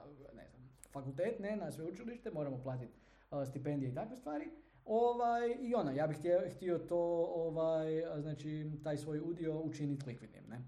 fakultet, 0.92 1.38
ne, 1.38 1.56
na 1.56 1.70
sveučilište, 1.70 2.30
moramo 2.30 2.62
platiti 2.62 2.98
uh, 3.30 3.48
stipendije 3.48 3.90
i 3.90 3.94
takve 3.94 4.16
stvari. 4.16 4.50
Ovaj, 4.84 5.56
I 5.60 5.74
ona, 5.74 5.92
ja 5.92 6.06
bih 6.06 6.16
htio, 6.18 6.40
htio 6.50 6.78
to, 6.78 6.98
ovaj, 7.34 8.02
znači, 8.20 8.70
taj 8.84 8.96
svoj 8.96 9.20
udio 9.20 9.60
učiniti 9.60 10.06
likvidnim, 10.06 10.44
ne. 10.48 10.64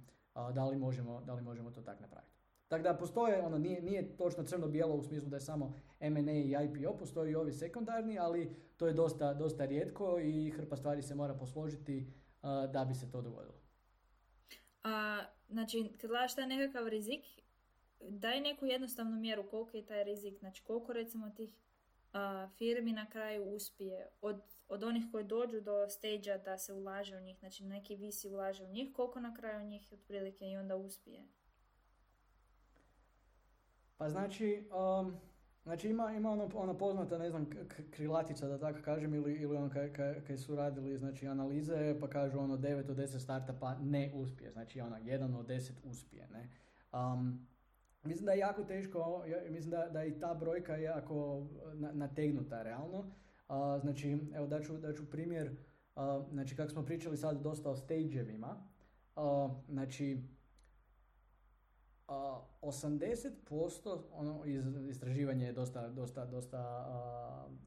da, 0.55 0.67
li 0.67 0.77
možemo, 0.77 1.21
da 1.21 1.35
li 1.35 1.43
možemo 1.43 1.71
to 1.71 1.83
tako 1.83 2.03
napraviti. 2.03 2.33
Tako 2.69 2.83
da 2.83 2.95
postoje, 2.95 3.43
ono, 3.43 3.59
nije, 3.59 3.83
nije 3.83 4.17
točno 4.17 4.45
crno-bijelo 4.45 4.95
u 4.95 5.03
smislu 5.03 5.29
da 5.29 5.37
je 5.37 5.41
samo 5.41 5.75
M&A 6.01 6.33
i 6.33 6.55
IPO, 6.65 6.97
postoji 6.99 7.33
i 7.33 7.35
ovi 7.35 7.53
sekundarni, 7.53 8.19
ali 8.19 8.57
to 8.77 8.87
je 8.87 8.93
dosta, 8.93 9.35
dosta 9.35 9.65
rijetko 9.65 10.19
i 10.19 10.51
hrpa 10.51 10.77
stvari 10.77 11.03
se 11.03 11.15
mora 11.15 11.35
posložiti 11.35 12.13
da 12.73 12.85
bi 12.89 12.95
se 12.95 13.11
to 13.11 13.23
dogodilo. 13.23 13.55
A, 14.85 15.25
znači, 15.49 15.93
kad 16.01 16.11
gledaš 16.11 16.35
taj 16.35 16.47
nekakav 16.47 16.89
rizik, 16.89 17.25
daj 18.01 18.41
neku 18.41 18.67
jednostavnu 18.67 19.17
mjeru 19.17 19.45
koliko 19.51 19.77
je 19.77 19.87
taj 19.87 20.05
rizik, 20.05 20.39
znači 20.39 20.63
koliko 20.65 20.93
recimo 20.93 21.31
tih 21.31 21.51
a, 21.51 21.72
firmi 22.59 22.93
na 22.93 23.11
kraju 23.11 23.55
uspije 23.55 24.09
od, 24.21 24.43
od 24.69 24.83
onih 24.83 25.05
koji 25.13 25.25
dođu 25.25 25.61
do 25.61 25.89
stage 25.89 26.39
da 26.45 26.59
se 26.59 26.73
ulaže 26.73 27.17
u 27.17 27.21
njih, 27.21 27.39
znači 27.39 27.65
neki 27.65 27.97
visi 27.97 28.29
ulaže 28.29 28.65
u 28.65 28.69
njih, 28.69 28.93
koliko 28.93 29.21
na 29.21 29.35
kraju 29.35 29.67
njih 29.67 29.89
otprilike 29.93 30.51
i 30.51 30.57
onda 30.57 30.77
uspije? 30.77 31.25
Pa 33.97 34.09
znači, 34.09 34.69
um, 35.01 35.17
znači 35.63 35.89
ima, 35.89 36.13
ima 36.13 36.31
ono, 36.31 36.51
ono 36.55 36.79
poznata, 36.79 37.19
ne 37.19 37.31
znam, 37.31 37.51
krilatica 37.91 38.49
da 38.49 38.59
tako 38.59 38.79
kažem, 38.85 39.15
ili, 39.15 39.35
ili 39.35 39.57
ono 39.57 39.71
kaj, 39.71 39.93
kaj, 40.27 40.37
su 40.37 40.57
radili 40.57 40.99
znači, 40.99 41.27
analize, 41.27 41.97
pa 42.01 42.09
kažu 42.09 42.39
ono 42.39 42.57
9 42.57 42.91
od 42.91 42.97
10 42.97 43.19
startupa 43.19 43.75
ne 43.81 44.11
uspije, 44.15 44.53
znači 44.53 44.81
ono 44.81 44.97
1 44.97 45.39
od 45.39 45.47
10 45.47 45.73
uspije, 45.85 46.29
ne. 46.33 46.51
Um, 46.93 47.47
mislim 48.05 48.27
da 48.27 48.33
je 48.33 48.39
jako 48.39 48.65
teško, 48.65 49.25
mislim 49.51 49.71
da, 49.71 49.89
da 49.93 50.05
i 50.05 50.19
ta 50.21 50.35
brojka 50.35 50.77
jako 50.77 51.47
nategnuta 51.75 52.63
realno. 52.63 53.05
znači, 53.81 54.19
evo 54.35 54.47
daću, 54.47 54.79
daću 54.79 55.11
primjer, 55.11 55.57
znači 56.31 56.57
kako 56.57 56.71
smo 56.71 56.85
pričali 56.85 57.17
sad 57.17 57.43
dosta 57.43 57.71
o 57.71 57.77
stage-evima, 57.77 58.55
znači 59.69 60.23
80% 62.09 63.99
ono 64.13 64.45
iz, 64.45 64.65
istraživanje 64.89 65.47
je 65.47 65.53
dosta, 65.53 65.89
dosta, 65.89 66.27
dosta 66.27 66.89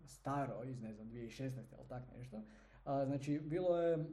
staro, 0.05 0.63
iz 0.63 0.81
ne 0.81 0.93
znam 0.93 1.07
2016. 1.07 1.41
ili 1.77 1.87
tak 1.89 2.03
nešto. 2.17 2.41
znači 2.83 3.39
bilo 3.39 3.81
je 3.81 4.05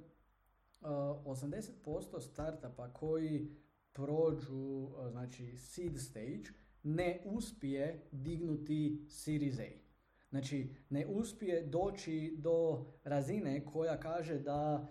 80% 0.81 2.21
startupa 2.21 2.93
koji 2.93 3.57
prođu 3.93 4.89
znači 5.11 5.57
seed 5.57 6.01
stage 6.01 6.45
ne 6.83 7.23
uspije 7.25 8.09
dignuti 8.13 9.07
Series 9.09 9.59
A. 9.59 9.83
Znači, 10.31 10.75
ne 10.91 11.07
uspije 11.07 11.67
doći 11.67 12.35
do 12.39 12.87
razine 13.05 13.67
koja 13.67 14.01
kaže 14.01 14.39
da 14.39 14.89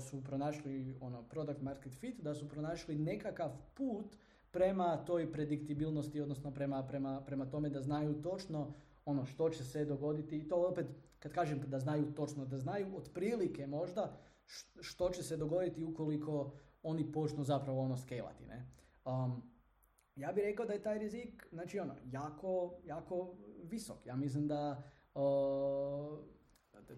su 0.00 0.24
pronašli 0.24 0.96
ono, 1.00 1.22
product 1.22 1.62
market 1.62 1.94
fit, 1.94 2.20
da 2.20 2.34
su 2.34 2.48
pronašli 2.48 2.98
nekakav 2.98 3.50
put 3.74 4.16
prema 4.50 5.04
toj 5.04 5.32
prediktibilnosti, 5.32 6.20
odnosno 6.20 6.54
prema, 6.54 6.82
prema, 6.86 7.20
prema 7.26 7.50
tome 7.50 7.70
da 7.70 7.80
znaju 7.80 8.22
točno 8.22 8.74
ono 9.04 9.24
što 9.24 9.50
će 9.50 9.64
se 9.64 9.84
dogoditi. 9.84 10.38
I 10.38 10.48
to 10.48 10.68
opet, 10.68 10.86
kad 11.18 11.32
kažem 11.32 11.60
da 11.66 11.78
znaju 11.78 12.14
točno, 12.14 12.44
da 12.44 12.58
znaju 12.58 12.96
otprilike 12.96 13.66
možda 13.66 14.16
što 14.80 15.10
će 15.10 15.22
se 15.22 15.36
dogoditi 15.36 15.84
ukoliko 15.84 16.52
oni 16.82 17.12
počnu 17.12 17.44
zapravo 17.44 17.80
ono 17.80 17.96
skelati. 17.96 18.44
Ne? 18.46 18.70
Um, 19.04 19.42
ja 20.16 20.32
bih 20.32 20.44
rekao 20.44 20.66
da 20.66 20.72
je 20.72 20.82
taj 20.82 20.98
rizik, 20.98 21.46
znači 21.52 21.78
ono, 21.78 21.94
jako, 22.04 22.74
jako 22.84 23.36
visok. 23.62 24.06
Ja 24.06 24.16
mislim 24.16 24.48
da 24.48 24.82
uh, 25.14 26.18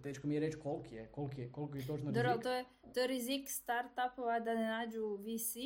teško 0.02 0.26
mi 0.26 0.34
je 0.34 0.40
reći 0.40 0.58
koliki 0.58 0.94
je, 0.94 1.06
koliki 1.06 1.40
je, 1.40 1.52
koliki 1.52 1.78
je 1.78 1.86
točno 1.86 2.10
rizik. 2.10 2.42
to 2.42 2.52
je, 2.52 2.64
to 2.94 3.00
je 3.00 3.06
rizik 3.06 3.50
startupova 3.50 4.40
da 4.40 4.54
ne 4.54 4.66
nađu 4.66 5.16
VC, 5.16 5.56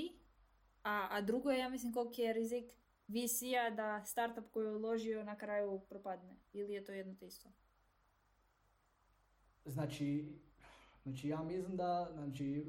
a, 0.82 1.08
a 1.10 1.20
drugo 1.20 1.50
je, 1.50 1.58
ja 1.58 1.68
mislim, 1.68 1.92
koliki 1.92 2.22
je 2.22 2.32
rizik 2.32 2.72
VC-a 3.08 3.70
da 3.70 4.04
startup 4.04 4.50
koji 4.50 4.66
je 4.66 4.76
uložio 4.76 5.24
na 5.24 5.38
kraju 5.38 5.80
propadne. 5.88 6.36
Ili 6.52 6.72
je 6.72 6.84
to 6.84 6.92
jedno 6.92 7.14
te 7.14 7.26
isto? 7.26 7.48
Znači, 9.64 10.32
znači 11.05 11.28
ja 11.28 11.42
mislim 11.42 11.76
da, 11.76 12.11
znači, 12.14 12.66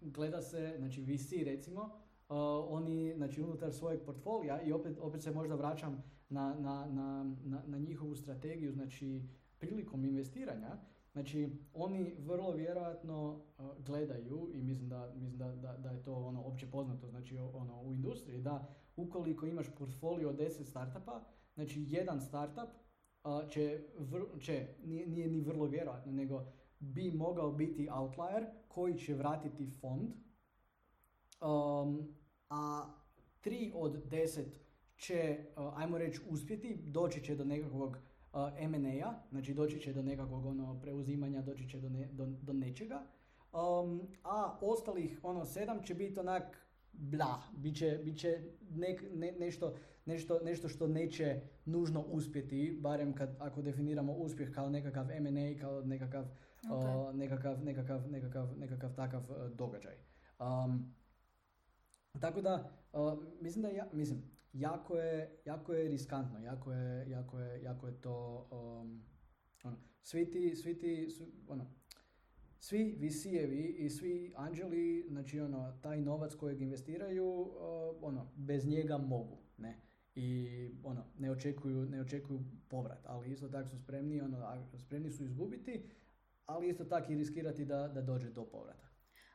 gleda 0.00 0.42
se, 0.42 0.74
znači 0.78 1.02
VC 1.02 1.32
recimo, 1.44 1.82
uh, 1.82 2.36
oni, 2.68 3.14
znači 3.16 3.42
unutar 3.42 3.72
svojeg 3.72 4.00
portfolija 4.04 4.62
i 4.62 4.72
opet, 4.72 4.98
opet 5.00 5.22
se 5.22 5.30
možda 5.30 5.54
vraćam 5.54 6.02
na, 6.28 6.54
na, 6.54 6.84
na, 6.84 7.34
na 7.66 7.78
njihovu 7.78 8.16
strategiju, 8.16 8.72
znači 8.72 9.22
prilikom 9.58 10.04
investiranja, 10.04 10.76
Znači, 11.12 11.50
oni 11.74 12.14
vrlo 12.18 12.52
vjerojatno 12.52 13.30
uh, 13.58 13.84
gledaju 13.86 14.50
i 14.52 14.62
mislim 14.62 14.88
da, 14.88 15.12
mislim 15.14 15.38
da, 15.38 15.56
da, 15.56 15.76
da 15.76 15.90
je 15.90 16.02
to 16.02 16.14
ono 16.14 16.42
opće 16.42 16.66
poznato 16.70 17.08
znači, 17.08 17.38
ono, 17.38 17.82
u 17.82 17.92
industriji, 17.92 18.42
da 18.42 18.68
ukoliko 18.96 19.46
imaš 19.46 19.66
portfolio 19.78 20.28
od 20.28 20.36
10 20.36 20.64
startupa, 20.64 21.20
znači 21.54 21.84
jedan 21.88 22.20
startup 22.20 22.68
uh, 23.24 23.50
će, 23.50 23.80
će 24.40 24.66
nije, 24.84 25.06
nije, 25.06 25.28
ni 25.28 25.40
vrlo 25.40 25.66
vjerojatno, 25.66 26.12
nego 26.12 26.44
bi 26.80 27.10
mogao 27.10 27.52
biti 27.52 27.88
outlier 27.92 28.46
koji 28.68 28.98
će 28.98 29.14
vratiti 29.14 29.70
fond, 29.80 30.12
um, 31.40 32.14
a 32.48 32.84
tri 33.40 33.72
od 33.74 34.02
deset 34.10 34.60
će, 34.96 35.38
uh, 35.56 35.78
ajmo 35.78 35.98
reći, 35.98 36.20
uspjeti, 36.28 36.76
doći 36.76 37.24
će 37.24 37.36
do 37.36 37.44
nekakvog 37.44 37.90
uh, 37.90 38.40
M&A-a, 38.58 39.14
znači 39.30 39.54
doći 39.54 39.80
će 39.80 39.92
do 39.92 40.02
nekakvog 40.02 40.46
ono, 40.46 40.80
preuzimanja, 40.80 41.42
doći 41.42 41.68
će 41.68 41.80
do, 41.80 41.88
ne, 41.88 42.08
do, 42.12 42.26
do 42.26 42.52
nečega. 42.52 43.02
Um, 43.52 44.00
a 44.24 44.58
ostalih 44.60 45.20
ono 45.22 45.44
sedam 45.44 45.82
će 45.82 45.94
biti 45.94 46.20
onak 46.20 46.70
bla, 46.92 47.42
bit 47.56 47.76
će, 47.76 48.00
bit 48.04 48.18
će 48.18 48.40
nek, 48.70 49.04
ne, 49.14 49.32
nešto, 49.32 49.74
nešto, 50.06 50.40
nešto 50.44 50.68
što 50.68 50.88
neće 50.88 51.40
nužno 51.64 52.04
uspjeti, 52.08 52.78
barem 52.80 53.12
kad, 53.12 53.36
ako 53.38 53.62
definiramo 53.62 54.12
uspjeh 54.12 54.50
kao 54.50 54.70
nekakav 54.70 55.10
M&A, 55.10 55.60
kao 55.60 55.80
nekakav, 55.80 56.24
okay. 56.68 57.16
nekakav, 57.16 57.64
nekakav, 57.64 58.10
nekakav, 58.10 58.58
nekakav 58.58 58.94
takav 58.94 59.22
uh, 59.30 59.50
događaj. 59.56 59.94
Um, 60.38 60.94
tako 62.20 62.40
da, 62.40 62.70
uh, 62.92 63.24
mislim 63.40 63.62
da 63.62 63.68
ja, 63.68 63.88
mislim, 63.92 64.22
jako 64.52 64.96
je, 64.96 65.40
jako 65.44 65.72
je 65.72 65.88
riskantno, 65.88 66.38
jako 66.38 66.72
je, 66.72 67.10
jako 67.10 67.38
je, 67.38 67.62
jako 67.62 67.86
je 67.86 68.00
to, 68.00 68.48
um, 68.50 69.02
ono, 69.64 69.76
svi 70.02 70.30
ti, 70.30 70.56
svi 70.56 70.78
ti, 70.78 71.08
ono, 71.48 71.66
svi 72.58 72.96
visijevi 72.98 73.64
i 73.78 73.90
svi 73.90 74.32
anđeli, 74.36 75.06
znači 75.08 75.40
ono, 75.40 75.78
taj 75.82 76.00
novac 76.00 76.34
kojeg 76.34 76.60
investiraju, 76.60 77.26
uh, 77.26 77.52
ono, 78.00 78.32
bez 78.36 78.66
njega 78.66 78.98
mogu, 78.98 79.38
ne. 79.58 79.80
I 80.14 80.48
ono, 80.82 81.04
ne 81.18 81.30
očekuju, 81.30 81.86
ne 81.86 82.00
očekuju 82.00 82.40
povrat, 82.68 83.06
ali 83.06 83.32
isto 83.32 83.48
tako 83.48 83.68
su 83.68 83.78
spremni, 83.78 84.20
ono, 84.20 84.66
spremni 84.78 85.10
su 85.10 85.24
izgubiti, 85.24 85.84
ali 86.50 86.68
isto 86.68 86.84
tako 86.84 87.12
i 87.12 87.16
riskirati 87.16 87.64
da, 87.64 87.88
da 87.88 88.02
dođe 88.02 88.30
do 88.30 88.44
povrata. 88.44 88.88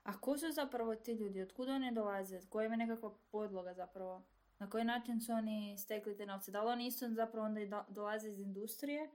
A 0.04 0.20
ko 0.20 0.38
su 0.38 0.52
zapravo 0.52 0.96
ti 0.96 1.12
ljudi? 1.12 1.42
Otkud 1.42 1.70
oni 1.70 1.92
dolaze? 1.92 2.42
Koja 2.50 2.64
je 2.64 2.78
nekakva 2.78 3.12
podloga 3.32 3.74
zapravo? 3.74 4.24
Na 4.60 4.70
koji 4.70 4.84
način 4.84 5.22
su 5.22 5.32
oni 5.32 5.78
stekli 5.78 6.18
te 6.18 6.26
novce? 6.26 6.52
Da 6.52 6.64
li 6.64 6.72
oni 6.72 6.88
isto 6.88 7.10
zapravo 7.10 7.46
onda 7.46 7.86
dolaze 7.90 8.30
iz 8.30 8.40
industrije, 8.40 9.10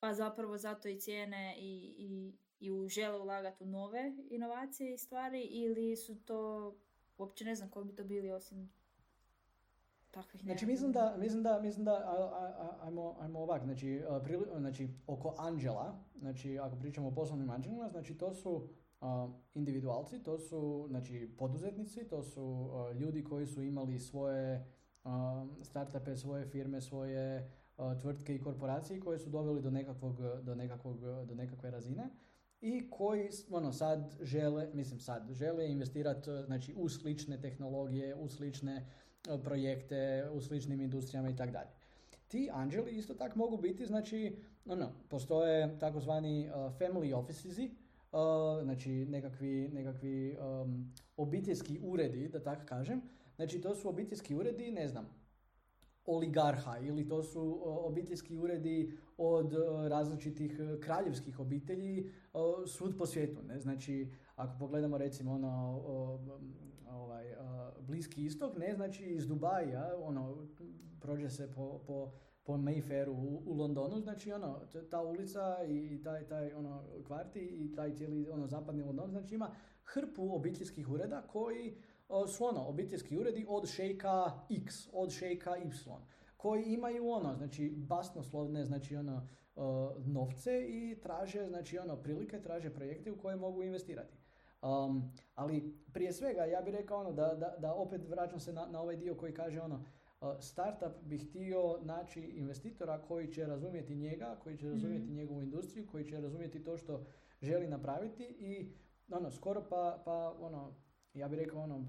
pa 0.00 0.14
zapravo 0.14 0.58
zato 0.58 0.88
i 0.88 1.00
cijene 1.00 1.56
i, 1.58 1.94
i, 1.98 2.32
i 2.60 2.88
žele 2.88 3.18
ulagati 3.18 3.64
u 3.64 3.66
nove 3.66 4.12
inovacije 4.30 4.94
i 4.94 4.98
stvari, 4.98 5.42
ili 5.42 5.96
su 5.96 6.24
to, 6.24 6.74
uopće 7.18 7.44
ne 7.44 7.54
znam 7.54 7.70
koji 7.70 7.86
bi 7.86 7.94
to 7.94 8.04
bili 8.04 8.30
osim 8.30 8.72
takvih 10.12 10.42
Znači 10.42 10.66
mislim 10.66 10.92
da, 10.92 11.16
mislim 11.18 11.42
da, 11.42 11.60
mislim 11.62 11.84
da, 11.84 11.92
a, 11.92 12.30
a, 12.58 12.76
ajmo, 12.82 13.16
ajmo 13.20 13.38
ovak, 13.38 13.64
znači, 13.64 14.02
prili, 14.24 14.46
znači 14.58 14.88
oko 15.06 15.34
anđela, 15.38 15.94
znači 16.18 16.58
ako 16.58 16.76
pričamo 16.76 17.08
o 17.08 17.14
poslovnim 17.14 17.50
anđelima, 17.50 17.88
znači 17.88 18.18
to 18.18 18.34
su 18.34 18.68
individualci, 19.54 20.22
to 20.22 20.38
su 20.38 20.86
znači, 20.88 21.34
poduzetnici, 21.38 22.08
to 22.08 22.22
su 22.22 22.68
ljudi 23.00 23.24
koji 23.24 23.46
su 23.46 23.62
imali 23.62 23.98
svoje 23.98 24.66
startupe, 25.62 26.16
svoje 26.16 26.46
firme, 26.46 26.80
svoje 26.80 27.50
tvrtke 28.00 28.34
i 28.34 28.42
korporacije 28.42 29.00
koje 29.00 29.18
su 29.18 29.30
doveli 29.30 29.62
do, 29.62 29.70
nekakvog, 29.70 30.20
do, 30.42 30.54
nekakvog, 30.54 31.00
do 31.00 31.34
nekakve 31.34 31.70
razine 31.70 32.10
i 32.60 32.90
koji 32.90 33.28
ono, 33.50 33.72
sad 33.72 34.16
žele, 34.20 34.68
mislim 34.74 35.00
sad, 35.00 35.30
žele 35.30 35.70
investirati 35.70 36.30
znači, 36.46 36.74
u 36.76 36.88
slične 36.88 37.40
tehnologije, 37.40 38.14
u 38.14 38.28
slične 38.28 38.86
projekte, 39.44 40.28
u 40.32 40.40
sličnim 40.40 40.80
industrijama 40.80 41.30
i 41.30 41.36
tako 41.36 41.52
dalje. 41.52 41.70
Ti 42.28 42.50
anđeli 42.52 42.90
isto 42.90 43.14
tako 43.14 43.38
mogu 43.38 43.56
biti, 43.56 43.86
znači, 43.86 44.36
ono, 44.66 44.92
postoje 45.08 45.78
takozvani 45.78 46.50
family 46.78 47.14
offices 47.14 47.58
znači 48.62 48.90
nekakvi, 48.90 49.68
nekakvi 49.72 50.36
um, 50.36 50.92
obiteljski 51.16 51.80
uredi, 51.82 52.28
da 52.28 52.42
tako 52.42 52.66
kažem. 52.66 53.02
Znači 53.36 53.60
to 53.60 53.74
su 53.74 53.88
obiteljski 53.88 54.34
uredi, 54.34 54.70
ne 54.70 54.88
znam, 54.88 55.08
oligarha 56.06 56.78
ili 56.78 57.08
to 57.08 57.22
su 57.22 57.60
obiteljski 57.64 58.36
uredi 58.36 58.98
od 59.16 59.52
različitih 59.88 60.60
kraljevskih 60.80 61.40
obitelji 61.40 62.10
svud 62.66 62.94
po 62.98 63.06
svijetu. 63.06 63.42
Ne? 63.42 63.60
Znači, 63.60 64.12
ako 64.36 64.58
pogledamo 64.58 64.98
recimo 64.98 65.32
ono, 65.32 65.80
ovaj, 66.94 67.34
Bliski 67.80 68.24
istok, 68.24 68.56
ne, 68.56 68.74
znači 68.74 69.04
iz 69.04 69.26
Dubaja, 69.26 69.92
ono, 70.02 70.46
prođe 71.00 71.30
se 71.30 71.52
po, 71.54 71.80
po 71.86 72.12
po 72.44 72.56
Mayfairu 72.56 73.10
u, 73.10 73.42
u 73.46 73.54
Londonu, 73.54 74.00
znači 74.00 74.32
ono, 74.32 74.60
ta 74.90 75.02
ulica 75.02 75.64
i 75.68 76.02
taj, 76.02 76.26
taj 76.26 76.52
ono, 76.52 76.84
kvarti 77.06 77.40
i 77.40 77.74
taj 77.74 77.94
cijeli 77.94 78.28
ono, 78.28 78.46
zapadni 78.46 78.82
London, 78.82 79.10
znači 79.10 79.34
ima 79.34 79.50
hrpu 79.84 80.34
obiteljskih 80.34 80.90
ureda 80.90 81.22
koji 81.22 81.76
su 82.28 82.44
ono, 82.44 82.66
obiteljski 82.66 83.18
uredi 83.18 83.46
od 83.48 83.68
šejka 83.68 84.30
X, 84.50 84.88
od 84.92 85.10
šejka 85.10 85.56
Y, 85.56 85.70
koji 86.36 86.64
imaju 86.64 87.08
ono, 87.08 87.34
znači 87.34 87.70
basnoslovne, 87.76 88.64
znači 88.64 88.96
ono, 88.96 89.28
novce 90.04 90.66
i 90.68 91.00
traže, 91.02 91.46
znači 91.48 91.78
ono, 91.78 91.96
prilike, 91.96 92.42
traže 92.42 92.70
projekte 92.70 93.12
u 93.12 93.18
koje 93.18 93.36
mogu 93.36 93.62
investirati. 93.62 94.21
Um, 94.62 95.12
ali 95.34 95.74
prije 95.92 96.12
svega 96.12 96.44
ja 96.44 96.62
bih 96.62 96.74
rekao 96.74 97.00
ono 97.00 97.12
da, 97.12 97.34
da, 97.34 97.56
da 97.58 97.74
opet 97.74 98.08
vraćam 98.08 98.40
se 98.40 98.52
na, 98.52 98.66
na 98.66 98.80
ovaj 98.80 98.96
dio 98.96 99.14
koji 99.14 99.34
kaže 99.34 99.60
ono 99.60 99.84
startup 100.40 100.92
bi 101.02 101.18
htio 101.18 101.78
naći 101.82 102.20
investitora 102.20 103.02
koji 103.02 103.32
će 103.32 103.46
razumjeti 103.46 103.96
njega, 103.96 104.36
koji 104.42 104.56
će 104.56 104.68
razumjeti 104.68 105.04
mm 105.04 105.14
njegovu 105.14 105.42
industriju, 105.42 105.86
koji 105.86 106.04
će 106.04 106.20
razumjeti 106.20 106.64
to 106.64 106.76
što 106.76 107.04
želi 107.40 107.68
napraviti 107.68 108.24
i 108.24 108.72
ono, 109.10 109.30
skoro 109.30 109.64
pa, 109.68 110.02
pa 110.04 110.36
ono, 110.40 110.74
ja 111.14 111.28
bih 111.28 111.38
rekao 111.38 111.62
ono, 111.62 111.86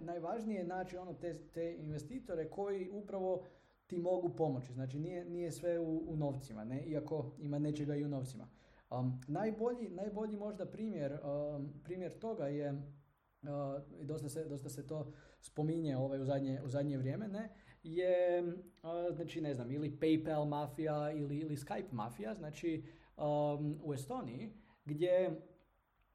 najvažnije 0.00 0.58
je 0.58 0.66
naći 0.66 0.96
ono 0.96 1.14
te, 1.14 1.38
te 1.54 1.76
investitore 1.78 2.50
koji 2.50 2.90
upravo 2.92 3.44
ti 3.86 3.98
mogu 3.98 4.28
pomoći. 4.36 4.72
Znači 4.72 4.98
nije, 4.98 5.24
nije 5.24 5.52
sve 5.52 5.78
u, 5.78 6.12
u 6.12 6.16
novcima, 6.16 6.64
ne? 6.64 6.82
iako 6.82 7.32
ima 7.38 7.58
nečega 7.58 7.96
i 7.96 8.04
u 8.04 8.08
novcima. 8.08 8.48
Um, 8.90 9.20
najbolji, 9.28 9.88
najbolji 9.88 10.36
možda 10.36 10.66
primjer, 10.66 11.12
um, 11.12 11.72
primjer 11.84 12.18
toga 12.18 12.46
je, 12.46 12.72
uh, 12.72 13.48
dosta, 14.02 14.28
se, 14.28 14.44
dosta 14.44 14.68
se 14.68 14.86
to 14.86 15.12
spominje 15.40 15.96
ovaj, 15.96 16.20
u, 16.20 16.24
zadnje, 16.24 16.60
u 16.64 16.68
zadnje 16.68 16.98
vrijeme, 16.98 17.28
ne? 17.28 17.48
je, 17.82 18.42
uh, 18.42 19.14
znači 19.14 19.40
ne 19.40 19.54
znam, 19.54 19.70
ili 19.70 19.98
PayPal 20.00 20.44
mafija 20.44 21.12
ili, 21.12 21.38
ili 21.38 21.56
Skype 21.56 21.92
mafija, 21.92 22.34
znači 22.34 22.84
um, 23.16 23.80
u 23.84 23.94
Estoniji, 23.94 24.52
gdje 24.84 25.40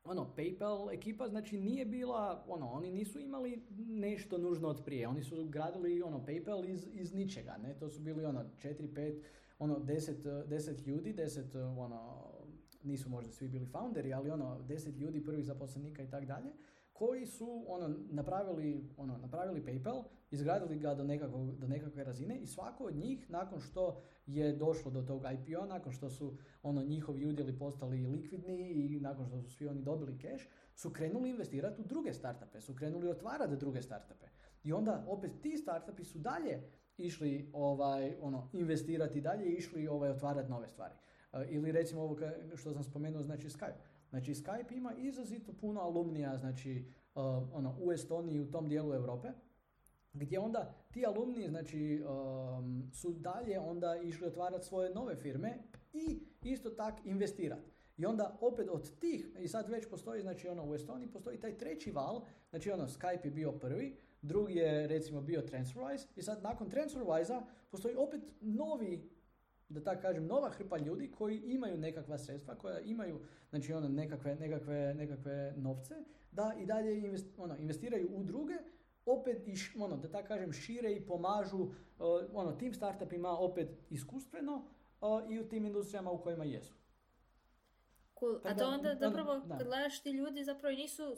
ono, 0.04 0.34
PayPal 0.38 0.94
ekipa 0.94 1.28
znači 1.28 1.58
nije 1.58 1.86
bila, 1.86 2.46
ono, 2.48 2.72
oni 2.72 2.92
nisu 2.92 3.20
imali 3.20 3.64
nešto 3.88 4.38
nužno 4.38 4.68
od 4.68 4.84
prije, 4.86 5.08
oni 5.08 5.24
su 5.24 5.46
gradili 5.46 6.02
ono, 6.02 6.26
PayPal 6.26 6.70
iz, 6.70 6.88
iz 6.94 7.14
ničega, 7.14 7.58
ne, 7.58 7.78
to 7.80 7.90
su 7.90 8.02
bili 8.02 8.26
ono, 8.26 8.46
četiri, 8.58 8.94
pet, 8.94 9.24
ono, 9.60 9.80
deset, 9.80 10.26
deset 10.48 10.88
ljudi, 10.88 11.14
deset, 11.14 11.56
ono, 11.56 12.32
nisu 12.86 13.10
možda 13.10 13.32
svi 13.32 13.48
bili 13.48 13.66
founderi, 13.66 14.14
ali 14.14 14.30
ono, 14.30 14.62
deset 14.62 14.98
ljudi, 14.98 15.26
prvih 15.26 15.46
zaposlenika 15.46 16.04
i 16.04 16.10
tako 16.10 16.26
dalje, 16.26 16.52
koji 16.94 17.26
su 17.26 17.66
ono, 17.68 17.96
napravili, 18.10 18.90
ono, 18.98 19.18
napravili 19.18 19.64
PayPal, 19.66 20.04
izgradili 20.32 20.80
ga 20.80 20.96
do, 20.96 21.04
nekakvog, 21.04 21.60
do 21.60 21.68
nekakve 21.68 22.04
razine 22.04 22.40
i 22.40 22.48
svako 22.48 22.84
od 22.84 22.96
njih 22.96 23.30
nakon 23.30 23.60
što 23.60 24.02
je 24.26 24.54
došlo 24.54 24.92
do 24.92 25.02
tog 25.02 25.24
IPO, 25.34 25.66
nakon 25.66 25.92
što 25.92 26.10
su 26.10 26.38
ono, 26.64 26.84
njihovi 26.84 27.26
udjeli 27.26 27.58
postali 27.58 28.08
likvidni 28.08 28.72
i 28.72 29.00
nakon 29.00 29.26
što 29.26 29.42
su 29.42 29.52
svi 29.52 29.68
oni 29.68 29.82
dobili 29.82 30.20
cash, 30.20 30.46
su 30.76 30.90
krenuli 30.90 31.30
investirati 31.30 31.82
u 31.82 31.86
druge 31.86 32.14
startupe, 32.14 32.62
su 32.62 32.76
krenuli 32.76 33.10
otvarati 33.10 33.58
druge 33.58 33.82
startupe. 33.82 34.26
I 34.64 34.74
onda 34.74 35.06
opet 35.08 35.32
ti 35.42 35.58
startupi 35.58 36.04
su 36.04 36.20
dalje 36.20 36.62
išli 36.98 37.50
ovaj, 37.54 38.16
ono, 38.22 38.50
investirati 38.54 39.22
dalje 39.22 39.46
i 39.46 39.56
išli 39.56 39.88
ovaj, 39.88 40.10
otvarati 40.10 40.50
nove 40.50 40.68
stvari. 40.68 40.94
Ili 41.50 41.72
recimo 41.72 42.02
ovo 42.02 42.18
što 42.56 42.74
sam 42.74 42.84
spomenuo, 42.84 43.24
znači 43.24 43.50
Skype. 43.50 43.80
Znači 44.10 44.34
Skype 44.34 44.78
ima 44.78 44.94
izrazito 44.98 45.54
puno 45.54 45.82
alumnija, 45.82 46.38
znači 46.38 46.86
ono, 47.54 47.78
u 47.82 47.92
Estoniji 47.92 48.40
u 48.40 48.52
tom 48.52 48.70
dijelu 48.70 48.94
Europe, 48.94 49.28
gdje 50.14 50.40
onda 50.40 50.74
ti 50.92 51.06
alumni 51.06 51.48
znači, 51.50 52.04
um, 52.58 52.90
su 52.94 53.12
dalje 53.12 53.60
onda 53.60 53.96
išli 54.04 54.28
otvarati 54.28 54.66
svoje 54.66 54.90
nove 54.90 55.16
firme 55.16 55.58
i 55.94 56.20
isto 56.44 56.70
tak 56.70 57.06
investirati. 57.06 57.72
I 57.98 58.06
onda 58.06 58.38
opet 58.42 58.70
od 58.70 59.00
tih, 59.00 59.30
i 59.40 59.48
sad 59.48 59.70
već 59.70 59.90
postoji, 59.90 60.22
znači 60.22 60.48
ono 60.48 60.70
u 60.70 60.76
Estoniji 60.76 61.12
postoji 61.12 61.40
taj 61.40 61.58
treći 61.58 61.92
val, 61.92 62.22
znači 62.50 62.72
ono 62.72 62.88
Skype 62.88 63.26
je 63.26 63.32
bio 63.32 63.52
prvi, 63.52 63.98
drugi 64.22 64.56
je 64.56 64.88
recimo 64.88 65.22
bio 65.22 65.42
TransferWise 65.42 66.06
i 66.16 66.22
sad 66.22 66.44
nakon 66.44 66.70
TransferWise-a 66.70 67.46
postoji 67.72 67.96
opet 67.96 68.22
novi 68.42 69.10
da 69.70 69.84
tako 69.84 70.02
kažem, 70.02 70.26
nova 70.26 70.50
hrpa 70.50 70.78
ljudi 70.78 71.12
koji 71.12 71.42
imaju 71.46 71.78
nekakva 71.78 72.18
sredstva, 72.18 72.56
koja 72.56 72.80
imaju 72.80 73.20
znači 73.50 73.74
ono, 73.74 73.88
nekakve, 73.88 74.36
nekakve, 74.36 74.94
nekakve 74.94 75.54
novce, 75.58 75.96
da 76.32 76.54
i 76.60 76.66
dalje 76.66 77.00
invest, 77.00 77.28
ono, 77.38 77.58
investiraju 77.58 78.10
u 78.12 78.24
druge, 78.24 78.54
opet 79.06 79.48
i 79.48 79.54
ono, 79.80 79.98
da 79.98 80.12
tako 80.12 80.28
kažem, 80.28 80.54
šire 80.54 80.94
i 80.94 81.06
pomažu 81.06 81.58
uh, 81.58 81.72
ono, 82.34 82.52
tim 82.52 82.74
startupima 82.74 83.38
opet 83.40 83.70
iskustveno 83.90 84.56
uh, 85.02 85.32
i 85.32 85.40
u 85.40 85.50
tim 85.50 85.66
industrijama 85.66 86.12
u 86.12 86.22
kojima 86.22 86.44
jesu. 86.44 86.74
Cool. 88.20 88.40
A 88.44 88.56
to 88.56 88.68
onda 88.68 88.96
zapravo, 88.96 89.42
kad 89.48 89.64
gledaš 89.64 90.02
ti 90.02 90.12
ljudi, 90.12 90.44
zapravo 90.44 90.76
nisu 90.76 91.18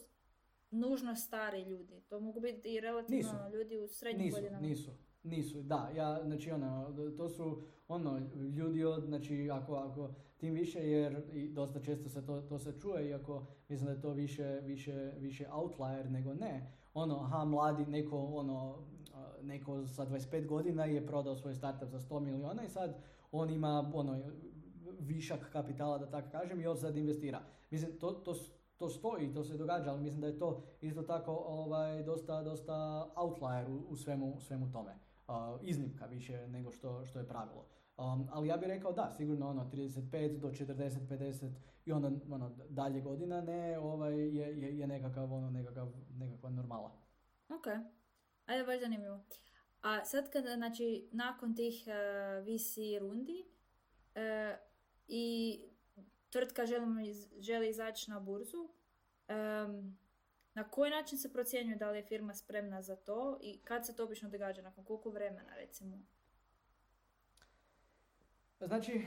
nužno 0.71 1.15
stari 1.15 1.61
ljudi. 1.61 2.01
To 2.09 2.19
mogu 2.19 2.39
biti 2.39 2.73
i 2.73 2.79
relativno 2.79 3.17
nisu. 3.17 3.57
ljudi 3.57 3.77
u 3.77 3.87
srednjim 3.87 4.25
nisu, 4.25 4.35
godinama. 4.35 4.67
Nisu, 4.67 4.91
nisu. 5.23 5.61
Da, 5.61 5.89
ja, 5.95 6.23
znači 6.25 6.51
ono, 6.51 6.93
to 7.17 7.29
su 7.29 7.61
ono, 7.87 8.19
ljudi 8.57 8.83
od, 8.83 9.03
znači 9.03 9.49
ako, 9.51 9.75
ako 9.75 10.09
tim 10.37 10.53
više 10.53 10.89
jer 10.89 11.21
i 11.33 11.47
dosta 11.47 11.79
često 11.79 12.09
se 12.09 12.25
to, 12.25 12.41
to 12.41 12.59
se 12.59 12.79
čuje, 12.81 13.09
iako 13.09 13.45
mislim 13.69 13.85
da 13.85 13.91
je 13.91 14.01
to 14.01 14.09
više, 14.09 14.61
više, 14.63 15.11
više 15.17 15.45
outlier 15.51 16.11
nego 16.11 16.33
ne. 16.33 16.71
Ono, 16.93 17.15
aha, 17.19 17.45
mladi, 17.45 17.85
neko, 17.85 18.17
ono, 18.17 18.77
neko 19.41 19.87
sa 19.87 20.05
25 20.05 20.45
godina 20.45 20.85
je 20.85 21.07
prodao 21.07 21.35
svoj 21.35 21.55
startup 21.55 21.89
za 21.89 21.99
100 21.99 22.19
miliona 22.19 22.63
i 22.63 22.69
sad 22.69 22.97
on 23.31 23.49
ima 23.49 23.91
ono, 23.93 24.19
višak 24.99 25.49
kapitala, 25.51 25.97
da 25.97 26.09
tako 26.09 26.29
kažem, 26.31 26.61
i 26.61 26.67
on 26.67 26.77
sad 26.77 26.97
investira. 26.97 27.41
Mislim, 27.71 27.99
to, 27.99 28.11
to, 28.11 28.35
to 28.77 28.89
stoji, 28.89 29.33
to 29.33 29.43
se 29.43 29.57
događa, 29.57 29.89
ali 29.89 30.01
mislim 30.01 30.21
da 30.21 30.27
je 30.27 30.39
to 30.39 30.63
isto 30.81 31.01
tako 31.01 31.31
ovaj, 31.31 32.03
dosta, 32.03 32.43
dosta 32.43 33.07
outlier 33.15 33.69
u, 33.69 33.85
u 33.89 33.95
svemu, 33.95 34.39
svemu 34.39 34.71
tome. 34.71 35.06
Iznimka 35.61 36.05
više 36.05 36.47
nego 36.47 36.71
što, 36.71 37.05
što 37.05 37.19
je 37.19 37.27
pravilo. 37.27 37.67
Um, 37.97 38.27
ali 38.31 38.47
ja 38.47 38.57
bih 38.57 38.67
rekao 38.67 38.91
da, 38.91 39.13
sigurno 39.17 39.49
ono 39.49 39.69
35 39.73 40.39
do 40.39 40.47
40, 40.47 41.07
50 41.07 41.51
i 41.85 41.91
onda 41.91 42.11
ono, 42.29 42.57
dalje 42.69 43.01
godina 43.01 43.41
ne, 43.41 43.79
ovaj, 43.79 44.19
je, 44.19 44.61
je, 44.61 44.77
je 44.77 44.87
nekakav, 44.87 45.33
ono, 45.33 45.49
nekakav, 45.49 45.91
nekakva 46.17 46.49
normala. 46.49 46.91
Ok, 47.49 47.67
ajde 48.45 48.63
baš 48.63 48.79
zanimljivo. 48.79 49.19
A 49.81 50.05
sad 50.05 50.31
kada, 50.31 50.55
znači, 50.55 51.09
nakon 51.11 51.55
tih 51.55 51.83
uh, 51.87 51.93
eh, 51.93 52.41
VC 52.41 53.01
rundi 53.01 53.43
uh, 54.15 54.57
i 55.07 55.59
tvrtka 56.29 56.65
želi, 56.65 57.13
želi 57.39 57.69
izaći 57.69 58.11
na 58.11 58.19
burzu, 58.19 58.57
um, 58.57 59.97
na 60.57 60.63
koji 60.63 60.91
način 60.91 61.17
se 61.17 61.33
procjenjuje 61.33 61.77
da 61.77 61.91
li 61.91 61.97
je 61.97 62.03
firma 62.03 62.33
spremna 62.33 62.81
za 62.81 62.95
to 62.95 63.39
i 63.41 63.59
kad 63.63 63.85
se 63.85 63.95
to 63.95 64.03
obično 64.03 64.29
događa, 64.29 64.61
nakon 64.61 64.83
koliko 64.85 65.09
vremena 65.09 65.55
recimo? 65.55 65.99
Znači, 68.59 69.01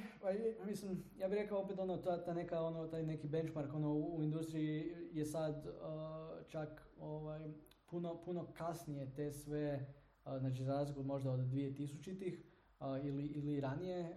mislim, 0.67 1.05
ja 1.17 1.29
bih 1.29 1.39
rekao 1.39 1.59
opet 1.59 1.79
ono, 1.79 1.97
ta, 1.97 2.25
ta 2.25 2.35
neka, 2.35 2.63
ono, 2.63 2.87
taj 2.87 3.03
neki 3.03 3.29
benchmark 3.29 3.75
ono, 3.75 3.95
u, 3.95 4.23
industriji 4.23 4.95
je 5.13 5.27
sad 5.27 5.67
uh, 5.67 6.47
čak 6.49 6.89
ovaj, 7.01 7.53
puno, 7.87 8.23
puno 8.25 8.47
kasnije 8.53 9.13
te 9.17 9.33
sve, 9.33 9.95
uh, 10.25 10.39
znači 10.39 10.65
za 10.65 10.73
razliku 10.73 11.03
možda 11.03 11.31
od 11.31 11.41
2000-ih 11.41 12.43
uh, 12.81 12.87
ili, 13.05 13.27
ili 13.27 13.61
ranije, 13.61 14.17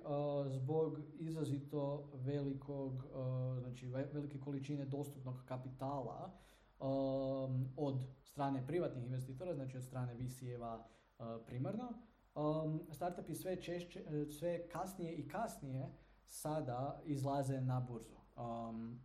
zbog 0.49 0.99
izrazito 1.19 2.09
velikog, 2.13 3.05
znači 3.59 3.87
velike 3.87 4.39
količine 4.39 4.85
dostupnog 4.85 5.35
kapitala 5.45 6.43
od 7.77 8.03
strane 8.23 8.67
privatnih 8.67 9.05
investitora, 9.05 9.53
znači 9.53 9.77
od 9.77 9.83
strane 9.83 10.15
VC-eva 10.15 10.83
primarno, 11.45 11.93
um, 12.35 12.81
startupi 12.91 13.35
sve, 13.35 13.61
češće, 13.61 14.03
sve 14.39 14.67
kasnije 14.67 15.13
i 15.13 15.27
kasnije 15.27 15.93
sada 16.25 17.01
izlaze 17.05 17.61
na 17.61 17.79
burzu 17.79 18.15
um, 18.37 18.99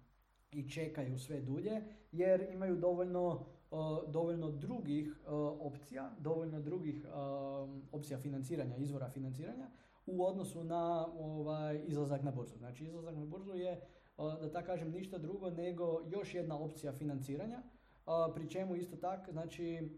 i 0.52 0.70
čekaju 0.70 1.18
sve 1.18 1.40
dulje 1.40 1.82
jer 2.12 2.46
imaju 2.52 2.76
dovoljno, 2.76 3.46
uh, 3.70 4.10
dovoljno 4.10 4.50
drugih 4.50 5.20
opcija, 5.60 6.10
dovoljno 6.18 6.60
drugih 6.60 7.06
um, 7.06 7.82
opcija 7.92 8.18
financiranja, 8.18 8.76
izvora 8.76 9.10
financiranja 9.10 9.70
u 10.06 10.24
odnosu 10.24 10.64
na 10.64 11.06
ovaj, 11.18 11.82
izlazak 11.86 12.22
na 12.22 12.30
burzu. 12.30 12.56
Znači 12.58 12.84
izlazak 12.84 13.16
na 13.16 13.24
burzu 13.24 13.54
je, 13.54 13.80
da 14.18 14.50
tako 14.52 14.66
kažem, 14.66 14.90
ništa 14.90 15.18
drugo 15.18 15.50
nego 15.50 16.00
još 16.10 16.34
jedna 16.34 16.58
opcija 16.58 16.92
financiranja, 16.92 17.62
pri 18.34 18.50
čemu 18.50 18.76
isto 18.76 18.96
tako, 18.96 19.32
znači 19.32 19.90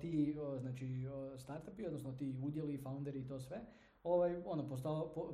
ti 0.00 0.36
znači 0.60 1.06
startupi, 1.38 1.86
odnosno 1.86 2.12
ti 2.12 2.34
udjeli, 2.42 2.78
founderi 2.78 3.20
i 3.20 3.26
to 3.26 3.40
sve, 3.40 3.60
ovaj, 4.02 4.42
ono, 4.44 4.68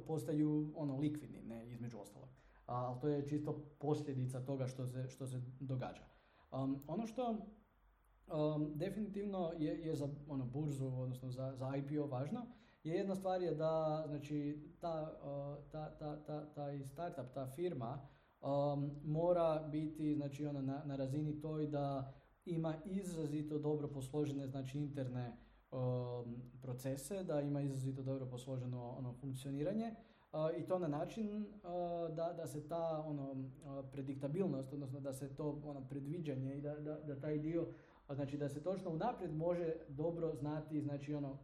postaju 0.06 0.72
ono, 0.76 0.96
likvidni, 0.96 1.42
ne, 1.42 1.72
između 1.72 1.98
ostalog. 1.98 2.28
Ali 2.66 3.00
to 3.00 3.08
je 3.08 3.28
čisto 3.28 3.64
posljedica 3.78 4.44
toga 4.44 4.66
što 4.66 4.86
se, 4.86 5.08
što 5.08 5.26
se 5.26 5.42
događa. 5.60 6.02
Um, 6.52 6.82
ono 6.86 7.06
što 7.06 7.30
um, 7.30 8.72
definitivno 8.74 9.52
je, 9.58 9.78
je 9.86 9.94
za 9.94 10.08
ono, 10.28 10.44
burzu, 10.44 10.86
odnosno 10.86 11.30
za, 11.30 11.54
za 11.54 11.76
IPO 11.76 12.06
važno, 12.06 12.46
je 12.84 12.94
jedna 12.94 13.14
stvar 13.14 13.42
je 13.42 13.54
da 13.54 14.04
znači, 14.08 14.62
ta, 14.80 15.18
ta, 15.70 15.90
ta, 15.98 16.24
ta, 16.26 16.54
taj 16.54 16.84
startup, 16.84 17.34
ta 17.34 17.46
firma 17.46 18.08
um, 18.40 18.90
mora 19.04 19.68
biti 19.72 20.14
znači, 20.14 20.46
ono, 20.46 20.62
na, 20.62 20.82
na 20.84 20.96
razini 20.96 21.40
toj 21.40 21.66
da 21.66 22.12
ima 22.44 22.74
izrazito 22.84 23.58
dobro 23.58 23.88
posložene 23.88 24.46
znači 24.46 24.78
interne 24.78 25.36
um, 25.70 26.42
procese, 26.62 27.24
da 27.24 27.40
ima 27.40 27.60
izrazito 27.60 28.02
dobro 28.02 28.26
posloženo 28.26 28.90
ono 28.98 29.12
funkcioniranje 29.12 29.94
uh, 30.32 30.38
i 30.58 30.66
to 30.66 30.78
na 30.78 30.88
način 30.88 31.36
uh, 31.46 32.14
da, 32.14 32.32
da 32.32 32.46
se 32.46 32.68
ta 32.68 33.04
ono 33.06 33.30
uh, 33.30 33.84
prediktabilnost, 33.92 34.72
odnosno 34.72 35.00
da 35.00 35.12
se 35.12 35.34
to 35.34 35.60
ono 35.64 35.88
predviđanje 35.88 36.56
i 36.56 36.60
da, 36.60 36.74
da, 36.74 36.94
da 36.94 37.20
taj 37.20 37.38
dio 37.38 37.66
znači 38.10 38.38
da 38.38 38.48
se 38.48 38.62
točno 38.62 38.90
unaprijed 38.90 39.34
može 39.36 39.74
dobro 39.88 40.34
znati 40.34 40.80
znači 40.80 41.14
ono, 41.14 41.38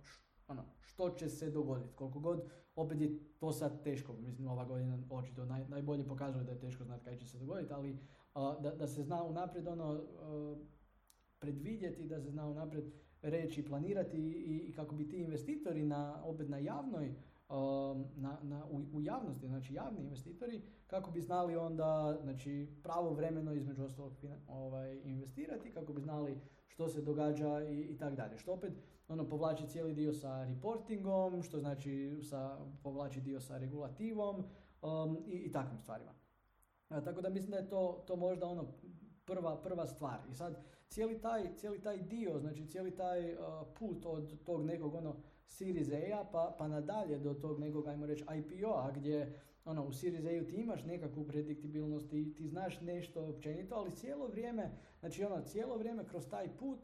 ono 0.49 0.65
što 0.81 1.11
će 1.11 1.29
se 1.29 1.51
dogoditi. 1.51 1.95
Koliko 1.95 2.21
god 2.21 2.43
opet 2.77 3.01
je 3.01 3.19
to 3.39 3.53
sad 3.53 3.83
teško, 3.83 4.13
mislim 4.13 4.49
ova 4.49 4.65
godina 4.65 4.99
očito 5.11 5.45
naj, 5.45 5.69
najbolje 5.69 6.09
pokazuje 6.09 6.45
da 6.45 6.53
je 6.53 6.61
teško 6.61 6.85
znati 6.85 7.05
kaj 7.05 7.17
će 7.17 7.27
se 7.27 7.39
dogoditi, 7.39 7.73
ali 7.73 7.99
da, 8.35 8.71
da 8.71 8.87
se 8.87 9.03
zna 9.03 9.25
unaprijed 9.25 9.67
ono 9.67 10.01
predvidjeti, 11.39 12.07
da 12.07 12.21
se 12.21 12.31
zna 12.31 12.47
unaprijed 12.47 12.85
reći, 13.23 13.65
planirati 13.65 14.19
i, 14.19 14.65
i 14.69 14.73
kako 14.73 14.95
bi 14.95 15.09
ti 15.09 15.17
investitori 15.17 15.85
na, 15.85 16.25
opet 16.25 16.49
na 16.49 16.59
javnoj 16.59 17.15
na, 18.17 18.39
na, 18.43 18.67
u, 18.71 18.97
u, 18.97 19.01
javnosti, 19.01 19.47
znači 19.47 19.75
javni 19.75 20.01
investitori, 20.01 20.63
kako 20.87 21.11
bi 21.11 21.21
znali 21.21 21.57
onda 21.57 22.19
znači, 22.23 22.69
pravovremeno 22.83 23.53
između 23.53 23.85
ostalog 23.85 24.13
ovaj, 24.49 25.01
investirati, 25.05 25.73
kako 25.73 25.93
bi 25.93 26.01
znali 26.01 26.41
što 26.69 26.89
se 26.89 27.03
događa 27.03 27.65
i, 27.65 27.81
i 27.81 27.97
tako 27.99 28.17
dalje. 28.17 28.39
Što 28.39 28.53
opet 28.53 28.73
ono 29.09 29.29
povlači 29.29 29.69
cijeli 29.69 29.95
dio 29.95 30.13
sa 30.13 30.45
reportingom, 30.45 31.43
što 31.43 31.59
znači 31.59 32.21
sa, 32.23 32.59
povlači 32.83 33.21
dio 33.21 33.41
sa 33.41 33.59
regulativom 33.59 34.37
um, 34.83 35.19
i, 35.27 35.33
i 35.33 35.53
takvim 35.53 35.79
stvarima. 35.79 36.13
tako 36.89 37.21
da 37.21 37.29
mislim 37.29 37.51
da 37.51 37.57
je 37.57 37.69
to, 37.69 38.05
to 38.07 38.17
možda 38.17 38.47
ono 38.47 38.65
prva, 39.25 39.63
prva 39.63 39.87
stvar. 39.87 40.19
I 40.31 40.35
sad 40.35 40.65
cijeli 40.89 41.21
taj, 41.21 41.55
cijeli 41.57 41.81
taj 41.81 41.99
dio, 41.99 42.39
znači 42.39 42.67
cijeli 42.67 42.97
taj 42.97 43.33
uh, 43.33 43.39
put 43.79 44.07
od 44.07 44.45
tog 44.45 44.65
nekog 44.65 44.95
ono 44.95 45.17
Series 45.47 45.89
A 45.89 46.25
pa, 46.33 46.55
pa 46.59 46.69
nadalje 46.69 47.19
do 47.19 47.35
tog 47.35 47.61
nekog, 47.61 47.87
ajmo 47.87 48.07
reći, 48.07 48.25
IPO-a 48.37 48.91
gdje 48.91 49.41
ono, 49.69 49.85
u 49.85 49.93
Series 49.93 50.49
ti 50.49 50.57
imaš 50.57 50.85
nekakvu 50.85 51.25
prediktibilnost 51.25 52.13
i 52.13 52.35
ti 52.35 52.49
znaš 52.49 52.81
nešto 52.81 53.29
općenito, 53.29 53.75
ali 53.75 53.97
cijelo 53.97 54.27
vrijeme, 54.27 54.71
znači 55.01 55.25
ono, 55.25 55.43
cijelo 55.43 55.77
vrijeme 55.77 56.09
kroz 56.09 56.29
taj 56.29 56.57
put 56.57 56.79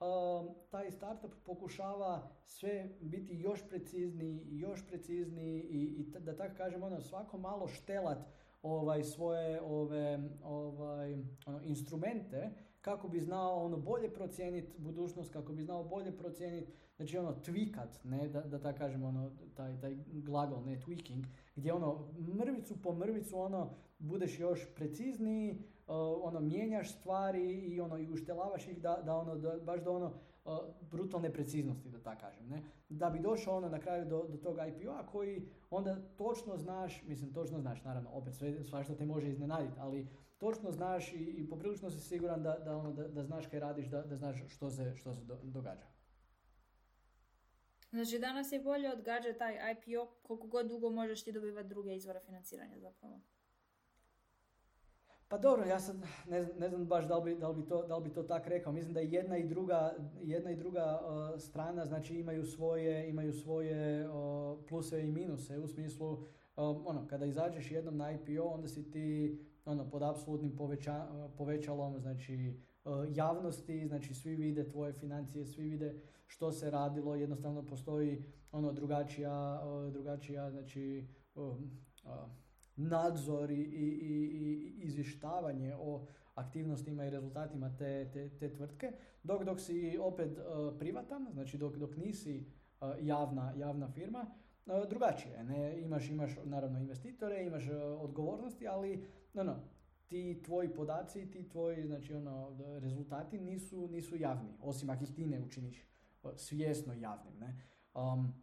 um, 0.00 0.54
taj 0.70 0.90
startup 0.90 1.32
pokušava 1.44 2.30
sve 2.44 2.88
biti 3.00 3.40
još 3.40 3.68
precizniji 3.68 4.46
još 4.50 4.86
precizniji 4.86 5.60
i, 5.60 5.82
i 5.82 6.20
da 6.20 6.36
tako 6.36 6.54
kažem, 6.56 6.82
ono, 6.82 7.00
svako 7.00 7.38
malo 7.38 7.68
štelat 7.68 8.18
ovaj, 8.62 9.02
svoje 9.04 9.60
ove, 9.62 10.30
ovaj, 10.42 11.14
ono, 11.46 11.60
instrumente 11.62 12.50
kako 12.80 13.08
bi 13.08 13.20
znao 13.20 13.64
ono 13.64 13.76
bolje 13.76 14.14
procijeniti 14.14 14.78
budućnost, 14.78 15.32
kako 15.32 15.52
bi 15.52 15.62
znao 15.62 15.84
bolje 15.84 16.16
procijeniti, 16.16 16.72
znači 16.96 17.18
ono 17.18 17.34
tweakat, 17.34 18.04
ne, 18.04 18.28
da, 18.28 18.40
da 18.40 18.58
tako 18.58 18.78
kažem, 18.78 19.04
ono, 19.04 19.30
taj, 19.54 19.80
taj 19.80 19.96
glagol, 20.06 20.64
ne 20.64 20.80
tweaking, 20.80 21.24
gdje 21.56 21.72
ono 21.72 22.08
mrvicu 22.18 22.82
po 22.82 22.94
mrvicu 22.94 23.38
ono 23.38 23.70
budeš 23.98 24.40
još 24.40 24.74
precizniji, 24.74 25.50
uh, 25.52 25.94
ono 26.22 26.40
mijenjaš 26.40 26.92
stvari 26.98 27.52
i 27.52 27.80
ono 27.80 27.98
i 27.98 28.10
uštelavaš 28.10 28.68
ih 28.68 28.82
da, 28.82 29.02
da 29.04 29.16
ono, 29.16 29.36
da, 29.36 29.58
baš 29.64 29.84
do 29.84 29.92
ono 29.92 30.06
uh, 30.06 30.58
brutalne 30.90 31.32
preciznosti, 31.32 31.88
da 31.88 31.98
tako 31.98 32.20
kažem, 32.20 32.48
ne, 32.48 32.62
da 32.88 33.10
bi 33.10 33.18
došao 33.18 33.56
ono 33.56 33.68
na 33.68 33.80
kraju 33.80 34.04
do, 34.04 34.26
do 34.28 34.36
tog 34.36 34.58
IPO-a 34.68 35.06
koji 35.06 35.48
onda 35.70 35.96
točno 36.16 36.56
znaš, 36.56 37.02
mislim 37.06 37.32
točno 37.32 37.60
znaš, 37.60 37.84
naravno, 37.84 38.10
opet 38.12 38.34
sve, 38.34 38.64
svašta 38.64 38.94
te 38.94 39.06
može 39.06 39.28
iznenaditi, 39.28 39.74
ali 39.78 40.08
točno 40.38 40.70
znaš 40.70 41.12
i, 41.12 41.16
i 41.16 41.48
poprilično 41.48 41.90
si 41.90 42.00
siguran 42.00 42.42
da, 42.42 42.58
da, 42.64 42.76
ono, 42.76 42.92
da, 42.92 43.24
znaš 43.24 43.46
kaj 43.46 43.60
radiš, 43.60 43.86
da, 43.86 44.02
da 44.02 44.16
znaš 44.16 44.44
što 44.48 44.70
se, 44.70 44.94
što 44.96 45.12
se 45.14 45.20
događa. 45.42 45.86
Znači 47.90 48.18
danas 48.18 48.52
je 48.52 48.60
bolje 48.60 48.92
odgađati 48.92 49.38
taj 49.38 49.72
IPO 49.72 50.06
koliko 50.22 50.46
god 50.46 50.66
dugo 50.66 50.90
možeš 50.90 51.24
ti 51.24 51.32
dobivati 51.32 51.68
druge 51.68 51.94
izvore 51.94 52.20
financiranja 52.20 52.78
zapravo. 52.78 53.20
Pa 55.30 55.38
dobro, 55.38 55.64
ja 55.64 55.80
sad 55.80 55.96
ne, 56.28 56.48
ne 56.58 56.68
znam 56.68 56.86
baš 56.86 57.08
da 57.08 57.18
li 57.18 57.34
bi, 57.34 57.40
da 57.40 57.48
li 57.48 57.66
to, 57.66 57.86
da 57.86 57.96
li 57.96 58.04
bi 58.04 58.12
to 58.12 58.22
tak 58.22 58.46
rekao. 58.46 58.72
Mislim 58.72 58.94
da 58.94 59.00
jedna 59.00 59.36
i 59.38 59.48
druga, 59.48 59.94
jedna 60.22 60.50
i 60.50 60.56
druga 60.56 61.00
uh, 61.02 61.40
strana 61.40 61.86
znači 61.86 62.16
imaju 62.16 62.44
svoje, 62.44 63.08
imaju 63.08 63.32
svoje 63.32 64.08
uh, 64.08 64.14
pluse 64.68 65.02
i 65.02 65.06
minuse 65.06 65.58
u 65.58 65.66
smislu 65.66 66.12
uh, 66.12 66.20
ono, 66.56 67.06
kada 67.06 67.26
izađeš 67.26 67.70
jednom 67.70 67.96
na 67.96 68.12
IPO 68.12 68.42
onda 68.42 68.68
si 68.68 68.90
ti 68.90 69.38
ono, 69.64 69.90
pod 69.90 70.02
apsolutnim 70.02 70.56
poveća, 70.56 71.06
povećalom 71.38 71.98
znači, 71.98 72.60
uh, 72.84 72.92
javnosti, 73.08 73.86
znači 73.86 74.14
svi 74.14 74.36
vide 74.36 74.68
tvoje 74.68 74.92
financije, 74.92 75.46
svi 75.46 75.62
vide 75.62 76.00
što 76.30 76.52
se 76.52 76.70
radilo, 76.70 77.14
jednostavno 77.14 77.66
postoji 77.66 78.24
ono 78.52 78.72
drugačija, 78.72 79.62
drugačija 79.92 80.50
znači, 80.50 81.06
nadzor 82.76 83.50
i, 83.50 83.54
i, 83.54 83.86
i 84.00 84.74
izvještavanje 84.82 85.74
o 85.74 86.06
aktivnostima 86.34 87.06
i 87.06 87.10
rezultatima 87.10 87.76
te, 87.78 88.10
te, 88.12 88.28
te 88.28 88.52
tvrtke, 88.52 88.92
dok 89.22 89.44
dok 89.44 89.60
si 89.60 89.98
opet 90.00 90.38
privatan, 90.78 91.28
znači 91.32 91.58
dok, 91.58 91.76
dok 91.76 91.96
nisi 91.96 92.46
javna, 93.00 93.52
javna 93.56 93.88
firma, 93.88 94.26
drugačije. 94.88 95.44
Ne? 95.44 95.80
Imaš, 95.80 96.10
imaš 96.10 96.30
naravno 96.44 96.78
investitore, 96.78 97.44
imaš 97.46 97.64
odgovornosti, 97.98 98.68
ali 98.68 99.06
no, 99.34 99.42
no, 99.42 99.56
ti 100.08 100.42
tvoji 100.44 100.68
podaci, 100.68 101.30
ti 101.30 101.48
tvoji 101.48 101.86
znači, 101.86 102.14
ono, 102.14 102.56
rezultati 102.78 103.38
nisu, 103.38 103.88
nisu 103.88 104.16
javni, 104.16 104.50
osim 104.62 104.90
ako 104.90 105.04
ih 105.04 105.14
ti 105.14 105.26
ne 105.26 105.40
učiniš 105.40 105.89
svjesno 106.36 106.92
javnim. 106.92 107.38
Ne? 107.38 107.62
Um, 107.94 108.34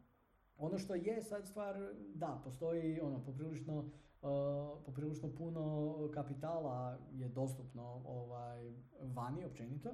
ono 0.57 0.77
što 0.77 0.95
je 0.95 1.21
sad 1.21 1.47
stvar, 1.47 1.75
da, 2.15 2.41
postoji 2.43 2.99
ono, 3.01 3.23
poprilično, 3.23 3.77
uh, 3.77 4.83
poprilično 4.85 5.29
puno 5.35 5.95
kapitala 6.13 6.97
je 7.11 7.29
dostupno 7.29 8.01
ovaj, 8.05 8.73
vani 9.01 9.45
općenito, 9.45 9.89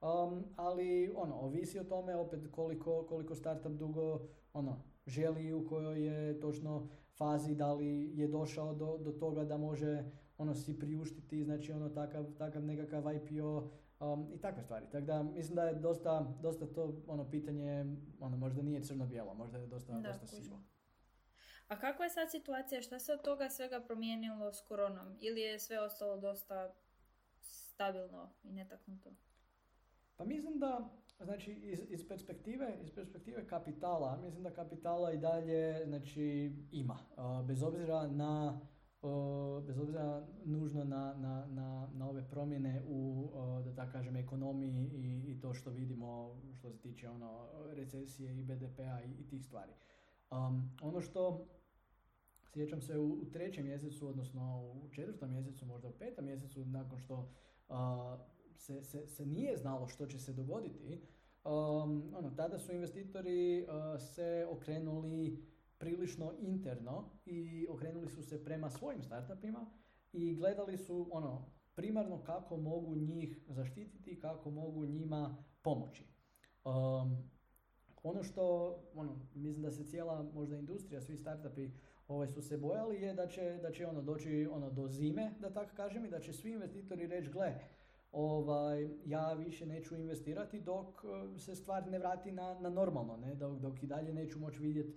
um, 0.00 0.44
ali 0.56 1.12
ono, 1.16 1.34
ovisi 1.34 1.78
o 1.78 1.84
tome 1.84 2.16
opet 2.16 2.48
koliko, 2.50 3.06
koliko 3.08 3.34
startup 3.34 3.72
dugo 3.72 4.20
ono, 4.52 4.82
želi 5.06 5.52
u 5.52 5.66
kojoj 5.68 6.06
je 6.06 6.40
točno 6.40 6.88
fazi, 7.16 7.54
da 7.54 7.72
li 7.72 8.18
je 8.18 8.28
došao 8.28 8.74
do, 8.74 8.98
do 8.98 9.12
toga 9.12 9.44
da 9.44 9.56
može 9.56 10.10
ono 10.38 10.54
si 10.54 10.78
priuštiti, 10.78 11.44
znači 11.44 11.72
ono 11.72 11.88
takav, 11.88 12.26
takav 12.38 12.64
nekakav 12.64 13.04
IPO 13.14 13.70
um, 14.00 14.32
i 14.34 14.40
takve 14.40 14.62
stvari. 14.62 14.86
Tako 14.92 15.06
da 15.06 15.22
mislim 15.22 15.56
da 15.56 15.62
je 15.62 15.74
dosta, 15.74 16.34
dosta 16.42 16.66
to 16.66 17.02
ono 17.06 17.30
pitanje, 17.30 17.96
ono 18.20 18.36
možda 18.36 18.62
nije 18.62 18.82
crno-bijelo, 18.82 19.34
možda 19.34 19.58
je 19.58 19.66
dosta, 19.66 19.92
da, 19.92 20.08
dosta 20.08 20.26
sivo. 20.26 20.60
A 21.68 21.78
kakva 21.78 22.04
je 22.04 22.10
sad 22.10 22.30
situacija? 22.30 22.82
Šta 22.82 22.98
se 22.98 23.12
od 23.12 23.22
toga 23.22 23.50
svega 23.50 23.80
promijenilo 23.80 24.52
s 24.52 24.60
koronom? 24.60 25.16
Ili 25.20 25.40
je 25.40 25.58
sve 25.58 25.80
ostalo 25.80 26.16
dosta 26.16 26.74
stabilno 27.40 28.30
i 28.42 28.52
netaknuto? 28.52 29.10
Pa 30.16 30.24
mislim 30.24 30.58
da, 30.58 30.88
znači 31.20 31.52
iz, 31.52 31.82
iz, 31.88 32.08
perspektive, 32.08 32.78
iz 32.82 32.94
perspektive 32.94 33.46
kapitala, 33.46 34.16
mislim 34.22 34.42
da 34.42 34.50
kapitala 34.50 35.12
i 35.12 35.18
dalje 35.18 35.84
znači, 35.86 36.52
ima. 36.72 36.98
Bez 37.46 37.62
obzira 37.62 38.06
na 38.06 38.60
bez 39.66 39.78
obzira 39.78 40.26
nužno 40.44 40.84
na, 40.84 41.14
na, 41.14 41.46
na, 41.46 41.88
na 41.94 42.08
ove 42.08 42.28
promjene 42.28 42.82
u, 42.88 43.28
da 43.64 43.74
tako 43.74 43.92
kažem, 43.92 44.16
ekonomiji 44.16 44.90
i, 44.94 45.32
i 45.32 45.40
to 45.40 45.54
što 45.54 45.70
vidimo 45.70 46.36
što 46.58 46.70
se 46.70 46.78
tiče 46.78 47.08
ono, 47.08 47.46
recesije 47.72 48.38
i 48.38 48.42
BDP-a 48.42 49.02
i, 49.02 49.10
i 49.20 49.28
tih 49.28 49.44
stvari. 49.44 49.72
Um, 50.30 50.70
ono 50.82 51.00
što 51.00 51.46
sjećam 52.52 52.80
se 52.80 52.98
u, 52.98 53.12
u, 53.12 53.24
trećem 53.32 53.64
mjesecu, 53.64 54.08
odnosno 54.08 54.72
u 54.84 54.88
četvrtom 54.92 55.30
mjesecu, 55.30 55.66
možda 55.66 55.88
u 55.88 55.92
petom 55.98 56.24
mjesecu, 56.24 56.64
nakon 56.64 56.98
što 56.98 57.14
uh, 57.68 57.76
se, 58.56 58.82
se, 58.82 59.06
se 59.06 59.26
nije 59.26 59.56
znalo 59.56 59.88
što 59.88 60.06
će 60.06 60.18
se 60.18 60.32
dogoditi, 60.32 61.00
um, 61.44 62.14
ono, 62.14 62.30
tada 62.36 62.58
su 62.58 62.72
investitori 62.72 63.62
uh, 63.62 64.00
se 64.00 64.46
okrenuli 64.50 65.53
prilično 65.84 66.32
interno 66.40 67.04
i 67.26 67.66
okrenuli 67.70 68.08
su 68.08 68.22
se 68.22 68.44
prema 68.44 68.70
svojim 68.70 69.02
startupima 69.02 69.66
i 70.12 70.34
gledali 70.34 70.78
su 70.78 71.08
ono 71.12 71.46
primarno 71.74 72.22
kako 72.22 72.56
mogu 72.56 72.96
njih 72.96 73.38
zaštititi, 73.48 74.20
kako 74.20 74.50
mogu 74.50 74.86
njima 74.86 75.36
pomoći. 75.62 76.04
Um, 76.64 77.30
ono 78.02 78.22
što, 78.22 78.76
ono, 78.94 79.16
mislim 79.34 79.62
da 79.62 79.70
se 79.70 79.84
cijela 79.84 80.30
možda 80.34 80.56
industrija, 80.56 81.00
svi 81.00 81.16
startupi 81.16 81.70
ovaj, 82.08 82.28
su 82.28 82.42
se 82.42 82.58
bojali 82.58 83.02
je 83.02 83.14
da 83.14 83.26
će, 83.26 83.58
da 83.62 83.72
će 83.72 83.86
ono 83.86 84.02
doći 84.02 84.48
ono 84.52 84.70
do 84.70 84.88
zime, 84.88 85.34
da 85.40 85.52
tako 85.52 85.76
kažem, 85.76 86.04
i 86.04 86.10
da 86.10 86.20
će 86.20 86.32
svi 86.32 86.52
investitori 86.52 87.06
reći, 87.06 87.30
gle, 87.30 87.54
ovaj, 88.12 88.88
ja 89.06 89.32
više 89.32 89.66
neću 89.66 89.96
investirati 89.96 90.60
dok 90.60 91.04
uh, 91.04 91.40
se 91.40 91.54
stvar 91.54 91.90
ne 91.90 91.98
vrati 91.98 92.32
na, 92.32 92.60
na 92.60 92.70
normalno, 92.70 93.16
ne? 93.16 93.34
Dok, 93.34 93.58
dok 93.58 93.82
i 93.82 93.86
dalje 93.86 94.12
neću 94.12 94.38
moći 94.38 94.62
vidjeti 94.62 94.94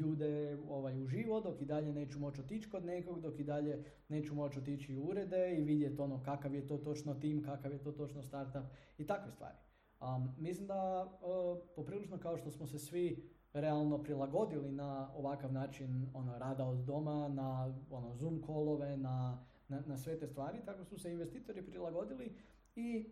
ljude 0.00 0.58
ovaj, 0.68 1.02
uživo, 1.02 1.40
dok 1.40 1.60
i 1.62 1.64
dalje 1.64 1.92
neću 1.92 2.18
moći 2.18 2.40
otići 2.40 2.70
kod 2.70 2.84
nekog, 2.84 3.20
dok 3.20 3.38
i 3.38 3.44
dalje 3.44 3.84
neću 4.08 4.34
moći 4.34 4.58
otići 4.58 4.96
u 4.96 5.02
urede 5.02 5.56
i 5.58 5.64
vidjeti 5.64 6.00
ono 6.00 6.22
kakav 6.22 6.54
je 6.54 6.66
to 6.66 6.78
točno 6.78 7.14
tim, 7.14 7.42
kakav 7.42 7.72
je 7.72 7.82
to 7.82 7.92
točno 7.92 8.22
startup 8.22 8.64
i 8.98 9.06
takve 9.06 9.32
stvari. 9.32 9.56
Um, 10.00 10.34
mislim 10.38 10.66
da 10.66 11.04
uh, 11.04 11.58
poprilično 11.76 12.18
kao 12.18 12.36
što 12.36 12.50
smo 12.50 12.66
se 12.66 12.78
svi 12.78 13.30
realno 13.52 14.02
prilagodili 14.02 14.72
na 14.72 15.10
ovakav 15.14 15.52
način 15.52 16.10
ono, 16.14 16.38
rada 16.38 16.64
od 16.64 16.78
doma, 16.78 17.28
na 17.28 17.74
ono, 17.90 18.14
Zoom 18.14 18.42
kolove, 18.42 18.96
na, 18.96 19.44
na, 19.68 19.82
na 19.86 19.96
sve 19.96 20.18
te 20.18 20.26
stvari, 20.26 20.58
tako 20.64 20.84
su 20.84 20.98
se 20.98 21.12
investitori 21.12 21.66
prilagodili 21.66 22.32
i 22.76 23.10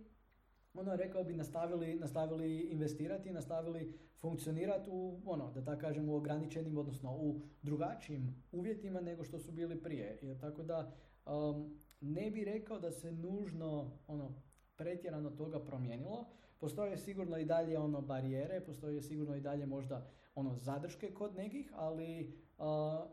ono 0.79 0.97
rekao 0.97 1.25
bi 1.25 1.35
nastavili, 1.35 1.95
nastavili 1.95 2.61
investirati, 2.61 3.33
nastavili 3.33 3.99
funkcionirati 4.21 4.91
u, 4.93 5.21
ono, 5.25 5.53
da 5.53 5.65
tako 5.65 5.81
kažem, 5.81 6.09
u 6.09 6.17
ograničenim, 6.17 6.79
odnosno 6.79 7.17
u 7.17 7.41
drugačijim 7.63 8.45
uvjetima 8.53 9.01
nego 9.01 9.25
što 9.25 9.39
su 9.39 9.53
bili 9.53 9.83
prije. 9.83 10.19
Jer, 10.23 10.41
tako 10.41 10.63
da 10.63 10.93
um, 11.27 11.79
ne 12.01 12.31
bi 12.31 12.45
rekao 12.45 12.79
da 12.79 12.91
se 12.91 13.13
nužno 13.13 13.91
ono, 14.07 14.35
pretjerano 14.77 15.31
toga 15.31 15.65
promijenilo. 15.65 16.27
Postoje 16.59 16.97
sigurno 16.97 17.39
i 17.39 17.45
dalje 17.45 17.79
ono 17.79 18.01
barijere, 18.01 18.61
postoje 18.61 19.03
sigurno 19.03 19.37
i 19.37 19.41
dalje 19.41 19.67
možda 19.67 20.07
ono 20.35 20.57
zadrške 20.57 21.15
kod 21.15 21.37
nekih, 21.37 21.73
ali 21.77 22.33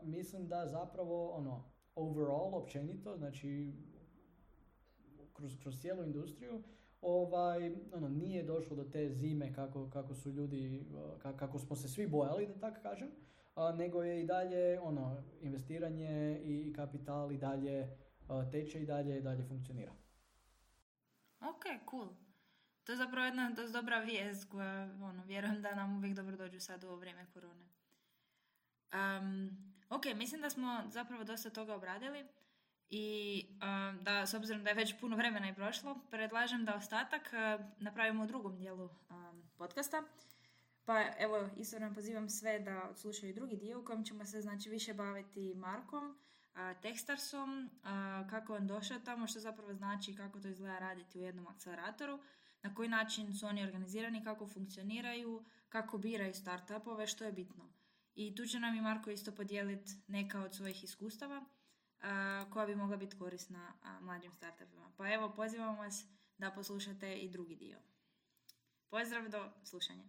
mislim 0.02 0.48
da 0.48 0.66
zapravo 0.66 1.28
ono 1.28 1.64
overall 1.94 2.54
općenito, 2.54 3.16
znači 3.16 3.72
kroz, 5.32 5.56
kroz 5.60 5.80
cijelu 5.80 6.04
industriju, 6.04 6.62
ovaj, 7.04 7.72
ono, 7.92 8.08
nije 8.08 8.42
došlo 8.42 8.76
do 8.76 8.84
te 8.84 9.10
zime 9.10 9.54
kako, 9.54 9.90
kako 9.90 10.14
su 10.14 10.30
ljudi, 10.30 10.86
kako 11.22 11.58
smo 11.58 11.76
se 11.76 11.88
svi 11.88 12.06
bojali, 12.06 12.46
da 12.46 12.60
tako 12.60 12.82
kažem, 12.82 13.08
nego 13.76 14.02
je 14.02 14.22
i 14.22 14.26
dalje 14.26 14.80
ono, 14.80 15.22
investiranje 15.40 16.40
i 16.44 16.72
kapital 16.76 17.32
i 17.32 17.38
dalje 17.38 17.96
teče 18.52 18.82
i 18.82 18.86
dalje, 18.86 19.18
i 19.18 19.22
dalje 19.22 19.44
funkcionira. 19.44 19.92
Ok, 21.40 21.90
cool. 21.90 22.08
To 22.84 22.92
je 22.92 22.96
zapravo 22.96 23.26
jedna 23.26 23.50
dosta 23.50 23.80
dobra 23.80 23.98
vijest 23.98 24.50
koja, 24.50 24.82
ono, 25.02 25.24
vjerujem 25.24 25.62
da 25.62 25.74
nam 25.74 25.96
uvijek 25.96 26.14
dobro 26.14 26.36
dođu 26.36 26.60
sad 26.60 26.84
u 26.84 26.86
ovo 26.86 26.96
vrijeme 26.96 27.26
korone. 27.34 27.64
Um, 28.94 29.50
ok, 29.90 30.04
mislim 30.16 30.40
da 30.40 30.50
smo 30.50 30.82
zapravo 30.88 31.24
dosta 31.24 31.50
toga 31.50 31.74
obradili 31.74 32.24
i 32.90 33.46
da, 34.00 34.26
s 34.26 34.34
obzirom 34.34 34.64
da 34.64 34.70
je 34.70 34.76
već 34.76 35.00
puno 35.00 35.16
vremena 35.16 35.48
i 35.48 35.54
prošlo, 35.54 35.98
predlažem 36.10 36.64
da 36.64 36.74
ostatak 36.74 37.30
napravimo 37.78 38.24
u 38.24 38.26
drugom 38.26 38.56
dijelu 38.56 38.88
podcasta. 39.56 40.02
Pa 40.84 41.04
evo, 41.18 41.48
isto 41.56 41.76
pozivam 41.94 42.28
sve 42.28 42.58
da 42.58 42.88
odslušaju 42.90 43.34
drugi 43.34 43.56
dio 43.56 43.80
u 43.80 43.84
kojem 43.84 44.04
ćemo 44.04 44.24
se 44.24 44.40
znači 44.40 44.70
više 44.70 44.94
baviti 44.94 45.54
Markom, 45.54 46.18
Tekstarsom, 46.82 47.70
kako 48.30 48.54
on 48.54 48.66
došao 48.66 48.98
tamo, 48.98 49.26
što 49.26 49.40
zapravo 49.40 49.74
znači 49.74 50.14
kako 50.14 50.40
to 50.40 50.48
izgleda 50.48 50.78
raditi 50.78 51.18
u 51.18 51.22
jednom 51.22 51.46
akceleratoru, 51.46 52.18
na 52.62 52.74
koji 52.74 52.88
način 52.88 53.34
su 53.34 53.46
oni 53.46 53.62
organizirani, 53.62 54.24
kako 54.24 54.46
funkcioniraju, 54.46 55.44
kako 55.68 55.98
biraju 55.98 56.34
startupove, 56.34 57.06
što 57.06 57.24
je 57.24 57.32
bitno. 57.32 57.72
I 58.14 58.34
tu 58.34 58.46
će 58.46 58.60
nam 58.60 58.76
i 58.76 58.80
Marko 58.80 59.10
isto 59.10 59.32
podijeliti 59.32 59.92
neka 60.08 60.40
od 60.40 60.54
svojih 60.54 60.84
iskustava 60.84 61.44
koja 62.52 62.66
bi 62.66 62.74
mogla 62.74 62.96
biti 62.96 63.18
korisna 63.18 63.72
mladim 64.00 64.32
startupima. 64.32 64.90
Pa 64.96 65.12
evo, 65.12 65.32
pozivam 65.36 65.78
vas 65.78 66.04
da 66.38 66.50
poslušate 66.50 67.16
i 67.16 67.28
drugi 67.28 67.56
dio. 67.56 67.78
Pozdrav 68.90 69.28
do 69.28 69.50
slušanja. 69.64 70.04